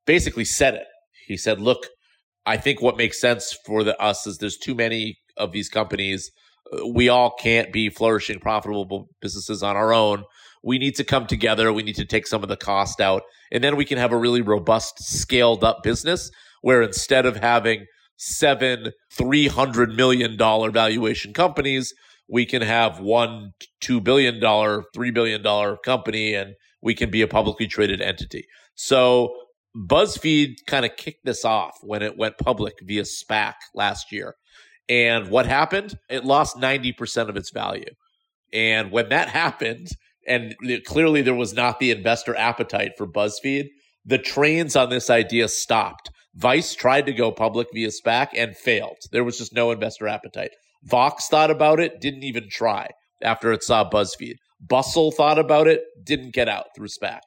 basically 0.05 0.45
said 0.45 0.75
it. 0.75 0.87
He 1.27 1.35
said, 1.35 1.59
"Look, 1.59 1.87
I 2.45 2.57
think 2.57 2.81
what 2.81 2.97
makes 2.97 3.19
sense 3.19 3.57
for 3.65 3.83
the, 3.83 3.99
us 4.01 4.25
is 4.25 4.37
there's 4.37 4.57
too 4.57 4.75
many 4.75 5.17
of 5.35 5.51
these 5.51 5.67
companies 5.67 6.31
we 6.85 7.09
all 7.09 7.31
can't 7.31 7.71
be 7.71 7.89
flourishing, 7.89 8.39
profitable 8.39 9.09
businesses 9.21 9.63
on 9.63 9.75
our 9.75 9.93
own. 9.93 10.23
We 10.63 10.77
need 10.77 10.95
to 10.95 11.03
come 11.03 11.27
together. 11.27 11.73
We 11.73 11.83
need 11.83 11.95
to 11.95 12.05
take 12.05 12.27
some 12.27 12.43
of 12.43 12.49
the 12.49 12.57
cost 12.57 13.01
out. 13.01 13.23
And 13.51 13.63
then 13.63 13.75
we 13.75 13.85
can 13.85 13.97
have 13.97 14.11
a 14.11 14.17
really 14.17 14.41
robust, 14.41 15.03
scaled 15.03 15.63
up 15.63 15.83
business 15.83 16.31
where 16.61 16.81
instead 16.81 17.25
of 17.25 17.37
having 17.37 17.85
seven 18.17 18.91
$300 19.17 19.95
million 19.95 20.37
valuation 20.37 21.33
companies, 21.33 21.93
we 22.29 22.45
can 22.45 22.61
have 22.61 22.99
one 22.99 23.51
$2 23.83 24.03
billion, 24.03 24.39
$3 24.39 25.13
billion 25.13 25.77
company, 25.83 26.33
and 26.33 26.53
we 26.81 26.93
can 26.93 27.09
be 27.09 27.21
a 27.21 27.27
publicly 27.27 27.67
traded 27.67 28.01
entity. 28.01 28.45
So 28.75 29.33
BuzzFeed 29.75 30.55
kind 30.67 30.85
of 30.85 30.95
kicked 30.95 31.25
this 31.25 31.43
off 31.43 31.77
when 31.81 32.01
it 32.01 32.17
went 32.17 32.37
public 32.37 32.75
via 32.83 33.03
SPAC 33.03 33.53
last 33.73 34.11
year. 34.11 34.35
And 34.89 35.29
what 35.29 35.45
happened? 35.45 35.97
It 36.09 36.25
lost 36.25 36.57
90% 36.57 37.29
of 37.29 37.37
its 37.37 37.51
value. 37.51 37.93
And 38.53 38.91
when 38.91 39.09
that 39.09 39.29
happened, 39.29 39.87
and 40.27 40.55
clearly 40.85 41.21
there 41.21 41.35
was 41.35 41.53
not 41.53 41.79
the 41.79 41.91
investor 41.91 42.35
appetite 42.35 42.91
for 42.97 43.07
BuzzFeed, 43.07 43.67
the 44.05 44.17
trains 44.17 44.75
on 44.75 44.89
this 44.89 45.09
idea 45.09 45.47
stopped. 45.47 46.09
Vice 46.35 46.75
tried 46.75 47.05
to 47.05 47.13
go 47.13 47.31
public 47.31 47.67
via 47.73 47.89
SPAC 47.89 48.29
and 48.35 48.55
failed. 48.55 48.97
There 49.11 49.23
was 49.23 49.37
just 49.37 49.53
no 49.53 49.71
investor 49.71 50.07
appetite. 50.07 50.51
Vox 50.83 51.27
thought 51.27 51.51
about 51.51 51.79
it, 51.79 52.01
didn't 52.01 52.23
even 52.23 52.47
try 52.49 52.89
after 53.21 53.51
it 53.51 53.63
saw 53.63 53.87
BuzzFeed. 53.89 54.35
Bustle 54.59 55.11
thought 55.11 55.39
about 55.39 55.67
it, 55.67 55.81
didn't 56.03 56.33
get 56.33 56.49
out 56.49 56.67
through 56.75 56.87
SPAC. 56.87 57.19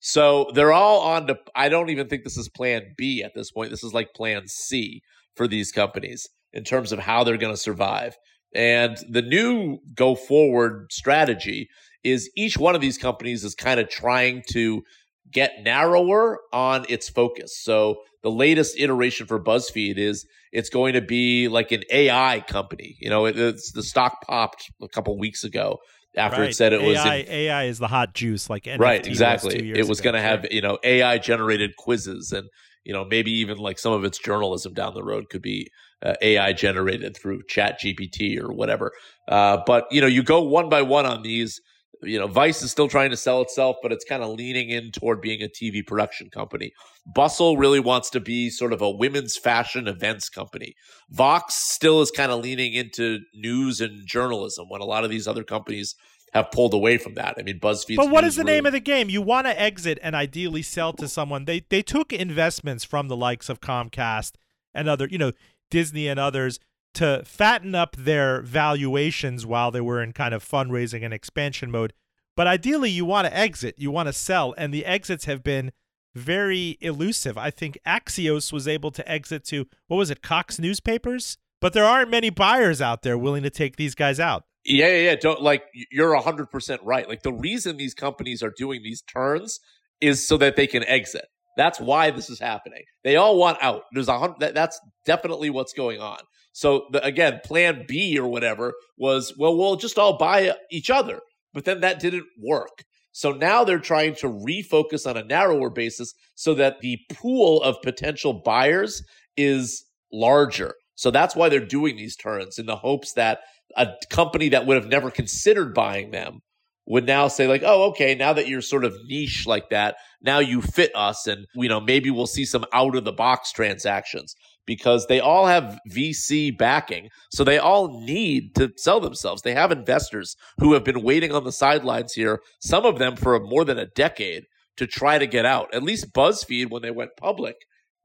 So 0.00 0.50
they're 0.54 0.72
all 0.72 1.00
on 1.00 1.26
to, 1.26 1.38
I 1.54 1.68
don't 1.68 1.90
even 1.90 2.08
think 2.08 2.24
this 2.24 2.36
is 2.36 2.48
plan 2.48 2.94
B 2.96 3.22
at 3.22 3.32
this 3.34 3.50
point. 3.50 3.70
This 3.70 3.82
is 3.82 3.92
like 3.92 4.14
plan 4.14 4.46
C 4.46 5.02
for 5.34 5.48
these 5.48 5.72
companies 5.72 6.28
in 6.52 6.64
terms 6.64 6.92
of 6.92 6.98
how 6.98 7.24
they're 7.24 7.36
going 7.36 7.52
to 7.52 7.60
survive. 7.60 8.16
And 8.54 8.96
the 9.08 9.22
new 9.22 9.78
go 9.94 10.14
forward 10.14 10.86
strategy 10.90 11.68
is 12.02 12.30
each 12.36 12.56
one 12.56 12.74
of 12.74 12.80
these 12.80 12.96
companies 12.98 13.44
is 13.44 13.54
kind 13.54 13.78
of 13.80 13.88
trying 13.88 14.42
to 14.50 14.82
get 15.30 15.62
narrower 15.62 16.38
on 16.52 16.86
its 16.88 17.08
focus. 17.08 17.58
So 17.62 17.96
the 18.22 18.30
latest 18.30 18.78
iteration 18.78 19.26
for 19.26 19.38
BuzzFeed 19.38 19.98
is 19.98 20.26
it's 20.52 20.70
going 20.70 20.94
to 20.94 21.02
be 21.02 21.48
like 21.48 21.72
an 21.72 21.82
AI 21.90 22.42
company. 22.48 22.96
You 23.00 23.10
know, 23.10 23.26
it, 23.26 23.38
it's 23.38 23.72
the 23.72 23.82
stock 23.82 24.22
popped 24.26 24.70
a 24.80 24.88
couple 24.88 25.18
weeks 25.18 25.44
ago 25.44 25.78
after 26.16 26.40
right. 26.40 26.50
it 26.50 26.54
said 26.54 26.72
it 26.72 26.80
AI, 26.80 26.86
was 26.86 26.96
in, 26.98 27.32
AI 27.32 27.64
is 27.64 27.78
the 27.78 27.86
hot 27.86 28.14
juice, 28.14 28.48
like 28.48 28.64
NFT 28.64 28.78
right, 28.78 29.06
exactly. 29.06 29.70
Was 29.70 29.78
it 29.80 29.88
was 29.88 30.00
going 30.00 30.14
to 30.14 30.22
have 30.22 30.46
you 30.50 30.62
know 30.62 30.78
AI 30.82 31.18
generated 31.18 31.76
quizzes 31.76 32.32
and 32.32 32.48
you 32.84 32.92
know 32.92 33.04
maybe 33.04 33.30
even 33.30 33.58
like 33.58 33.78
some 33.78 33.92
of 33.92 34.04
its 34.04 34.18
journalism 34.18 34.72
down 34.72 34.94
the 34.94 35.04
road 35.04 35.28
could 35.30 35.42
be 35.42 35.68
uh, 36.04 36.14
AI 36.22 36.52
generated 36.52 37.16
through 37.16 37.42
Chat 37.48 37.80
GPT 37.80 38.40
or 38.40 38.52
whatever. 38.52 38.92
Uh, 39.26 39.58
but 39.66 39.86
you 39.90 40.00
know, 40.00 40.06
you 40.06 40.22
go 40.22 40.42
one 40.42 40.68
by 40.68 40.82
one 40.82 41.06
on 41.06 41.22
these. 41.22 41.60
You 42.00 42.16
know, 42.16 42.28
Vice 42.28 42.62
is 42.62 42.70
still 42.70 42.86
trying 42.86 43.10
to 43.10 43.16
sell 43.16 43.42
itself, 43.42 43.76
but 43.82 43.90
it's 43.90 44.04
kind 44.04 44.22
of 44.22 44.30
leaning 44.30 44.70
in 44.70 44.92
toward 44.92 45.20
being 45.20 45.42
a 45.42 45.48
TV 45.48 45.84
production 45.84 46.30
company. 46.30 46.70
Bustle 47.04 47.56
really 47.56 47.80
wants 47.80 48.08
to 48.10 48.20
be 48.20 48.50
sort 48.50 48.72
of 48.72 48.80
a 48.80 48.88
women's 48.88 49.36
fashion 49.36 49.88
events 49.88 50.28
company. 50.28 50.74
Vox 51.10 51.56
still 51.56 52.00
is 52.00 52.12
kind 52.12 52.30
of 52.30 52.40
leaning 52.40 52.74
into 52.74 53.18
news 53.34 53.80
and 53.80 54.06
journalism 54.06 54.66
when 54.68 54.80
a 54.80 54.84
lot 54.84 55.02
of 55.02 55.10
these 55.10 55.26
other 55.26 55.42
companies 55.42 55.96
have 56.34 56.50
pulled 56.50 56.74
away 56.74 56.98
from 56.98 57.14
that. 57.14 57.34
I 57.38 57.42
mean, 57.42 57.58
BuzzFeed. 57.58 57.96
But 57.96 58.10
what 58.10 58.24
is 58.24 58.36
the 58.36 58.44
name 58.44 58.66
of 58.66 58.72
the 58.72 58.80
game? 58.80 59.08
You 59.08 59.22
want 59.22 59.46
to 59.46 59.60
exit 59.60 59.98
and 60.02 60.14
ideally 60.14 60.62
sell 60.62 60.92
to 60.94 61.08
someone. 61.08 61.44
They 61.44 61.64
they 61.68 61.82
took 61.82 62.12
investments 62.12 62.84
from 62.84 63.08
the 63.08 63.16
likes 63.16 63.48
of 63.48 63.60
Comcast 63.60 64.32
and 64.74 64.88
other. 64.88 65.08
You 65.10 65.18
know, 65.18 65.32
Disney 65.70 66.08
and 66.08 66.18
others 66.18 66.58
to 66.94 67.22
fatten 67.24 67.74
up 67.74 67.96
their 67.96 68.42
valuations 68.42 69.46
while 69.46 69.70
they 69.70 69.80
were 69.80 70.02
in 70.02 70.12
kind 70.12 70.34
of 70.34 70.44
fundraising 70.44 71.04
and 71.04 71.14
expansion 71.14 71.70
mode. 71.70 71.92
But 72.36 72.46
ideally, 72.46 72.90
you 72.90 73.04
want 73.04 73.26
to 73.26 73.36
exit, 73.36 73.74
you 73.78 73.90
want 73.90 74.06
to 74.06 74.12
sell, 74.12 74.54
and 74.56 74.72
the 74.72 74.86
exits 74.86 75.24
have 75.26 75.42
been 75.42 75.72
very 76.14 76.78
elusive. 76.80 77.36
I 77.36 77.50
think 77.50 77.78
Axios 77.86 78.52
was 78.52 78.66
able 78.66 78.90
to 78.92 79.08
exit 79.10 79.44
to, 79.46 79.66
what 79.86 79.96
was 79.96 80.10
it, 80.10 80.22
Cox 80.22 80.58
Newspapers? 80.58 81.36
But 81.60 81.72
there 81.72 81.84
aren't 81.84 82.10
many 82.10 82.30
buyers 82.30 82.80
out 82.80 83.02
there 83.02 83.18
willing 83.18 83.42
to 83.42 83.50
take 83.50 83.76
these 83.76 83.94
guys 83.94 84.20
out. 84.20 84.44
Yeah, 84.64 84.88
yeah, 84.88 85.10
yeah. 85.10 85.16
Don't 85.16 85.42
like 85.42 85.64
you're 85.90 86.14
hundred 86.20 86.50
percent 86.50 86.82
right. 86.84 87.08
Like 87.08 87.22
the 87.22 87.32
reason 87.32 87.76
these 87.76 87.94
companies 87.94 88.42
are 88.42 88.52
doing 88.56 88.82
these 88.82 89.02
turns 89.02 89.60
is 90.00 90.26
so 90.26 90.36
that 90.36 90.56
they 90.56 90.66
can 90.66 90.84
exit. 90.84 91.26
That's 91.58 91.80
why 91.80 92.12
this 92.12 92.30
is 92.30 92.38
happening. 92.38 92.84
They 93.02 93.16
all 93.16 93.36
want 93.36 93.58
out. 93.60 93.82
There's 93.92 94.08
a 94.08 94.18
hundred. 94.18 94.38
That, 94.38 94.54
that's 94.54 94.80
definitely 95.04 95.50
what's 95.50 95.72
going 95.74 96.00
on. 96.00 96.18
So 96.52 96.86
the, 96.92 97.04
again, 97.04 97.40
Plan 97.44 97.84
B 97.86 98.16
or 98.18 98.28
whatever 98.28 98.72
was 98.96 99.34
well, 99.36 99.58
we'll 99.58 99.76
just 99.76 99.98
all 99.98 100.16
buy 100.16 100.54
each 100.70 100.88
other. 100.88 101.20
But 101.52 101.64
then 101.64 101.80
that 101.80 101.98
didn't 101.98 102.26
work. 102.40 102.84
So 103.10 103.32
now 103.32 103.64
they're 103.64 103.80
trying 103.80 104.14
to 104.16 104.28
refocus 104.28 105.04
on 105.04 105.16
a 105.16 105.24
narrower 105.24 105.70
basis 105.70 106.14
so 106.36 106.54
that 106.54 106.76
the 106.80 106.98
pool 107.12 107.60
of 107.62 107.82
potential 107.82 108.40
buyers 108.44 109.02
is 109.36 109.84
larger. 110.12 110.74
So 110.94 111.10
that's 111.10 111.34
why 111.34 111.48
they're 111.48 111.66
doing 111.66 111.96
these 111.96 112.16
turns 112.16 112.58
in 112.58 112.66
the 112.66 112.76
hopes 112.76 113.14
that 113.14 113.40
a 113.76 113.88
company 114.10 114.50
that 114.50 114.66
would 114.66 114.76
have 114.76 114.88
never 114.88 115.10
considered 115.10 115.74
buying 115.74 116.12
them 116.12 116.40
would 116.88 117.06
now 117.06 117.28
say 117.28 117.46
like, 117.46 117.62
oh, 117.64 117.90
okay, 117.90 118.14
now 118.14 118.32
that 118.32 118.48
you're 118.48 118.62
sort 118.62 118.84
of 118.84 118.96
niche 119.06 119.46
like 119.46 119.68
that, 119.68 119.96
now 120.22 120.38
you 120.38 120.62
fit 120.62 120.90
us, 120.94 121.26
and 121.26 121.46
you 121.54 121.68
know 121.68 121.80
maybe 121.80 122.10
we'll 122.10 122.26
see 122.26 122.44
some 122.44 122.64
out 122.72 122.96
of 122.96 123.04
the 123.04 123.12
box 123.12 123.52
transactions 123.52 124.34
because 124.66 125.06
they 125.06 125.20
all 125.20 125.46
have 125.46 125.78
VC 125.90 126.56
backing, 126.56 127.08
so 127.30 127.44
they 127.44 127.58
all 127.58 128.00
need 128.02 128.54
to 128.54 128.72
sell 128.76 129.00
themselves. 129.00 129.42
They 129.42 129.54
have 129.54 129.70
investors 129.70 130.36
who 130.58 130.72
have 130.74 130.84
been 130.84 131.02
waiting 131.02 131.32
on 131.32 131.44
the 131.44 131.52
sidelines 131.52 132.12
here, 132.14 132.40
some 132.60 132.84
of 132.84 132.98
them 132.98 133.16
for 133.16 133.38
more 133.38 133.64
than 133.64 133.78
a 133.78 133.86
decade, 133.86 134.44
to 134.76 134.86
try 134.86 135.18
to 135.18 135.26
get 135.26 135.44
out. 135.44 135.72
At 135.74 135.82
least 135.82 136.12
BuzzFeed, 136.12 136.70
when 136.70 136.82
they 136.82 136.90
went 136.90 137.16
public, 137.16 137.56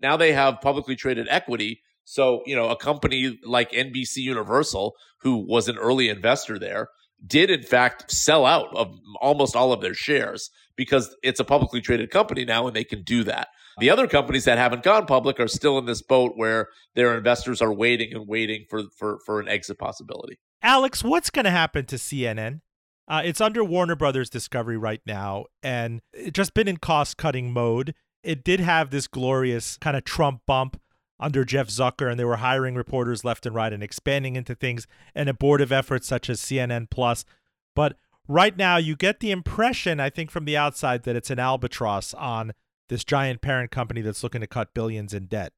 now 0.02 0.18
they 0.18 0.34
have 0.34 0.62
publicly 0.62 0.96
traded 0.96 1.28
equity. 1.30 1.82
So, 2.06 2.42
you 2.46 2.56
know, 2.56 2.70
a 2.70 2.76
company 2.76 3.40
like 3.46 3.72
NBC 3.72 4.18
Universal, 4.18 4.94
who 5.22 5.38
was 5.38 5.70
an 5.70 5.78
early 5.78 6.10
investor 6.10 6.60
there, 6.60 6.88
did 7.26 7.50
in 7.50 7.64
fact 7.64 8.12
sell 8.12 8.46
out 8.46 8.68
of 8.76 8.98
almost 9.22 9.56
all 9.56 9.72
of 9.72 9.82
their 9.82 9.94
shares 9.94 10.50
because 10.76 11.16
it's 11.24 11.40
a 11.40 11.46
publicly 11.46 11.82
traded 11.82 12.10
company 12.10 12.46
now 12.46 12.68
and 12.68 12.76
they 12.76 12.84
can 12.84 13.04
do 13.04 13.24
that. 13.24 13.48
The 13.80 13.90
other 13.90 14.08
companies 14.08 14.46
that 14.46 14.58
haven't 14.58 14.84
gone 14.84 15.06
public 15.06 15.40
are 15.40 15.48
still 15.48 15.78
in 15.80 15.86
this 15.86 16.02
boat 16.02 16.34
where 16.36 16.68
their 16.96 17.18
investors 17.18 17.62
are 17.62 17.74
waiting 17.74 18.14
and 18.14 18.28
waiting 18.28 18.66
for 18.70 18.84
for, 18.98 19.20
for 19.26 19.40
an 19.40 19.48
exit 19.48 19.80
possibility. 19.80 20.38
Alex, 20.62 21.04
what's 21.04 21.30
going 21.30 21.46
to 21.46 21.52
happen 21.52 21.86
to 21.86 21.96
CNN? 21.96 22.62
Uh, 23.08 23.22
it's 23.26 23.42
under 23.42 23.64
Warner 23.64 23.96
Brothers 23.96 24.30
Discovery 24.30 24.78
right 24.78 25.02
now, 25.06 25.46
and 25.62 26.02
it 26.14 26.34
just 26.34 26.54
been 26.54 26.68
in 26.68 26.78
cost 26.78 27.18
cutting 27.18 27.52
mode. 27.52 27.94
It 28.24 28.44
did 28.44 28.62
have 28.62 28.92
this 28.92 29.08
glorious 29.08 29.78
kind 29.78 29.98
of 29.98 30.06
Trump 30.06 30.42
bump 30.48 30.80
under 31.24 31.46
Jeff 31.46 31.70
Zucker, 31.70 32.12
and 32.12 32.20
they 32.20 32.26
were 32.26 32.36
hiring 32.36 32.76
reporters 32.76 33.24
left 33.24 33.46
and 33.46 33.56
right 33.56 33.72
and 33.72 33.82
expanding 33.82 34.36
into 34.36 34.54
things 34.54 34.86
and 35.16 35.30
abortive 35.30 35.72
efforts 35.72 36.06
such 36.06 36.30
as 36.30 36.42
CNN 36.42 36.90
Plus. 36.90 37.24
But 37.74 37.96
right 38.28 38.56
now, 38.58 38.76
you 38.76 38.98
get 38.98 39.22
the 39.22 39.32
impression, 39.32 40.02
I 40.02 40.10
think, 40.10 40.30
from 40.30 40.44
the 40.44 40.58
outside 40.58 41.04
that 41.04 41.16
it's 41.16 41.30
an 41.30 41.40
albatross 41.40 42.14
on 42.14 42.52
this 42.90 43.06
giant 43.06 43.42
parent 43.42 43.72
company 43.72 44.02
that's 44.02 44.22
looking 44.22 44.42
to 44.42 44.48
cut 44.48 44.74
billions 44.74 45.14
in 45.14 45.28
debt. 45.28 45.54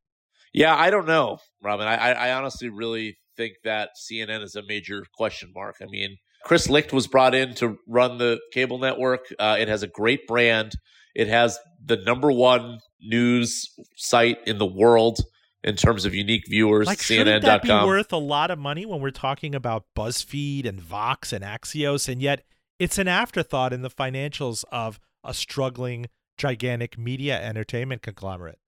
Yeah, 0.54 0.76
I 0.76 0.92
don't 0.92 1.08
know, 1.08 1.40
Roben. 1.64 1.88
I, 1.88 2.14
I 2.14 2.34
honestly 2.34 2.70
really 2.70 3.18
think 3.36 3.56
that 3.64 3.90
CNN 4.00 4.44
is 4.44 4.56
a 4.56 4.64
major 4.64 5.04
question 5.18 5.52
mark. 5.54 5.78
I 5.82 5.86
mean, 5.88 6.18
Chris 6.46 6.70
Licht 6.70 6.94
was 6.94 7.08
brought 7.08 7.34
in 7.34 7.56
to 7.56 7.80
run 7.88 8.20
the 8.20 8.40
cable 8.54 8.78
network. 8.78 9.26
Uh, 9.40 9.58
it 9.60 9.68
has 9.68 9.82
a 9.82 9.88
great 9.88 10.28
brand. 10.28 10.74
It 11.16 11.28
has 11.28 11.58
the 11.84 11.98
number 11.98 12.32
one 12.32 12.80
news 13.02 13.74
site 13.96 14.38
in 14.46 14.60
the 14.60 14.66
world 14.66 15.20
in 15.66 15.76
terms 15.76 16.06
of 16.06 16.14
unique 16.14 16.48
viewers. 16.48 16.86
Like, 16.86 17.00
CNN.com. 17.00 17.42
That 17.42 17.64
be 17.64 17.70
worth 17.70 18.14
a 18.14 18.18
lot 18.18 18.52
of 18.52 18.60
money 18.60 18.86
when 18.86 19.02
we're 19.02 19.10
talking 19.10 19.56
about 19.56 19.86
BuzzFeed 19.98 20.66
and 20.66 20.80
Vox 20.80 21.34
and 21.34 21.44
Axios, 21.44 22.08
and 22.08 22.22
yet 22.22 22.44
it's 22.80 22.98
an 23.00 23.08
afterthought 23.08 23.74
in 23.74 23.82
the 23.82 23.90
financials 23.90 24.64
of 24.72 25.00
a 25.24 25.34
struggling, 25.34 26.08
gigantic 26.38 26.98
media 26.98 27.42
entertainment 27.42 28.04
conglomerate. 28.04 28.60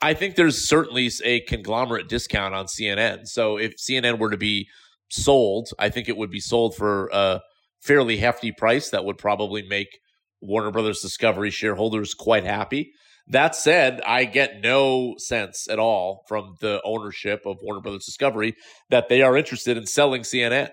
I 0.00 0.14
think 0.14 0.36
there's 0.36 0.68
certainly 0.68 1.10
a 1.24 1.40
conglomerate 1.40 2.08
discount 2.08 2.54
on 2.54 2.66
CNN. 2.66 3.26
So 3.26 3.56
if 3.56 3.76
CNN 3.76 4.18
were 4.18 4.30
to 4.30 4.36
be 4.36 4.68
sold, 5.10 5.70
I 5.78 5.88
think 5.88 6.08
it 6.08 6.16
would 6.16 6.30
be 6.30 6.40
sold 6.40 6.76
for 6.76 7.08
a 7.12 7.40
fairly 7.80 8.18
hefty 8.18 8.52
price 8.52 8.90
that 8.90 9.04
would 9.04 9.18
probably 9.18 9.62
make 9.62 9.98
Warner 10.40 10.70
Brothers 10.70 11.00
Discovery 11.00 11.50
shareholders 11.50 12.14
quite 12.14 12.44
happy. 12.44 12.92
That 13.28 13.56
said, 13.56 14.00
I 14.06 14.24
get 14.24 14.60
no 14.62 15.14
sense 15.18 15.66
at 15.68 15.78
all 15.78 16.24
from 16.28 16.54
the 16.60 16.80
ownership 16.84 17.42
of 17.44 17.58
Warner 17.60 17.80
Brothers 17.80 18.06
Discovery 18.06 18.54
that 18.90 19.08
they 19.08 19.22
are 19.22 19.36
interested 19.36 19.76
in 19.76 19.86
selling 19.86 20.22
CNN. 20.22 20.70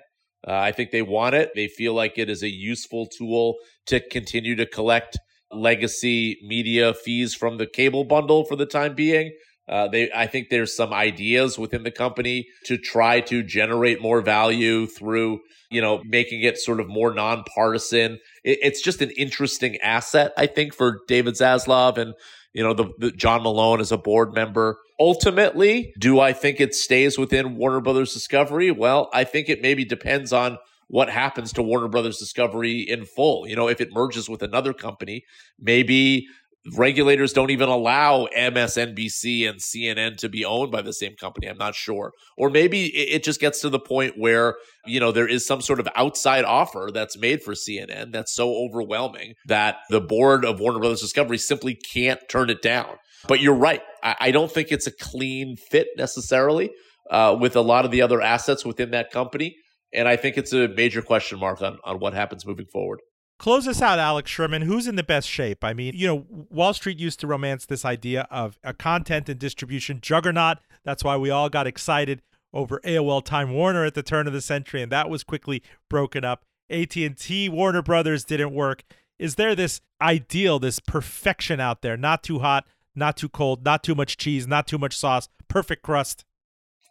Uh, 0.47 0.54
I 0.54 0.72
think 0.72 0.91
they 0.91 1.01
want 1.01 1.36
it. 1.36 1.51
They 1.56 1.68
feel 1.68 1.93
like 1.93 2.18
it 2.18 2.30
is 2.30 2.43
a 2.43 2.49
useful 2.49 3.08
tool 3.08 3.56
to 3.88 3.99
continue 3.99 4.56
to 4.56 4.66
collect 4.66 5.18
legacy 5.51 6.38
media 6.43 6.93
fees 6.93 7.34
from 7.34 7.58
the 7.58 7.68
cable 7.68 8.04
bundle 8.04 8.45
for 8.45 8.56
the 8.56 8.66
time 8.66 8.93
being. 8.93 9.32
Uh, 9.68 9.88
they, 9.88 10.12
I 10.12 10.28
think 10.28 10.49
there's 10.49 10.76
some 10.76 10.93
ideas 10.93 11.58
within 11.58 11.84
the 11.84 11.91
company 11.91 12.47
to 12.66 12.78
try 12.78 13.22
to 13.22 13.41
generate 13.41 14.01
more 14.01 14.22
value 14.22 14.88
through, 14.88 15.39
you 15.72 15.82
know, 15.82 16.01
making 16.06 16.41
it 16.41 16.58
sort 16.58 16.82
of 16.82 16.88
more 16.89 17.14
nonpartisan. 17.14 18.20
It, 18.43 18.60
it's 18.62 18.82
just 18.82 19.01
an 19.01 19.12
interesting 19.12 19.78
asset, 19.78 20.34
I 20.38 20.47
think, 20.47 20.74
for 20.74 20.99
David 21.08 21.36
Zaslav 21.36 21.97
and 21.97 22.14
you 22.54 22.64
know, 22.64 22.74
the, 22.74 22.86
the, 22.99 23.12
John 23.12 23.43
Malone 23.43 23.82
as 23.82 23.91
a 23.91 23.97
board 23.97 24.34
member. 24.34 24.80
Ultimately, 24.99 25.93
do 25.99 26.20
I 26.20 26.34
think 26.34 26.62
it 26.62 26.76
stays 26.76 27.18
within 27.18 27.56
Warner 27.56 27.82
Brothers 27.82 28.14
Discovery? 28.14 28.72
Well, 28.72 29.10
I 29.14 29.24
think 29.24 29.49
it 29.49 29.62
maybe 29.62 29.84
depends 29.84 30.32
on 30.32 30.58
what 30.88 31.10
happens 31.10 31.51
to 31.54 31.64
Warner 31.64 31.88
Brothers 31.88 32.20
Discovery 32.20 32.82
in 32.82 33.06
full. 33.06 33.47
You 33.47 33.56
know, 33.56 33.68
if 33.68 33.82
it 33.82 33.91
merges 33.91 34.30
with 34.30 34.43
another 34.43 34.74
company, 34.74 35.26
maybe 35.60 36.28
regulators 36.76 37.34
don't 37.34 37.51
even 37.51 37.70
allow 37.70 38.28
MSNBC 38.38 39.49
and 39.49 39.59
CNN 39.59 40.18
to 40.18 40.30
be 40.30 40.45
owned 40.45 40.72
by 40.72 40.82
the 40.82 40.93
same 40.93 41.16
company. 41.16 41.47
I'm 41.47 41.57
not 41.57 41.76
sure. 41.76 42.11
Or 42.38 42.49
maybe 42.49 42.86
it 42.86 43.24
just 43.24 43.39
gets 43.39 43.61
to 43.61 43.70
the 43.70 43.80
point 43.80 44.18
where, 44.18 44.55
you 44.86 44.99
know, 44.99 45.11
there 45.11 45.28
is 45.28 45.45
some 45.45 45.61
sort 45.61 45.80
of 45.80 45.88
outside 45.95 46.45
offer 46.45 46.89
that's 46.93 47.18
made 47.18 47.43
for 47.43 47.53
CNN 47.53 48.11
that's 48.11 48.34
so 48.34 48.55
overwhelming 48.55 49.34
that 49.45 49.78
the 49.89 50.01
board 50.01 50.45
of 50.45 50.59
Warner 50.59 50.80
Brothers 50.80 51.01
Discovery 51.01 51.38
simply 51.38 51.76
can't 51.76 52.20
turn 52.30 52.49
it 52.49 52.61
down. 52.61 52.95
But 53.28 53.41
you're 53.41 53.55
right. 53.55 53.82
I, 54.03 54.32
don't 54.32 54.51
think 54.51 54.72
it's 54.72 54.88
a 54.88 54.91
clean 54.91 55.55
fit 55.55 55.88
necessarily 55.97 56.72
uh, 57.09 57.38
with 57.39 57.55
a 57.55 57.61
lot 57.61 57.86
of 57.86 57.91
the 57.91 58.01
other 58.01 58.22
assets 58.22 58.66
within 58.66 58.91
that 58.91 59.11
company. 59.11 59.55
And 59.93 60.07
I 60.07 60.18
think 60.18 60.38
it's 60.38 60.51
a 60.51 60.68
major 60.68 61.01
question 61.01 61.39
mark 61.39 61.61
on, 61.61 61.78
on 61.86 61.99
what 61.99 62.14
happens 62.14 62.45
moving 62.45 62.66
forward. 62.66 62.99
Close 63.40 63.68
us 63.68 63.82
out, 63.82 64.00
Alex 64.00 64.32
Sherman. 64.32 64.62
Who's 64.62 64.88
in 64.88 64.96
the 64.96 65.04
best 65.04 65.28
shape? 65.28 65.64
I 65.64 65.74
mean, 65.74 65.94
you 65.96 66.08
know, 66.08 66.26
Wall 66.30 66.74
Street 66.74 67.00
used 67.00 67.20
to 67.20 67.28
romance 67.28 67.66
this 67.66 67.84
idea 67.84 68.28
of 68.32 68.58
a 68.64 68.74
content 68.74 69.28
and 69.28 69.40
distribution 69.40 70.00
juggernaut. 70.02 70.60
That's 70.86 71.04
why 71.04 71.18
we 71.18 71.30
all 71.30 71.50
got 71.50 71.68
excited 71.68 72.22
over 72.54 72.80
AOL 72.86 73.24
Time 73.24 73.52
Warner 73.52 73.84
at 73.84 73.96
the 73.96 74.04
turn 74.04 74.28
of 74.28 74.34
the 74.34 74.42
century, 74.42 74.82
and 74.82 74.92
that 74.92 75.10
was 75.10 75.24
quickly 75.24 75.62
broken 75.90 76.24
up. 76.24 76.46
AT&T, 76.70 77.50
Warner 77.50 77.82
Brothers 77.82 78.24
didn't 78.24 78.54
work. 78.54 78.84
Is 79.20 79.36
there 79.36 79.56
this 79.56 79.82
ideal, 80.02 80.60
this 80.60 80.80
perfection 80.80 81.60
out 81.60 81.82
there? 81.82 81.98
Not 81.98 82.24
too 82.24 82.40
hot, 82.40 82.66
not 82.96 83.18
too 83.18 83.30
cold, 83.30 83.66
not 83.66 83.84
too 83.84 83.96
much 83.96 84.18
cheese, 84.18 84.48
not 84.48 84.68
too 84.68 84.78
much 84.78 84.96
sauce, 84.96 85.28
perfect 85.48 85.82
crust 85.84 86.26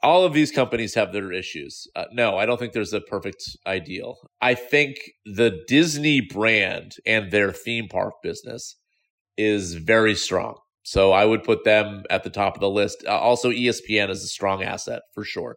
all 0.03 0.24
of 0.24 0.32
these 0.32 0.50
companies 0.50 0.94
have 0.94 1.12
their 1.12 1.32
issues. 1.32 1.86
Uh, 1.94 2.05
no, 2.12 2.36
I 2.36 2.46
don't 2.46 2.59
think 2.59 2.72
there's 2.72 2.92
a 2.92 3.00
perfect 3.00 3.42
ideal. 3.66 4.16
I 4.40 4.55
think 4.55 4.96
the 5.24 5.62
Disney 5.68 6.20
brand 6.20 6.96
and 7.07 7.30
their 7.30 7.53
theme 7.53 7.88
park 7.88 8.14
business 8.22 8.76
is 9.36 9.74
very 9.74 10.14
strong. 10.14 10.57
So 10.82 11.12
I 11.12 11.24
would 11.24 11.44
put 11.44 11.64
them 11.64 12.03
at 12.11 12.24
the 12.24 12.30
top 12.30 12.55
of 12.57 12.61
the 12.61 12.68
list. 12.68 13.05
Uh, 13.07 13.18
also, 13.18 13.50
ESPN 13.50 14.11
is 14.11 14.24
a 14.24 14.28
strong 14.28 14.62
asset 14.62 15.03
for 15.14 15.24
sure. 15.24 15.57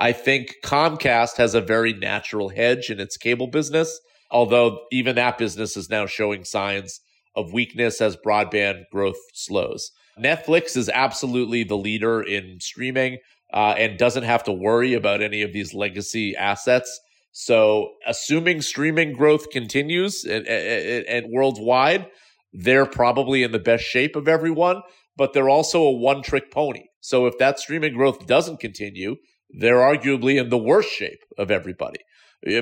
I 0.00 0.12
think 0.12 0.54
Comcast 0.64 1.36
has 1.36 1.54
a 1.54 1.60
very 1.60 1.92
natural 1.92 2.48
hedge 2.48 2.90
in 2.90 2.98
its 2.98 3.16
cable 3.16 3.46
business, 3.46 4.00
although 4.30 4.80
even 4.90 5.14
that 5.14 5.38
business 5.38 5.76
is 5.76 5.88
now 5.88 6.06
showing 6.06 6.44
signs 6.44 7.00
of 7.36 7.52
weakness 7.52 8.00
as 8.00 8.16
broadband 8.16 8.82
growth 8.90 9.18
slows. 9.32 9.92
Netflix 10.18 10.76
is 10.76 10.88
absolutely 10.88 11.64
the 11.64 11.76
leader 11.76 12.20
in 12.22 12.58
streaming 12.60 13.18
uh, 13.54 13.74
and 13.78 13.96
doesn't 13.96 14.24
have 14.24 14.42
to 14.44 14.52
worry 14.52 14.94
about 14.94 15.22
any 15.22 15.42
of 15.42 15.52
these 15.52 15.72
legacy 15.72 16.36
assets. 16.36 17.00
So, 17.30 17.92
assuming 18.06 18.60
streaming 18.60 19.12
growth 19.12 19.50
continues 19.50 20.24
and, 20.24 20.46
and, 20.46 21.06
and 21.06 21.26
worldwide, 21.32 22.06
they're 22.52 22.86
probably 22.86 23.42
in 23.42 23.52
the 23.52 23.58
best 23.58 23.84
shape 23.84 24.14
of 24.16 24.28
everyone, 24.28 24.82
but 25.16 25.32
they're 25.32 25.48
also 25.48 25.82
a 25.82 25.90
one 25.90 26.22
trick 26.22 26.50
pony. 26.50 26.84
So, 27.00 27.26
if 27.26 27.38
that 27.38 27.58
streaming 27.58 27.94
growth 27.94 28.26
doesn't 28.26 28.60
continue, 28.60 29.16
they're 29.50 29.76
arguably 29.76 30.38
in 30.40 30.50
the 30.50 30.58
worst 30.58 30.90
shape 30.90 31.20
of 31.38 31.50
everybody. 31.50 32.00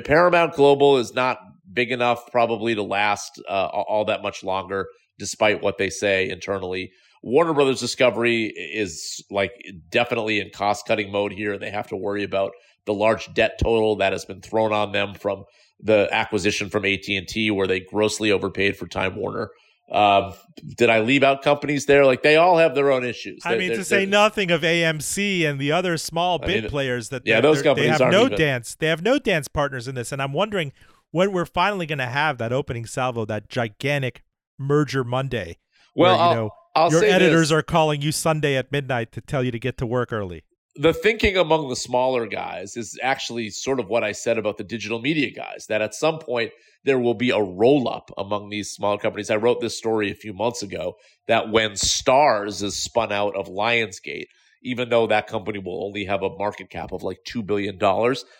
Paramount 0.04 0.54
Global 0.54 0.98
is 0.98 1.12
not 1.12 1.38
big 1.72 1.90
enough, 1.90 2.30
probably, 2.30 2.74
to 2.74 2.82
last 2.82 3.42
uh, 3.48 3.66
all 3.66 4.04
that 4.06 4.22
much 4.22 4.44
longer, 4.44 4.86
despite 5.18 5.62
what 5.62 5.78
they 5.78 5.90
say 5.90 6.28
internally. 6.28 6.92
Warner 7.22 7.54
Brothers 7.54 7.80
Discovery 7.80 8.46
is 8.46 9.24
like 9.30 9.52
definitely 9.88 10.40
in 10.40 10.50
cost 10.50 10.86
cutting 10.86 11.12
mode 11.12 11.32
here. 11.32 11.52
And 11.52 11.62
they 11.62 11.70
have 11.70 11.88
to 11.88 11.96
worry 11.96 12.24
about 12.24 12.52
the 12.84 12.92
large 12.94 13.32
debt 13.32 13.58
total 13.62 13.96
that 13.96 14.12
has 14.12 14.24
been 14.24 14.40
thrown 14.40 14.72
on 14.72 14.92
them 14.92 15.14
from 15.14 15.44
the 15.80 16.08
acquisition 16.12 16.68
from 16.68 16.84
AT 16.84 17.08
and 17.08 17.26
T, 17.26 17.50
where 17.50 17.66
they 17.66 17.80
grossly 17.80 18.32
overpaid 18.32 18.76
for 18.76 18.86
Time 18.86 19.16
Warner. 19.16 19.50
Um, 19.90 20.32
did 20.76 20.88
I 20.88 21.00
leave 21.00 21.22
out 21.22 21.42
companies 21.42 21.86
there? 21.86 22.06
Like 22.06 22.22
they 22.22 22.36
all 22.36 22.56
have 22.56 22.74
their 22.74 22.90
own 22.90 23.04
issues. 23.04 23.42
I 23.44 23.58
mean, 23.58 23.70
to 23.70 23.84
say 23.84 24.06
nothing 24.06 24.50
of 24.50 24.62
AMC 24.62 25.44
and 25.44 25.60
the 25.60 25.72
other 25.72 25.98
small 25.98 26.38
bid 26.38 26.50
I 26.50 26.60
mean, 26.62 26.70
players 26.70 27.10
that 27.10 27.22
yeah, 27.26 27.40
those 27.40 27.62
companies 27.62 27.98
they 27.98 28.04
have 28.04 28.12
no 28.12 28.26
even... 28.26 28.38
dance. 28.38 28.74
They 28.74 28.86
have 28.86 29.02
no 29.02 29.18
dance 29.18 29.48
partners 29.48 29.86
in 29.86 29.94
this, 29.94 30.10
and 30.10 30.22
I'm 30.22 30.32
wondering 30.32 30.72
when 31.10 31.32
we're 31.32 31.44
finally 31.44 31.84
going 31.84 31.98
to 31.98 32.06
have 32.06 32.38
that 32.38 32.52
opening 32.52 32.86
salvo, 32.86 33.26
that 33.26 33.48
gigantic 33.48 34.22
merger 34.58 35.04
Monday. 35.04 35.58
Well, 35.94 36.18
where, 36.18 36.28
you 36.28 36.34
know, 36.36 36.50
I'll 36.74 36.90
your 36.90 37.04
editors 37.04 37.48
this. 37.48 37.52
are 37.52 37.62
calling 37.62 38.00
you 38.00 38.12
Sunday 38.12 38.56
at 38.56 38.72
midnight 38.72 39.12
to 39.12 39.20
tell 39.20 39.44
you 39.44 39.50
to 39.50 39.58
get 39.58 39.76
to 39.78 39.86
work 39.86 40.12
early. 40.12 40.44
the 40.74 40.94
thinking 40.94 41.36
among 41.36 41.68
the 41.68 41.76
smaller 41.76 42.26
guys 42.26 42.76
is 42.76 42.98
actually 43.02 43.50
sort 43.50 43.78
of 43.78 43.88
what 43.88 44.02
I 44.02 44.12
said 44.12 44.38
about 44.38 44.56
the 44.56 44.64
digital 44.64 45.00
media 45.00 45.30
guys 45.30 45.66
that 45.68 45.82
at 45.82 45.94
some 45.94 46.18
point 46.18 46.50
there 46.84 46.98
will 46.98 47.14
be 47.14 47.30
a 47.30 47.42
roll 47.42 47.88
up 47.88 48.10
among 48.16 48.48
these 48.48 48.70
smaller 48.70 48.98
companies. 48.98 49.30
I 49.30 49.36
wrote 49.36 49.60
this 49.60 49.76
story 49.76 50.10
a 50.10 50.14
few 50.14 50.32
months 50.32 50.62
ago 50.62 50.94
that 51.28 51.50
when 51.50 51.72
Starz 51.72 52.62
is 52.62 52.82
spun 52.82 53.12
out 53.12 53.36
of 53.36 53.46
Lionsgate, 53.48 54.26
even 54.62 54.88
though 54.88 55.06
that 55.06 55.26
company 55.26 55.58
will 55.58 55.84
only 55.84 56.06
have 56.06 56.22
a 56.22 56.36
market 56.38 56.70
cap 56.70 56.92
of 56.92 57.02
like 57.02 57.18
$2 57.28 57.44
billion, 57.44 57.78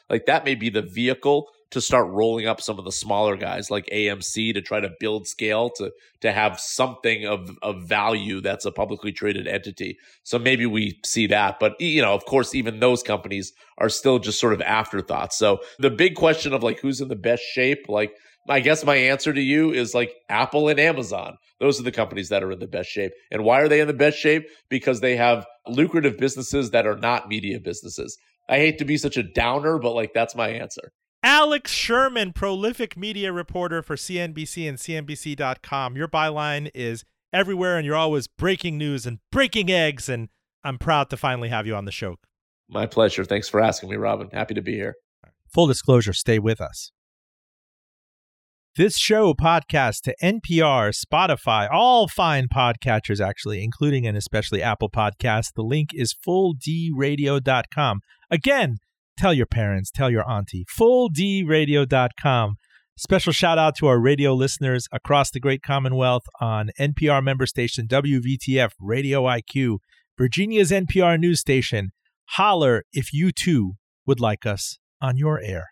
like 0.08 0.26
that 0.26 0.44
may 0.44 0.54
be 0.54 0.70
the 0.70 0.82
vehicle 0.82 1.48
to 1.72 1.80
start 1.80 2.08
rolling 2.10 2.46
up 2.46 2.60
some 2.60 2.78
of 2.78 2.84
the 2.84 2.92
smaller 2.92 3.36
guys 3.36 3.70
like 3.70 3.86
AMC 3.86 4.54
to 4.54 4.62
try 4.62 4.80
to 4.80 4.90
build 5.00 5.26
scale 5.26 5.70
to 5.70 5.90
to 6.20 6.32
have 6.32 6.60
something 6.60 7.26
of 7.26 7.50
of 7.62 7.82
value 7.88 8.40
that's 8.40 8.64
a 8.64 8.72
publicly 8.72 9.12
traded 9.12 9.46
entity. 9.46 9.98
So 10.22 10.38
maybe 10.38 10.66
we 10.66 10.98
see 11.04 11.26
that, 11.28 11.58
but 11.58 11.80
you 11.80 12.02
know, 12.02 12.14
of 12.14 12.24
course, 12.24 12.54
even 12.54 12.80
those 12.80 13.02
companies 13.02 13.52
are 13.78 13.88
still 13.88 14.18
just 14.18 14.40
sort 14.40 14.52
of 14.52 14.62
afterthoughts. 14.62 15.36
So 15.36 15.60
the 15.78 15.90
big 15.90 16.14
question 16.14 16.52
of 16.52 16.62
like 16.62 16.80
who's 16.80 17.00
in 17.00 17.08
the 17.08 17.16
best 17.16 17.42
shape, 17.42 17.88
like 17.88 18.12
I 18.48 18.60
guess 18.60 18.84
my 18.84 18.96
answer 18.96 19.32
to 19.32 19.40
you 19.40 19.72
is 19.72 19.94
like 19.94 20.14
Apple 20.28 20.68
and 20.68 20.80
Amazon. 20.80 21.36
Those 21.60 21.78
are 21.78 21.84
the 21.84 21.92
companies 21.92 22.28
that 22.30 22.42
are 22.42 22.50
in 22.50 22.58
the 22.58 22.66
best 22.66 22.90
shape. 22.90 23.12
And 23.30 23.44
why 23.44 23.60
are 23.60 23.68
they 23.68 23.80
in 23.80 23.86
the 23.86 23.94
best 23.94 24.18
shape? 24.18 24.48
Because 24.68 25.00
they 25.00 25.16
have 25.16 25.46
lucrative 25.68 26.18
businesses 26.18 26.70
that 26.70 26.86
are 26.86 26.96
not 26.96 27.28
media 27.28 27.60
businesses. 27.60 28.18
I 28.48 28.56
hate 28.56 28.78
to 28.78 28.84
be 28.84 28.96
such 28.96 29.16
a 29.16 29.22
downer, 29.22 29.78
but 29.78 29.92
like 29.92 30.12
that's 30.12 30.34
my 30.34 30.48
answer. 30.48 30.92
Alex 31.22 31.70
Sherman, 31.70 32.32
prolific 32.32 32.96
media 32.96 33.32
reporter 33.32 33.82
for 33.82 33.94
CNBC 33.94 34.68
and 34.68 34.78
CNBC.com. 34.78 35.96
Your 35.96 36.08
byline 36.08 36.70
is 36.74 37.04
everywhere, 37.32 37.76
and 37.76 37.86
you're 37.86 37.96
always 37.96 38.26
breaking 38.26 38.76
news 38.76 39.06
and 39.06 39.18
breaking 39.30 39.70
eggs. 39.70 40.08
And 40.08 40.28
I'm 40.64 40.78
proud 40.78 41.10
to 41.10 41.16
finally 41.16 41.48
have 41.48 41.66
you 41.66 41.76
on 41.76 41.84
the 41.84 41.92
show. 41.92 42.16
My 42.68 42.86
pleasure. 42.86 43.24
Thanks 43.24 43.48
for 43.48 43.60
asking 43.60 43.90
me, 43.90 43.96
Roben. 43.96 44.32
Happy 44.32 44.54
to 44.54 44.62
be 44.62 44.74
here. 44.74 44.94
Full 45.52 45.66
disclosure, 45.66 46.12
stay 46.12 46.38
with 46.38 46.60
us. 46.60 46.90
This 48.74 48.96
show 48.96 49.34
podcast 49.34 50.00
to 50.04 50.16
NPR, 50.22 50.94
Spotify, 50.98 51.68
all 51.70 52.08
fine 52.08 52.48
podcatchers, 52.48 53.20
actually, 53.20 53.62
including 53.62 54.06
and 54.06 54.16
especially 54.16 54.62
Apple 54.62 54.88
Podcasts. 54.88 55.52
The 55.54 55.62
link 55.62 55.90
is 55.92 56.14
fulldradio.com. 56.26 58.00
Again, 58.30 58.78
tell 59.16 59.34
your 59.34 59.46
parents, 59.46 59.90
tell 59.90 60.10
your 60.10 60.28
auntie, 60.28 60.64
fulldradio.com. 60.78 62.56
Special 62.96 63.32
shout 63.32 63.58
out 63.58 63.74
to 63.76 63.86
our 63.86 63.98
radio 63.98 64.34
listeners 64.34 64.86
across 64.92 65.30
the 65.30 65.40
great 65.40 65.62
Commonwealth 65.62 66.24
on 66.40 66.70
NPR 66.78 67.22
member 67.22 67.46
station 67.46 67.88
WVTF 67.88 68.70
Radio 68.78 69.22
IQ, 69.22 69.78
Virginia's 70.18 70.70
NPR 70.70 71.18
news 71.18 71.40
station. 71.40 71.92
Holler 72.36 72.84
if 72.92 73.12
you 73.12 73.32
too 73.32 73.72
would 74.06 74.20
like 74.20 74.46
us 74.46 74.78
on 75.00 75.16
your 75.16 75.40
air. 75.40 75.68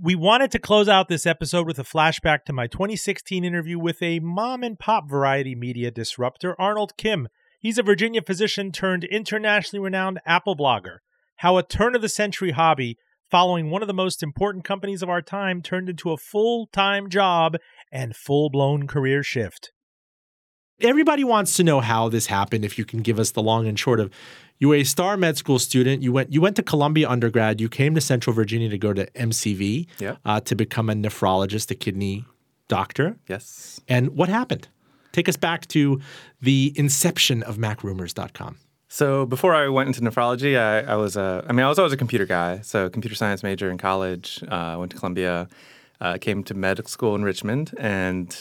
We 0.00 0.14
wanted 0.14 0.50
to 0.52 0.58
close 0.58 0.88
out 0.88 1.08
this 1.08 1.26
episode 1.26 1.66
with 1.66 1.78
a 1.78 1.84
flashback 1.84 2.44
to 2.44 2.52
my 2.52 2.66
2016 2.66 3.44
interview 3.44 3.78
with 3.78 4.00
a 4.00 4.20
mom 4.20 4.62
and 4.62 4.78
pop 4.78 5.10
variety 5.10 5.54
media 5.54 5.90
disruptor, 5.90 6.54
Arnold 6.60 6.96
Kim. 6.96 7.28
He's 7.58 7.78
a 7.78 7.82
Virginia 7.82 8.22
physician 8.22 8.70
turned 8.70 9.02
internationally 9.02 9.82
renowned 9.82 10.20
Apple 10.24 10.56
blogger. 10.56 10.98
How 11.38 11.56
a 11.56 11.62
turn 11.62 11.94
of 11.94 12.02
the 12.02 12.08
century 12.08 12.50
hobby 12.52 12.96
following 13.30 13.70
one 13.70 13.82
of 13.82 13.88
the 13.88 13.94
most 13.94 14.22
important 14.22 14.64
companies 14.64 15.02
of 15.02 15.08
our 15.08 15.22
time 15.22 15.62
turned 15.62 15.88
into 15.88 16.10
a 16.12 16.16
full 16.16 16.66
time 16.72 17.08
job 17.08 17.56
and 17.92 18.14
full 18.16 18.50
blown 18.50 18.86
career 18.86 19.22
shift. 19.22 19.72
Everybody 20.80 21.24
wants 21.24 21.54
to 21.54 21.64
know 21.64 21.80
how 21.80 22.08
this 22.08 22.26
happened. 22.26 22.64
If 22.64 22.78
you 22.78 22.84
can 22.84 23.00
give 23.00 23.18
us 23.18 23.32
the 23.32 23.42
long 23.42 23.66
and 23.66 23.76
short 23.78 23.98
of, 23.98 24.10
you 24.58 24.68
were 24.68 24.76
a 24.76 24.84
star 24.84 25.16
med 25.16 25.36
school 25.36 25.58
student. 25.58 26.02
You 26.02 26.12
went 26.12 26.32
you 26.32 26.40
went 26.40 26.56
to 26.56 26.62
Columbia 26.62 27.08
undergrad. 27.08 27.60
You 27.60 27.68
came 27.68 27.94
to 27.94 28.00
Central 28.00 28.34
Virginia 28.34 28.68
to 28.68 28.78
go 28.78 28.92
to 28.92 29.06
MCV 29.12 29.86
Yeah. 29.98 30.16
uh, 30.24 30.40
to 30.40 30.54
become 30.54 30.88
a 30.88 30.94
nephrologist, 30.94 31.70
a 31.70 31.74
kidney 31.74 32.24
doctor. 32.68 33.16
Yes. 33.28 33.80
And 33.88 34.10
what 34.16 34.28
happened? 34.28 34.68
Take 35.12 35.28
us 35.28 35.36
back 35.36 35.66
to 35.68 36.00
the 36.40 36.72
inception 36.76 37.42
of 37.42 37.56
MacRumors.com. 37.56 38.58
So 38.88 39.26
before 39.26 39.54
I 39.54 39.68
went 39.68 39.86
into 39.88 40.00
nephrology, 40.00 40.58
I, 40.58 40.80
I 40.80 40.96
was 40.96 41.16
a, 41.16 41.44
I 41.46 41.52
mean, 41.52 41.64
I 41.64 41.68
was 41.68 41.78
always 41.78 41.92
a 41.92 41.96
computer 41.96 42.24
guy. 42.24 42.60
So 42.60 42.88
computer 42.88 43.14
science 43.14 43.42
major 43.42 43.70
in 43.70 43.78
college. 43.78 44.42
Uh, 44.48 44.76
went 44.78 44.90
to 44.92 44.96
Columbia. 44.96 45.48
Uh, 46.00 46.16
came 46.16 46.44
to 46.44 46.54
medical 46.54 46.88
school 46.88 47.16
in 47.16 47.24
Richmond, 47.24 47.74
and 47.76 48.36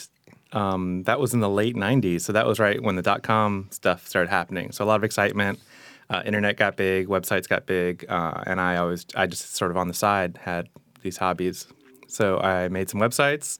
um, 0.53 1.01
that 1.03 1.19
was 1.19 1.33
in 1.33 1.39
the 1.39 1.49
late 1.49 1.75
'90s. 1.75 2.21
So 2.21 2.31
that 2.33 2.45
was 2.45 2.59
right 2.59 2.79
when 2.81 2.95
the 2.95 3.01
dot 3.01 3.23
com 3.23 3.67
stuff 3.71 4.07
started 4.07 4.29
happening. 4.29 4.71
So 4.71 4.85
a 4.85 4.87
lot 4.87 4.97
of 4.97 5.03
excitement. 5.03 5.59
Uh, 6.07 6.21
internet 6.23 6.55
got 6.55 6.77
big, 6.77 7.07
websites 7.07 7.49
got 7.49 7.65
big, 7.65 8.05
uh, 8.07 8.43
and 8.45 8.61
I 8.61 8.77
always, 8.77 9.07
I 9.15 9.25
just 9.25 9.55
sort 9.55 9.71
of 9.71 9.77
on 9.77 9.87
the 9.87 9.93
side 9.93 10.39
had 10.41 10.69
these 11.01 11.17
hobbies. 11.17 11.67
So 12.07 12.37
I 12.39 12.67
made 12.69 12.89
some 12.89 13.01
websites. 13.01 13.57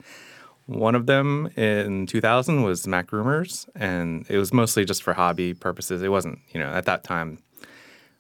One 0.68 0.95
of 0.95 1.05
them 1.05 1.49
in 1.55 2.07
2000 2.07 2.61
was 2.63 2.86
Mac 2.88 3.11
Rumors, 3.11 3.68
and 3.76 4.26
it 4.30 4.38
was 4.38 4.53
mostly 4.53 4.84
just 4.86 5.01
for 5.01 5.13
hobby 5.13 5.53
purposes. 5.53 6.03
It 6.03 6.09
wasn't, 6.09 6.39
you 6.49 6.59
know, 6.59 6.68
at 6.68 6.86
that 6.86 7.03
time, 7.03 7.39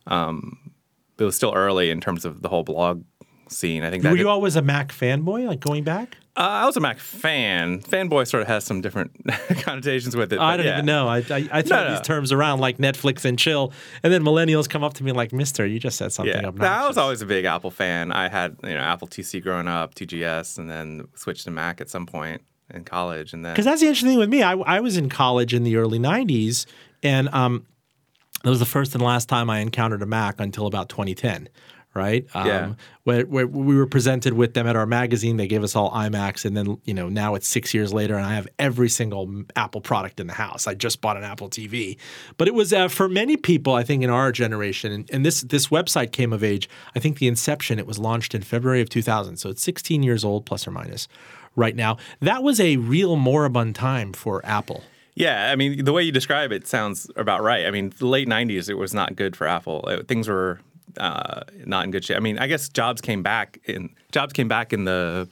um, 0.07 0.71
it 1.19 1.23
was 1.25 1.35
still 1.35 1.53
early 1.53 1.89
in 1.89 1.99
terms 1.99 2.23
of 2.23 2.41
the 2.41 2.49
whole 2.49 2.63
blog 2.63 3.03
scene. 3.49 3.83
I 3.83 3.89
think 3.89 4.03
that 4.03 4.11
Were 4.11 4.17
you 4.17 4.29
always 4.29 4.55
a 4.55 4.61
Mac 4.61 4.93
fanboy, 4.93 5.45
like 5.45 5.59
going 5.59 5.83
back? 5.83 6.17
Uh, 6.37 6.41
I 6.41 6.65
was 6.67 6.77
a 6.77 6.79
Mac 6.79 6.99
fan. 6.99 7.81
Fanboy 7.81 8.27
sort 8.27 8.41
of 8.41 8.47
has 8.47 8.63
some 8.63 8.79
different 8.81 9.11
connotations 9.61 10.15
with 10.15 10.31
it. 10.31 10.39
I 10.39 10.55
don't 10.55 10.67
yeah. 10.67 10.73
even 10.73 10.85
know. 10.85 11.07
I 11.07 11.17
I, 11.17 11.49
I 11.51 11.61
throw 11.63 11.77
No, 11.77 11.83
no. 11.85 11.89
these 11.91 12.01
terms 12.01 12.31
around 12.31 12.59
like 12.59 12.77
Netflix 12.77 13.25
and 13.25 13.39
chill, 13.39 13.73
and 14.03 14.13
then 14.13 14.23
millennials 14.23 14.69
come 14.69 14.83
up 14.83 14.93
to 14.95 15.03
me 15.03 15.11
like, 15.13 15.33
"Mister, 15.33 15.65
you 15.65 15.79
just 15.79 15.97
said 15.97 16.13
something 16.13 16.35
Yeah, 16.35 16.47
obnoxious." 16.49 16.83
I 16.83 16.87
was 16.87 16.97
always 16.97 17.21
a 17.23 17.25
big 17.25 17.45
Apple 17.45 17.71
fan. 17.71 18.11
I 18.11 18.27
had 18.29 18.55
you 18.63 18.69
know 18.75 18.79
Apple 18.81 19.07
2C 19.07 19.41
growing 19.41 19.67
up, 19.67 19.95
2GS, 19.95 20.59
and 20.59 20.69
then 20.69 21.07
switched 21.15 21.45
to 21.45 21.51
Mac 21.51 21.81
at 21.81 21.89
some 21.89 22.05
point 22.05 22.41
in 22.71 22.83
college, 22.83 23.33
and 23.33 23.43
then 23.43 23.53
Because 23.53 23.65
that's 23.65 23.81
the 23.81 23.87
interesting 23.87 24.09
thing 24.11 24.19
with 24.19 24.29
me. 24.29 24.43
I, 24.43 24.53
I 24.53 24.79
was 24.79 24.95
in 24.95 25.09
college 25.09 25.53
in 25.55 25.63
the 25.63 25.77
early 25.77 25.99
90s, 25.99 26.65
and 27.01 27.29
um, 27.29 27.65
that 28.43 28.49
was 28.51 28.59
the 28.59 28.65
first 28.65 28.93
and 28.93 29.03
last 29.03 29.27
time 29.27 29.49
I 29.49 29.59
encountered 29.59 30.01
a 30.03 30.05
Mac 30.05 30.39
until 30.39 30.67
about 30.67 30.89
2010, 30.89 31.49
right? 31.97 32.25
Um, 32.33 32.47
Yeah. 32.47 32.73
Where, 33.03 33.25
where 33.25 33.47
we 33.47 33.75
were 33.75 33.87
presented 33.87 34.33
with 34.33 34.53
them 34.53 34.67
at 34.67 34.75
our 34.75 34.85
magazine. 34.85 35.37
They 35.37 35.47
gave 35.47 35.63
us 35.63 35.75
all 35.75 35.91
iMacs, 35.91 36.45
and 36.45 36.55
then, 36.55 36.77
you 36.83 36.93
know, 36.93 37.09
now 37.09 37.35
it's 37.35 37.47
six 37.47 37.73
years 37.73 37.93
later, 37.93 38.15
and 38.15 38.25
I 38.25 38.35
have 38.35 38.47
every 38.59 38.89
single 38.89 39.43
Apple 39.55 39.81
product 39.81 40.19
in 40.19 40.27
the 40.27 40.33
house. 40.33 40.67
I 40.67 40.73
just 40.73 41.01
bought 41.01 41.17
an 41.17 41.23
Apple 41.23 41.49
TV. 41.49 41.97
But 42.37 42.47
it 42.47 42.53
was 42.53 42.73
uh, 42.73 42.89
for 42.89 43.07
many 43.07 43.37
people, 43.37 43.73
I 43.73 43.83
think, 43.83 44.03
in 44.03 44.09
our 44.09 44.31
generation, 44.31 44.91
and, 44.91 45.09
and 45.09 45.25
this, 45.25 45.41
this 45.41 45.67
website 45.67 46.11
came 46.11 46.33
of 46.33 46.43
age, 46.43 46.69
I 46.95 46.99
think 46.99 47.19
the 47.19 47.27
inception, 47.27 47.79
it 47.79 47.87
was 47.87 47.97
launched 47.97 48.35
in 48.35 48.41
February 48.41 48.81
of 48.81 48.89
2000. 48.89 49.37
So 49.37 49.49
it's 49.49 49.63
16 49.63 50.03
years 50.03 50.23
old, 50.23 50.45
plus 50.45 50.67
or 50.67 50.71
minus 50.71 51.07
right 51.55 51.75
now. 51.75 51.97
That 52.21 52.43
was 52.43 52.59
a 52.59 52.77
real 52.77 53.15
moribund 53.17 53.75
time 53.75 54.13
for 54.13 54.45
Apple. 54.45 54.83
Yeah, 55.15 55.51
I 55.51 55.55
mean, 55.55 55.83
the 55.83 55.91
way 55.93 56.03
you 56.03 56.11
describe 56.11 56.51
it 56.51 56.67
sounds 56.67 57.09
about 57.15 57.41
right. 57.41 57.65
I 57.65 57.71
mean, 57.71 57.91
the 57.97 58.05
late 58.05 58.27
'90s, 58.27 58.69
it 58.69 58.75
was 58.75 58.93
not 58.93 59.15
good 59.15 59.35
for 59.35 59.47
Apple. 59.47 59.83
Uh, 59.87 60.03
Things 60.03 60.27
were 60.27 60.59
uh, 60.99 61.41
not 61.65 61.85
in 61.85 61.91
good 61.91 62.03
shape. 62.03 62.17
I 62.17 62.19
mean, 62.19 62.37
I 62.39 62.47
guess 62.47 62.69
Jobs 62.69 63.01
came 63.01 63.23
back 63.23 63.59
in 63.65 63.89
Jobs 64.11 64.33
came 64.33 64.47
back 64.47 64.73
in 64.73 64.85
the 64.85 65.27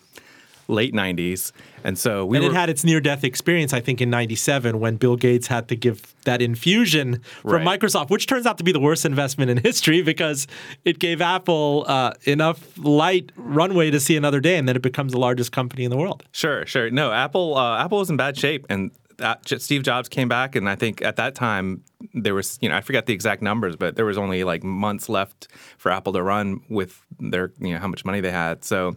late 0.67 0.93
'90s, 0.93 1.51
and 1.83 1.97
so 1.97 2.25
we 2.25 2.37
and 2.37 2.45
were, 2.45 2.51
it 2.51 2.55
had 2.55 2.69
its 2.69 2.83
near 2.83 2.99
death 2.99 3.23
experience, 3.23 3.71
I 3.71 3.79
think, 3.81 4.01
in 4.01 4.09
97 4.09 4.79
when 4.79 4.95
Bill 4.95 5.15
Gates 5.15 5.45
had 5.47 5.67
to 5.67 5.75
give 5.75 6.13
that 6.23 6.41
infusion 6.41 7.21
from 7.41 7.63
Right. 7.63 7.79
Microsoft, 7.79 8.09
which 8.09 8.25
turns 8.25 8.47
out 8.47 8.57
to 8.57 8.63
be 8.63 8.71
the 8.71 8.79
worst 8.79 9.05
investment 9.05 9.51
in 9.51 9.57
history 9.57 10.01
because 10.01 10.47
it 10.83 10.97
gave 10.97 11.21
Apple 11.21 11.85
uh, 11.87 12.13
enough 12.23 12.77
light 12.79 13.31
runway 13.35 13.91
to 13.91 13.99
see 13.99 14.17
another 14.17 14.39
day 14.39 14.57
and 14.57 14.67
then 14.67 14.75
it 14.75 14.81
becomes 14.81 15.11
the 15.11 15.19
largest 15.19 15.51
company 15.51 15.83
in 15.83 15.91
the 15.91 15.97
world. 15.97 16.23
Sure, 16.31 16.65
sure. 16.65 16.89
No, 16.89 17.11
Apple 17.11 17.55
uh, 17.55 17.77
Apple 17.83 17.99
was 17.99 18.09
in 18.09 18.17
bad 18.17 18.35
shape, 18.37 18.65
and 18.69 18.89
that, 19.17 19.61
Steve 19.61 19.83
Jobs 19.83 20.09
came 20.09 20.27
back, 20.27 20.55
and 20.55 20.69
I 20.69 20.75
think 20.75 21.01
at 21.01 21.15
that 21.17 21.35
time 21.35 21.83
there 22.13 22.33
was, 22.33 22.57
you 22.61 22.69
know, 22.69 22.75
I 22.75 22.81
forget 22.81 23.05
the 23.05 23.13
exact 23.13 23.41
numbers, 23.41 23.75
but 23.75 23.95
there 23.95 24.05
was 24.05 24.17
only 24.17 24.43
like 24.43 24.63
months 24.63 25.09
left 25.09 25.47
for 25.77 25.91
Apple 25.91 26.13
to 26.13 26.23
run 26.23 26.61
with 26.69 27.01
their, 27.19 27.51
you 27.59 27.73
know, 27.73 27.79
how 27.79 27.87
much 27.87 28.05
money 28.05 28.21
they 28.21 28.31
had. 28.31 28.63
So, 28.63 28.95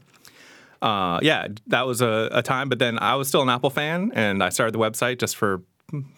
uh, 0.83 1.21
yeah, 1.23 1.49
that 1.69 1.87
was 1.87 2.01
a, 2.01 2.29
a 2.33 2.43
time. 2.43 2.69
But 2.69 2.79
then 2.79 2.99
I 2.99 3.15
was 3.15 3.29
still 3.29 3.43
an 3.43 3.49
Apple 3.49 3.71
fan, 3.71 4.13
and 4.15 4.43
I 4.43 4.49
started 4.49 4.75
the 4.75 4.79
website 4.79 5.19
just 5.19 5.37
for 5.37 5.63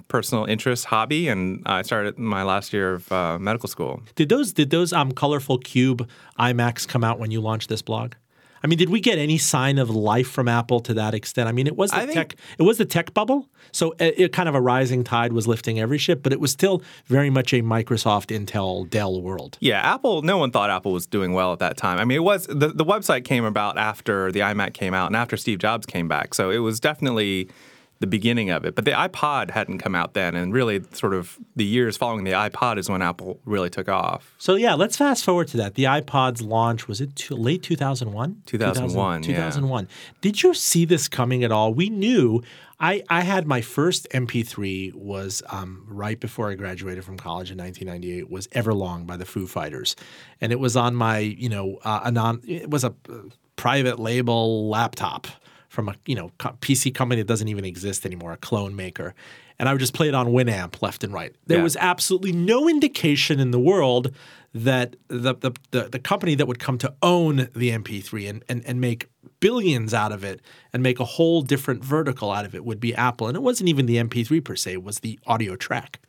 personal 0.08 0.44
interest, 0.46 0.86
hobby, 0.86 1.28
and 1.28 1.62
I 1.64 1.82
started 1.82 2.18
my 2.18 2.42
last 2.42 2.72
year 2.72 2.94
of 2.94 3.12
uh, 3.12 3.38
medical 3.38 3.68
school. 3.68 4.02
Did 4.16 4.28
those 4.28 4.52
did 4.52 4.70
those 4.70 4.92
um 4.92 5.12
colorful 5.12 5.58
cube 5.58 6.08
iMacs 6.38 6.88
come 6.88 7.04
out 7.04 7.18
when 7.18 7.30
you 7.30 7.40
launched 7.40 7.68
this 7.68 7.82
blog? 7.82 8.14
I 8.62 8.66
mean, 8.66 8.78
did 8.78 8.90
we 8.90 9.00
get 9.00 9.18
any 9.18 9.38
sign 9.38 9.78
of 9.78 9.88
life 9.90 10.28
from 10.28 10.46
Apple 10.48 10.80
to 10.80 10.94
that 10.94 11.14
extent? 11.14 11.48
I 11.48 11.52
mean, 11.52 11.66
it 11.66 11.76
was 11.76 11.90
the 11.90 11.96
I 11.96 12.00
think- 12.06 12.14
tech. 12.14 12.36
It 12.58 12.62
was 12.62 12.78
the 12.78 12.84
tech 12.84 13.14
bubble, 13.14 13.48
so 13.72 13.92
it, 13.98 14.14
it 14.18 14.32
kind 14.32 14.48
of 14.48 14.54
a 14.54 14.60
rising 14.60 15.02
tide 15.04 15.32
was 15.32 15.46
lifting 15.46 15.80
every 15.80 15.98
ship, 15.98 16.22
but 16.22 16.32
it 16.32 16.40
was 16.40 16.50
still 16.52 16.82
very 17.06 17.30
much 17.30 17.52
a 17.52 17.62
Microsoft, 17.62 18.26
Intel, 18.36 18.88
Dell 18.88 19.20
world. 19.22 19.56
Yeah, 19.60 19.80
Apple. 19.80 20.22
No 20.22 20.36
one 20.38 20.50
thought 20.50 20.70
Apple 20.70 20.92
was 20.92 21.06
doing 21.06 21.32
well 21.32 21.52
at 21.52 21.58
that 21.60 21.76
time. 21.76 21.98
I 21.98 22.04
mean, 22.04 22.16
it 22.16 22.24
was 22.24 22.46
the 22.46 22.68
the 22.68 22.84
website 22.84 23.24
came 23.24 23.44
about 23.44 23.78
after 23.78 24.30
the 24.30 24.40
iMac 24.40 24.74
came 24.74 24.92
out 24.94 25.06
and 25.06 25.16
after 25.16 25.36
Steve 25.36 25.58
Jobs 25.58 25.86
came 25.86 26.08
back, 26.08 26.34
so 26.34 26.50
it 26.50 26.58
was 26.58 26.80
definitely 26.80 27.48
the 28.00 28.06
beginning 28.06 28.50
of 28.50 28.64
it. 28.64 28.74
But 28.74 28.86
the 28.86 28.92
iPod 28.92 29.50
hadn't 29.50 29.78
come 29.78 29.94
out 29.94 30.14
then, 30.14 30.34
and 30.34 30.52
really, 30.52 30.82
sort 30.92 31.14
of 31.14 31.38
the 31.54 31.64
years 31.64 31.96
following 31.96 32.24
the 32.24 32.32
iPod 32.32 32.78
is 32.78 32.88
when 32.88 33.02
Apple 33.02 33.38
really 33.44 33.70
took 33.70 33.88
off. 33.88 34.34
So 34.38 34.54
yeah, 34.54 34.74
let's 34.74 34.96
fast 34.96 35.24
forward 35.24 35.48
to 35.48 35.58
that. 35.58 35.74
The 35.74 35.84
iPod's 35.84 36.42
launch 36.42 36.88
was 36.88 37.00
it 37.00 37.14
too, 37.14 37.36
late 37.36 37.62
2001? 37.62 38.42
2001, 38.46 39.22
yeah. 39.22 39.26
2001. 39.26 39.88
Did 40.22 40.42
you 40.42 40.54
see 40.54 40.86
this 40.86 41.08
coming 41.08 41.44
at 41.44 41.52
all? 41.52 41.72
We 41.72 41.90
knew. 41.90 42.42
I, 42.82 43.02
I 43.10 43.20
had 43.20 43.46
my 43.46 43.60
first 43.60 44.08
MP3 44.08 44.94
was 44.94 45.42
um, 45.50 45.84
right 45.86 46.18
before 46.18 46.50
I 46.50 46.54
graduated 46.54 47.04
from 47.04 47.18
college 47.18 47.50
in 47.50 47.58
1998 47.58 48.30
was 48.30 48.46
Everlong 48.48 49.06
by 49.06 49.18
the 49.18 49.26
Foo 49.26 49.46
Fighters, 49.46 49.96
and 50.40 50.50
it 50.50 50.58
was 50.58 50.76
on 50.76 50.94
my 50.94 51.18
you 51.18 51.50
know 51.50 51.78
uh, 51.84 52.00
a 52.04 52.10
non 52.10 52.40
it 52.48 52.70
was 52.70 52.82
a 52.82 52.94
uh, 53.10 53.18
private 53.56 53.98
label 53.98 54.70
laptop 54.70 55.26
from 55.70 55.88
a 55.88 55.94
you 56.04 56.14
know 56.14 56.30
PC 56.60 56.92
company 56.94 57.22
that 57.22 57.26
doesn't 57.28 57.48
even 57.48 57.64
exist 57.64 58.04
anymore, 58.04 58.32
a 58.32 58.36
clone 58.36 58.76
maker, 58.76 59.14
and 59.58 59.68
I 59.68 59.72
would 59.72 59.78
just 59.80 59.94
play 59.94 60.08
it 60.08 60.14
on 60.14 60.26
Winamp 60.28 60.82
left 60.82 61.02
and 61.04 61.12
right. 61.14 61.34
There 61.46 61.58
Yeah. 61.58 61.62
was 61.64 61.76
absolutely 61.76 62.32
no 62.32 62.68
indication 62.68 63.40
in 63.40 63.52
the 63.52 63.58
world 63.60 64.12
that 64.52 64.96
the, 65.08 65.34
the 65.36 65.52
the 65.70 65.82
the 65.90 65.98
company 66.00 66.34
that 66.34 66.46
would 66.48 66.58
come 66.58 66.76
to 66.78 66.92
own 67.02 67.48
the 67.54 67.70
MP3 67.70 68.28
and, 68.28 68.44
and 68.48 68.62
and 68.66 68.80
make 68.80 69.08
billions 69.38 69.94
out 69.94 70.12
of 70.12 70.24
it 70.24 70.40
and 70.72 70.82
make 70.82 70.98
a 71.00 71.04
whole 71.04 71.40
different 71.40 71.82
vertical 71.84 72.30
out 72.32 72.44
of 72.44 72.54
it 72.54 72.64
would 72.64 72.80
be 72.80 72.92
Apple. 72.94 73.28
And 73.28 73.36
it 73.36 73.42
wasn't 73.42 73.68
even 73.68 73.86
the 73.86 73.96
MP3 73.96 74.44
per 74.44 74.56
se; 74.56 74.72
it 74.74 74.82
was 74.82 74.98
the 75.00 75.18
audio 75.26 75.54
track. 75.56 76.00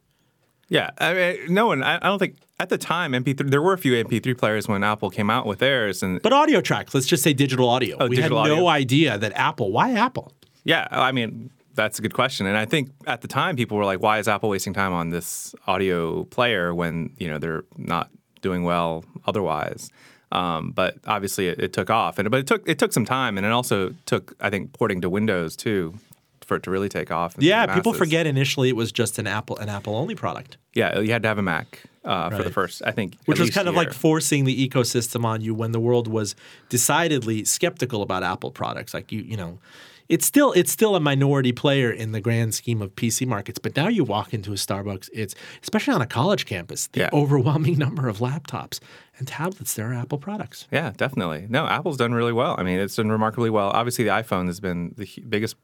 Yeah, 0.71 0.91
I 0.99 1.13
mean, 1.13 1.53
no 1.53 1.67
one. 1.67 1.83
I, 1.83 1.97
I 1.97 2.07
don't 2.07 2.17
think 2.17 2.37
at 2.57 2.69
the 2.69 2.77
time 2.77 3.11
MP3. 3.11 3.51
There 3.51 3.61
were 3.61 3.73
a 3.73 3.77
few 3.77 3.91
MP3 3.91 4.37
players 4.37 4.69
when 4.69 4.85
Apple 4.85 5.09
came 5.09 5.29
out 5.29 5.45
with 5.45 5.59
theirs, 5.59 6.01
and 6.01 6.21
But 6.21 6.31
audio 6.31 6.61
tracks, 6.61 6.95
let's 6.95 7.05
just 7.05 7.23
say 7.23 7.33
digital 7.33 7.67
audio. 7.67 7.97
Oh, 7.99 8.07
we 8.07 8.15
digital 8.15 8.41
had 8.41 8.47
no 8.47 8.53
audio. 8.53 8.67
idea 8.67 9.17
that 9.17 9.33
Apple. 9.35 9.73
Why 9.73 9.91
Apple? 9.91 10.31
Yeah, 10.63 10.87
I 10.89 11.11
mean 11.11 11.49
that's 11.75 11.99
a 11.99 12.01
good 12.01 12.13
question, 12.13 12.45
and 12.45 12.55
I 12.55 12.63
think 12.63 12.89
at 13.05 13.19
the 13.19 13.27
time 13.27 13.57
people 13.57 13.75
were 13.75 13.83
like, 13.83 14.01
"Why 14.01 14.19
is 14.19 14.29
Apple 14.29 14.47
wasting 14.47 14.73
time 14.73 14.93
on 14.93 15.09
this 15.09 15.53
audio 15.67 16.23
player 16.25 16.73
when 16.73 17.13
you 17.17 17.27
know 17.27 17.37
they're 17.37 17.65
not 17.75 18.09
doing 18.41 18.63
well 18.63 19.03
otherwise?" 19.27 19.91
Um, 20.31 20.71
but 20.71 20.95
obviously 21.05 21.49
it, 21.49 21.59
it 21.59 21.73
took 21.73 21.89
off, 21.89 22.17
and 22.17 22.31
but 22.31 22.39
it 22.39 22.47
took 22.47 22.65
it 22.65 22.79
took 22.79 22.93
some 22.93 23.03
time, 23.03 23.37
and 23.37 23.45
it 23.45 23.51
also 23.51 23.93
took 24.05 24.35
I 24.39 24.49
think 24.49 24.71
porting 24.71 25.01
to 25.01 25.09
Windows 25.09 25.57
too 25.57 25.95
for 26.45 26.57
it 26.57 26.63
to 26.63 26.71
really 26.71 26.89
take 26.89 27.11
off. 27.11 27.35
Yeah, 27.39 27.73
people 27.73 27.93
forget 27.93 28.27
initially 28.27 28.69
it 28.69 28.75
was 28.75 28.91
just 28.91 29.19
an 29.19 29.27
Apple 29.27 29.57
an 29.57 29.69
Apple 29.69 29.95
only 29.95 30.15
product. 30.15 30.57
Yeah, 30.73 30.99
you 30.99 31.11
had 31.11 31.21
to 31.23 31.27
have 31.29 31.37
a 31.37 31.41
Mac 31.41 31.83
uh, 32.05 32.29
for 32.29 32.43
the 32.43 32.49
first, 32.51 32.81
I 32.85 32.91
think, 32.91 33.15
which 33.25 33.39
was 33.39 33.49
kind 33.49 33.67
of 33.67 33.75
like 33.75 33.93
forcing 33.93 34.45
the 34.45 34.67
ecosystem 34.69 35.23
on 35.25 35.41
you 35.41 35.53
when 35.53 35.71
the 35.71 35.79
world 35.79 36.07
was 36.07 36.35
decidedly 36.69 37.43
skeptical 37.45 38.01
about 38.01 38.23
Apple 38.23 38.51
products. 38.51 38.93
Like 38.93 39.11
you, 39.11 39.21
you 39.21 39.37
know, 39.37 39.59
it's 40.09 40.25
still 40.25 40.51
it's 40.53 40.71
still 40.71 40.95
a 40.95 40.99
minority 40.99 41.51
player 41.51 41.91
in 41.91 42.11
the 42.11 42.21
grand 42.21 42.53
scheme 42.55 42.81
of 42.81 42.95
PC 42.95 43.27
markets. 43.27 43.59
But 43.59 43.75
now 43.75 43.87
you 43.89 44.03
walk 44.03 44.33
into 44.33 44.51
a 44.51 44.55
Starbucks, 44.55 45.09
it's 45.13 45.35
especially 45.61 45.93
on 45.93 46.01
a 46.01 46.07
college 46.07 46.45
campus, 46.45 46.87
the 46.87 47.01
Yeah. 47.01 47.09
overwhelming 47.13 47.77
number 47.77 48.07
of 48.07 48.17
laptops 48.19 48.79
and 49.19 49.27
tablets 49.27 49.73
that 49.75 49.83
are 49.83 49.93
Apple 49.93 50.17
products. 50.17 50.67
Yeah, 50.71 50.93
definitely. 50.97 51.45
No, 51.49 51.67
Apple's 51.67 51.97
done 51.97 52.13
really 52.13 52.33
well. 52.33 52.55
I 52.57 52.63
mean, 52.63 52.79
it's 52.79 52.95
done 52.95 53.09
remarkably 53.11 53.49
well. 53.49 53.69
Obviously, 53.69 54.05
the 54.05 54.11
iPhone 54.11 54.47
has 54.47 54.59
been 54.59 54.93
the 54.97 55.07
biggest 55.29 55.55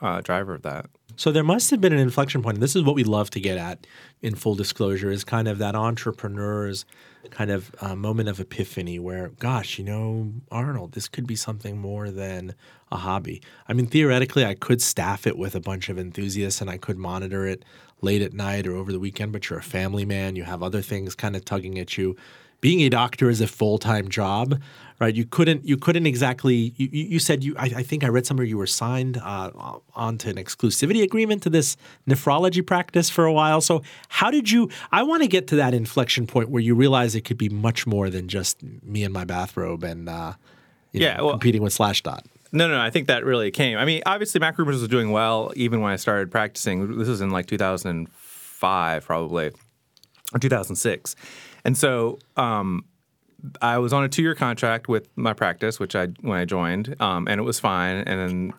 uh, 0.00 0.20
driver 0.20 0.54
of 0.54 0.62
that. 0.62 0.86
So 1.16 1.30
there 1.30 1.44
must 1.44 1.70
have 1.70 1.80
been 1.80 1.92
an 1.92 2.00
inflection 2.00 2.42
point. 2.42 2.58
This 2.60 2.74
is 2.74 2.82
what 2.82 2.96
we 2.96 3.04
love 3.04 3.30
to 3.30 3.40
get 3.40 3.56
at 3.56 3.86
in 4.20 4.34
full 4.34 4.56
disclosure 4.56 5.10
is 5.10 5.22
kind 5.22 5.46
of 5.46 5.58
that 5.58 5.76
entrepreneur's 5.76 6.84
kind 7.30 7.50
of 7.50 7.74
uh, 7.80 7.94
moment 7.94 8.28
of 8.28 8.40
epiphany 8.40 8.98
where, 8.98 9.28
gosh, 9.38 9.78
you 9.78 9.84
know, 9.84 10.32
Arnold, 10.50 10.92
this 10.92 11.08
could 11.08 11.26
be 11.26 11.36
something 11.36 11.78
more 11.78 12.10
than 12.10 12.54
a 12.90 12.96
hobby. 12.96 13.40
I 13.68 13.72
mean, 13.74 13.86
theoretically, 13.86 14.44
I 14.44 14.54
could 14.54 14.82
staff 14.82 15.26
it 15.26 15.38
with 15.38 15.54
a 15.54 15.60
bunch 15.60 15.88
of 15.88 15.98
enthusiasts 15.98 16.60
and 16.60 16.68
I 16.68 16.78
could 16.78 16.98
monitor 16.98 17.46
it 17.46 17.64
late 18.00 18.20
at 18.20 18.34
night 18.34 18.66
or 18.66 18.74
over 18.74 18.92
the 18.92 19.00
weekend, 19.00 19.32
but 19.32 19.48
you're 19.48 19.58
a 19.58 19.62
family 19.62 20.04
man. 20.04 20.36
You 20.36 20.44
have 20.44 20.62
other 20.62 20.82
things 20.82 21.14
kind 21.14 21.36
of 21.36 21.44
tugging 21.44 21.78
at 21.78 21.96
you. 21.96 22.16
Being 22.64 22.80
a 22.80 22.88
doctor 22.88 23.28
is 23.28 23.42
a 23.42 23.46
full 23.46 23.76
time 23.76 24.08
job, 24.08 24.58
right? 24.98 25.14
You 25.14 25.26
couldn't 25.26 25.66
you 25.68 25.76
couldn't 25.76 26.06
exactly. 26.06 26.72
You, 26.78 26.88
you 26.90 27.18
said 27.18 27.44
you. 27.44 27.54
I, 27.58 27.64
I 27.76 27.82
think 27.82 28.04
I 28.04 28.08
read 28.08 28.24
somewhere 28.24 28.46
you 28.46 28.56
were 28.56 28.66
signed 28.66 29.18
uh, 29.18 29.50
onto 29.94 30.30
an 30.30 30.36
exclusivity 30.36 31.02
agreement 31.02 31.42
to 31.42 31.50
this 31.50 31.76
nephrology 32.08 32.66
practice 32.66 33.10
for 33.10 33.26
a 33.26 33.32
while. 33.34 33.60
So 33.60 33.82
how 34.08 34.30
did 34.30 34.50
you? 34.50 34.70
I 34.90 35.02
want 35.02 35.22
to 35.22 35.28
get 35.28 35.46
to 35.48 35.56
that 35.56 35.74
inflection 35.74 36.26
point 36.26 36.48
where 36.48 36.62
you 36.62 36.74
realize 36.74 37.14
it 37.14 37.26
could 37.26 37.36
be 37.36 37.50
much 37.50 37.86
more 37.86 38.08
than 38.08 38.28
just 38.28 38.62
me 38.82 39.04
in 39.04 39.12
my 39.12 39.26
bathrobe 39.26 39.84
and 39.84 40.08
uh, 40.08 40.32
Yeah, 40.92 41.18
know, 41.18 41.24
well- 41.26 41.32
competing 41.34 41.60
with 41.62 41.76
Slashdot. 41.76 42.24
No, 42.50 42.66
no, 42.66 42.76
no, 42.76 42.80
I 42.80 42.88
think 42.88 43.08
that 43.08 43.26
really 43.26 43.50
came. 43.50 43.76
I 43.76 43.84
mean, 43.84 44.00
obviously, 44.06 44.38
Mac 44.40 44.56
Rumors 44.56 44.80
was 44.80 44.88
doing 44.88 45.10
well 45.10 45.52
even 45.54 45.82
when 45.82 45.92
I 45.92 45.96
started 45.96 46.30
practicing. 46.30 46.96
This 46.96 47.08
was 47.08 47.20
in 47.20 47.28
like 47.30 47.46
2005, 47.46 49.04
probably, 49.04 49.50
or 50.32 50.38
2006. 50.38 51.16
And 51.64 51.76
so 51.76 52.18
um, 52.36 52.84
I 53.60 53.78
was 53.78 53.92
on 53.92 54.04
a 54.04 54.08
two 54.08 54.22
year 54.22 54.34
contract 54.34 54.88
with 54.88 55.08
my 55.16 55.32
practice, 55.32 55.78
which 55.78 55.94
I 55.94 56.06
when 56.20 56.38
I 56.38 56.44
joined, 56.44 56.96
um, 57.00 57.26
and 57.28 57.38
it 57.38 57.44
was 57.44 57.60
fine. 57.60 57.96
And 57.98 58.20
then, 58.20 58.54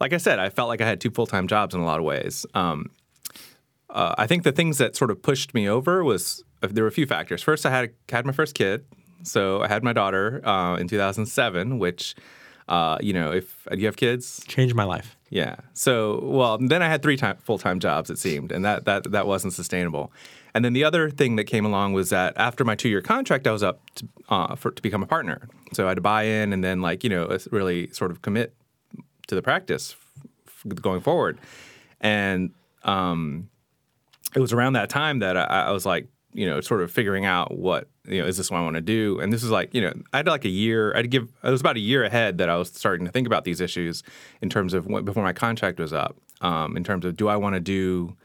like 0.00 0.12
I 0.12 0.18
said, 0.18 0.38
I 0.38 0.50
felt 0.50 0.68
like 0.68 0.80
I 0.80 0.86
had 0.86 1.00
two 1.00 1.10
full 1.10 1.26
time 1.26 1.46
jobs 1.46 1.74
in 1.74 1.80
a 1.80 1.84
lot 1.84 1.98
of 1.98 2.04
ways. 2.04 2.46
Um, 2.54 2.90
uh, 3.88 4.14
I 4.16 4.26
think 4.26 4.44
the 4.44 4.52
things 4.52 4.78
that 4.78 4.96
sort 4.96 5.10
of 5.10 5.22
pushed 5.22 5.52
me 5.52 5.68
over 5.68 6.04
was 6.04 6.44
uh, 6.62 6.68
there 6.70 6.84
were 6.84 6.88
a 6.88 6.92
few 6.92 7.06
factors. 7.06 7.42
First, 7.42 7.66
I 7.66 7.70
had 7.70 7.92
had 8.08 8.26
my 8.26 8.32
first 8.32 8.54
kid, 8.54 8.84
so 9.22 9.62
I 9.62 9.68
had 9.68 9.82
my 9.82 9.92
daughter 9.92 10.46
uh, 10.46 10.76
in 10.76 10.88
2007, 10.88 11.78
which. 11.78 12.14
Uh, 12.68 12.96
you 13.00 13.12
know, 13.12 13.32
if 13.32 13.66
you 13.76 13.86
have 13.86 13.96
kids? 13.96 14.44
Changed 14.46 14.76
my 14.76 14.84
life. 14.84 15.16
Yeah. 15.28 15.56
So, 15.72 16.20
well, 16.22 16.56
then 16.56 16.82
I 16.82 16.88
had 16.88 17.02
three 17.02 17.16
time, 17.16 17.36
full-time 17.38 17.80
jobs. 17.80 18.10
It 18.10 18.18
seemed, 18.20 18.52
and 18.52 18.64
that 18.64 18.84
that 18.84 19.10
that 19.10 19.26
wasn't 19.26 19.54
sustainable. 19.54 20.12
And 20.54 20.64
then 20.64 20.72
the 20.72 20.84
other 20.84 21.10
thing 21.10 21.36
that 21.36 21.44
came 21.44 21.64
along 21.64 21.92
was 21.92 22.10
that 22.10 22.34
after 22.36 22.64
my 22.64 22.74
two-year 22.74 23.02
contract, 23.02 23.46
I 23.46 23.52
was 23.52 23.62
up 23.62 23.80
to, 23.96 24.08
uh, 24.28 24.54
for 24.56 24.70
to 24.70 24.82
become 24.82 25.02
a 25.02 25.06
partner. 25.06 25.48
So 25.72 25.84
I 25.84 25.88
had 25.88 25.96
to 25.96 26.00
buy 26.00 26.24
in, 26.24 26.52
and 26.52 26.64
then 26.64 26.80
like 26.80 27.04
you 27.04 27.10
know, 27.10 27.36
really 27.50 27.90
sort 27.90 28.10
of 28.10 28.22
commit 28.22 28.54
to 29.28 29.34
the 29.34 29.42
practice 29.42 29.96
going 30.66 31.00
forward. 31.00 31.38
And 32.00 32.50
um, 32.82 33.48
it 34.34 34.40
was 34.40 34.52
around 34.52 34.74
that 34.74 34.90
time 34.90 35.20
that 35.20 35.36
I, 35.36 35.44
I 35.44 35.70
was 35.70 35.86
like, 35.86 36.08
you 36.32 36.46
know, 36.46 36.60
sort 36.60 36.80
of 36.82 36.90
figuring 36.90 37.24
out 37.24 37.56
what, 37.56 37.88
you 38.06 38.20
know, 38.20 38.26
is 38.26 38.36
this 38.36 38.50
what 38.50 38.58
I 38.58 38.62
want 38.62 38.76
to 38.76 38.80
do? 38.80 39.18
And 39.20 39.32
this 39.32 39.42
is 39.42 39.50
like, 39.50 39.74
you 39.74 39.80
know, 39.80 39.92
I 40.12 40.18
had 40.18 40.26
like 40.26 40.44
a 40.44 40.50
year, 40.50 40.94
I'd 40.96 41.10
give, 41.10 41.24
it 41.42 41.50
was 41.50 41.60
about 41.60 41.76
a 41.76 41.80
year 41.80 42.04
ahead 42.04 42.38
that 42.38 42.48
I 42.48 42.56
was 42.56 42.68
starting 42.68 43.04
to 43.06 43.12
think 43.12 43.26
about 43.26 43.44
these 43.44 43.60
issues 43.60 44.02
in 44.40 44.48
terms 44.48 44.72
of 44.72 44.86
when, 44.86 45.04
before 45.04 45.24
my 45.24 45.32
contract 45.32 45.80
was 45.80 45.92
up, 45.92 46.16
um, 46.40 46.76
in 46.76 46.84
terms 46.84 47.04
of 47.04 47.16
do 47.16 47.26
I 47.28 47.36
want 47.36 47.54
to 47.54 47.60
do, 47.60 48.16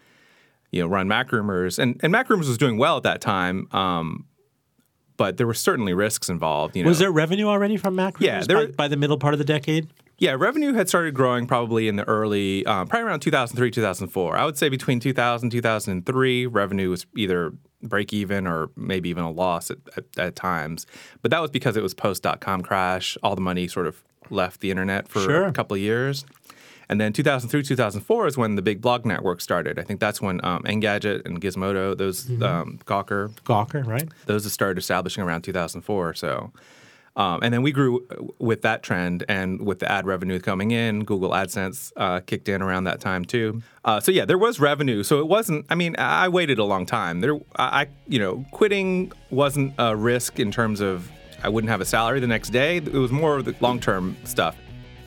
you 0.72 0.82
know, 0.82 0.88
run 0.88 1.08
Mac 1.08 1.32
Rumors? 1.32 1.80
And, 1.80 2.00
and 2.04 2.12
Mac 2.12 2.30
Rumors 2.30 2.48
was 2.48 2.58
doing 2.58 2.78
well 2.78 2.98
at 2.98 3.04
that 3.04 3.22
time. 3.22 3.68
Um, 3.72 4.26
but 5.18 5.38
there 5.38 5.48
were 5.48 5.54
certainly 5.54 5.94
risks 5.94 6.28
involved. 6.30 6.76
You 6.76 6.84
know, 6.84 6.90
Was 6.90 7.00
there 7.00 7.12
revenue 7.12 7.48
already 7.48 7.78
from 7.78 7.96
Mac? 7.96 8.16
Yeah, 8.20 8.44
there- 8.44 8.68
by, 8.68 8.74
by 8.74 8.88
the 8.90 8.98
middle 8.98 9.18
part 9.18 9.34
of 9.34 9.38
the 9.38 9.46
decade. 9.46 9.88
Yeah, 10.18 10.36
revenue 10.38 10.72
had 10.74 10.88
started 10.88 11.14
growing 11.14 11.46
probably 11.46 11.90
in 11.90 11.98
the 11.98 12.06
early, 12.08 12.66
um, 12.66 12.88
probably 12.88 13.06
around 13.08 13.20
2003, 13.20 13.70
2004. 13.70 14.38
I 14.38 14.46
would 14.46 14.58
say 14.58 14.70
between 14.70 15.02
2000, 15.02 15.50
2003, 15.50 16.46
revenue 16.46 16.90
was 16.90 17.06
either 17.18 17.52
break 17.84 18.14
even 18.14 18.48
or 18.48 18.70
maybe 18.78 19.10
even 19.10 19.24
a 19.26 19.32
loss 19.32 19.70
at, 19.70 19.78
at, 19.98 20.06
at 20.18 20.36
times. 20.38 20.86
But 21.22 21.32
that 21.32 21.42
was 21.42 21.52
because 21.52 21.76
it 21.76 21.84
was 21.84 21.94
post 21.94 22.24
dot 22.24 22.40
com 22.40 22.62
crash. 22.62 23.18
All 23.24 23.36
the 23.36 23.42
money 23.42 23.68
sort 23.68 23.88
of 23.88 24.04
left 24.30 24.62
the 24.62 24.72
internet 24.72 25.08
for 25.10 25.20
Sure. 25.20 25.46
a 25.46 25.52
couple 25.52 25.76
of 25.76 25.82
years. 25.82 26.26
And 26.90 27.02
then 27.02 27.14
2003, 27.14 27.64
2004 27.64 28.28
is 28.28 28.38
when 28.38 28.56
the 28.56 28.62
big 28.62 28.82
blog 28.82 29.06
network 29.06 29.42
started. 29.42 29.80
I 29.80 29.84
think 29.84 30.00
that's 30.00 30.22
when 30.22 30.44
um, 30.46 30.64
Engadget 30.64 31.26
and 31.26 31.42
Gizmodo, 31.42 31.98
those 31.98 32.30
um, 32.42 32.80
Gawker, 32.86 33.30
Gawker, 33.44 33.86
right? 33.86 34.08
those 34.26 34.52
started 34.52 34.78
establishing 34.80 35.24
around 35.24 35.42
2004 35.44 36.10
or 36.10 36.14
so. 36.14 36.52
Um, 37.18 37.40
and 37.44 37.54
then 37.54 37.62
we 37.62 37.72
grew 37.72 38.06
with 38.40 38.62
that 38.64 38.84
trend 38.84 39.24
and 39.30 39.62
with 39.66 39.80
the 39.80 39.90
ad 39.90 40.06
revenue 40.06 40.38
coming 40.38 40.72
in, 40.72 41.06
Google 41.06 41.30
AdSense 41.30 41.94
uh, 41.96 42.20
kicked 42.20 42.50
in 42.50 42.62
around 42.62 42.84
that 42.84 43.00
time 43.00 43.24
too. 43.24 43.62
Uh, 43.86 44.02
so 44.02 44.12
yeah, 44.12 44.26
there 44.26 44.38
was 44.38 44.60
revenue. 44.60 45.02
So 45.02 45.20
it 45.20 45.28
wasn't. 45.28 45.66
I 45.70 45.76
mean, 45.76 45.96
I 45.98 46.28
waited 46.28 46.60
a 46.60 46.66
long 46.66 46.86
time. 46.86 47.22
There, 47.22 47.36
I, 47.56 47.84
I- 47.84 47.88
you 48.08 48.20
know, 48.20 48.46
quitting 48.52 49.14
wasn't 49.30 49.76
a 49.78 49.96
risk 49.96 50.40
in 50.42 50.52
terms 50.52 50.82
of 50.82 51.10
I 51.42 51.48
wouldn't 51.48 51.70
have 51.72 51.80
a 51.80 51.86
salary 51.86 52.20
the 52.20 52.28
next 52.28 52.50
day. 52.50 52.78
It 52.78 52.92
was 52.92 53.12
more 53.14 53.38
of 53.38 53.46
the 53.46 53.56
long 53.62 53.80
term 53.80 54.18
stuff. 54.26 54.58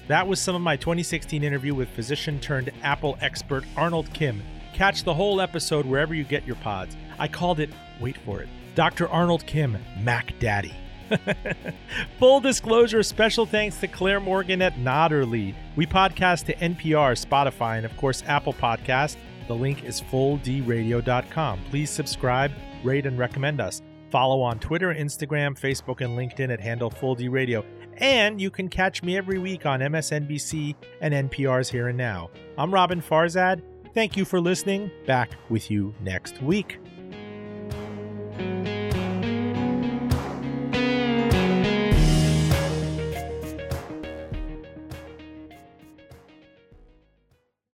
That 0.08 0.26
was 0.26 0.40
some 0.40 0.54
of 0.54 0.62
my 0.62 0.76
2016 0.76 1.44
interview 1.44 1.74
with 1.74 1.90
physician 1.90 2.40
turned 2.40 2.72
Apple 2.82 3.18
expert 3.20 3.64
Arnold 3.76 4.10
Kim. 4.14 4.42
Catch 4.72 5.04
the 5.04 5.12
whole 5.12 5.38
episode 5.40 5.84
wherever 5.84 6.14
you 6.14 6.24
get 6.24 6.46
your 6.46 6.56
pods. 6.56 6.96
I 7.18 7.28
called 7.28 7.60
it, 7.60 7.68
wait 8.00 8.16
for 8.24 8.40
it, 8.40 8.48
Dr. 8.74 9.06
Arnold 9.08 9.44
Kim, 9.46 9.76
Mac 10.00 10.32
Daddy. 10.38 10.74
Full 12.18 12.40
disclosure 12.40 13.02
special 13.02 13.44
thanks 13.44 13.76
to 13.80 13.88
Claire 13.88 14.20
Morgan 14.20 14.62
at 14.62 14.76
Nodderly. 14.76 15.54
We 15.76 15.86
podcast 15.86 16.46
to 16.46 16.54
NPR, 16.54 17.22
Spotify, 17.22 17.76
and 17.76 17.84
of 17.84 17.94
course, 17.98 18.22
Apple 18.26 18.54
Podcast. 18.54 19.16
The 19.46 19.54
link 19.54 19.84
is 19.84 20.00
fulldradio.com. 20.00 21.60
Please 21.70 21.90
subscribe, 21.90 22.52
rate, 22.82 23.04
and 23.06 23.18
recommend 23.18 23.60
us. 23.60 23.82
Follow 24.10 24.40
on 24.40 24.58
Twitter, 24.58 24.94
Instagram, 24.94 25.58
Facebook, 25.58 26.00
and 26.00 26.16
LinkedIn 26.16 26.50
at 26.50 26.60
handle 26.60 26.88
Full 26.88 27.14
D 27.14 27.28
Radio. 27.28 27.62
And 27.98 28.40
you 28.40 28.50
can 28.50 28.68
catch 28.68 29.02
me 29.02 29.16
every 29.16 29.38
week 29.38 29.66
on 29.66 29.80
MSNBC 29.80 30.74
and 31.00 31.30
NPR's 31.30 31.68
Here 31.68 31.88
and 31.88 31.98
Now. 31.98 32.30
I'm 32.56 32.70
Roben 32.70 33.02
Farzad. 33.02 33.60
Thank 33.92 34.16
you 34.16 34.24
for 34.24 34.40
listening. 34.40 34.90
Back 35.06 35.32
with 35.48 35.70
you 35.70 35.94
next 36.00 36.40
week. 36.40 36.78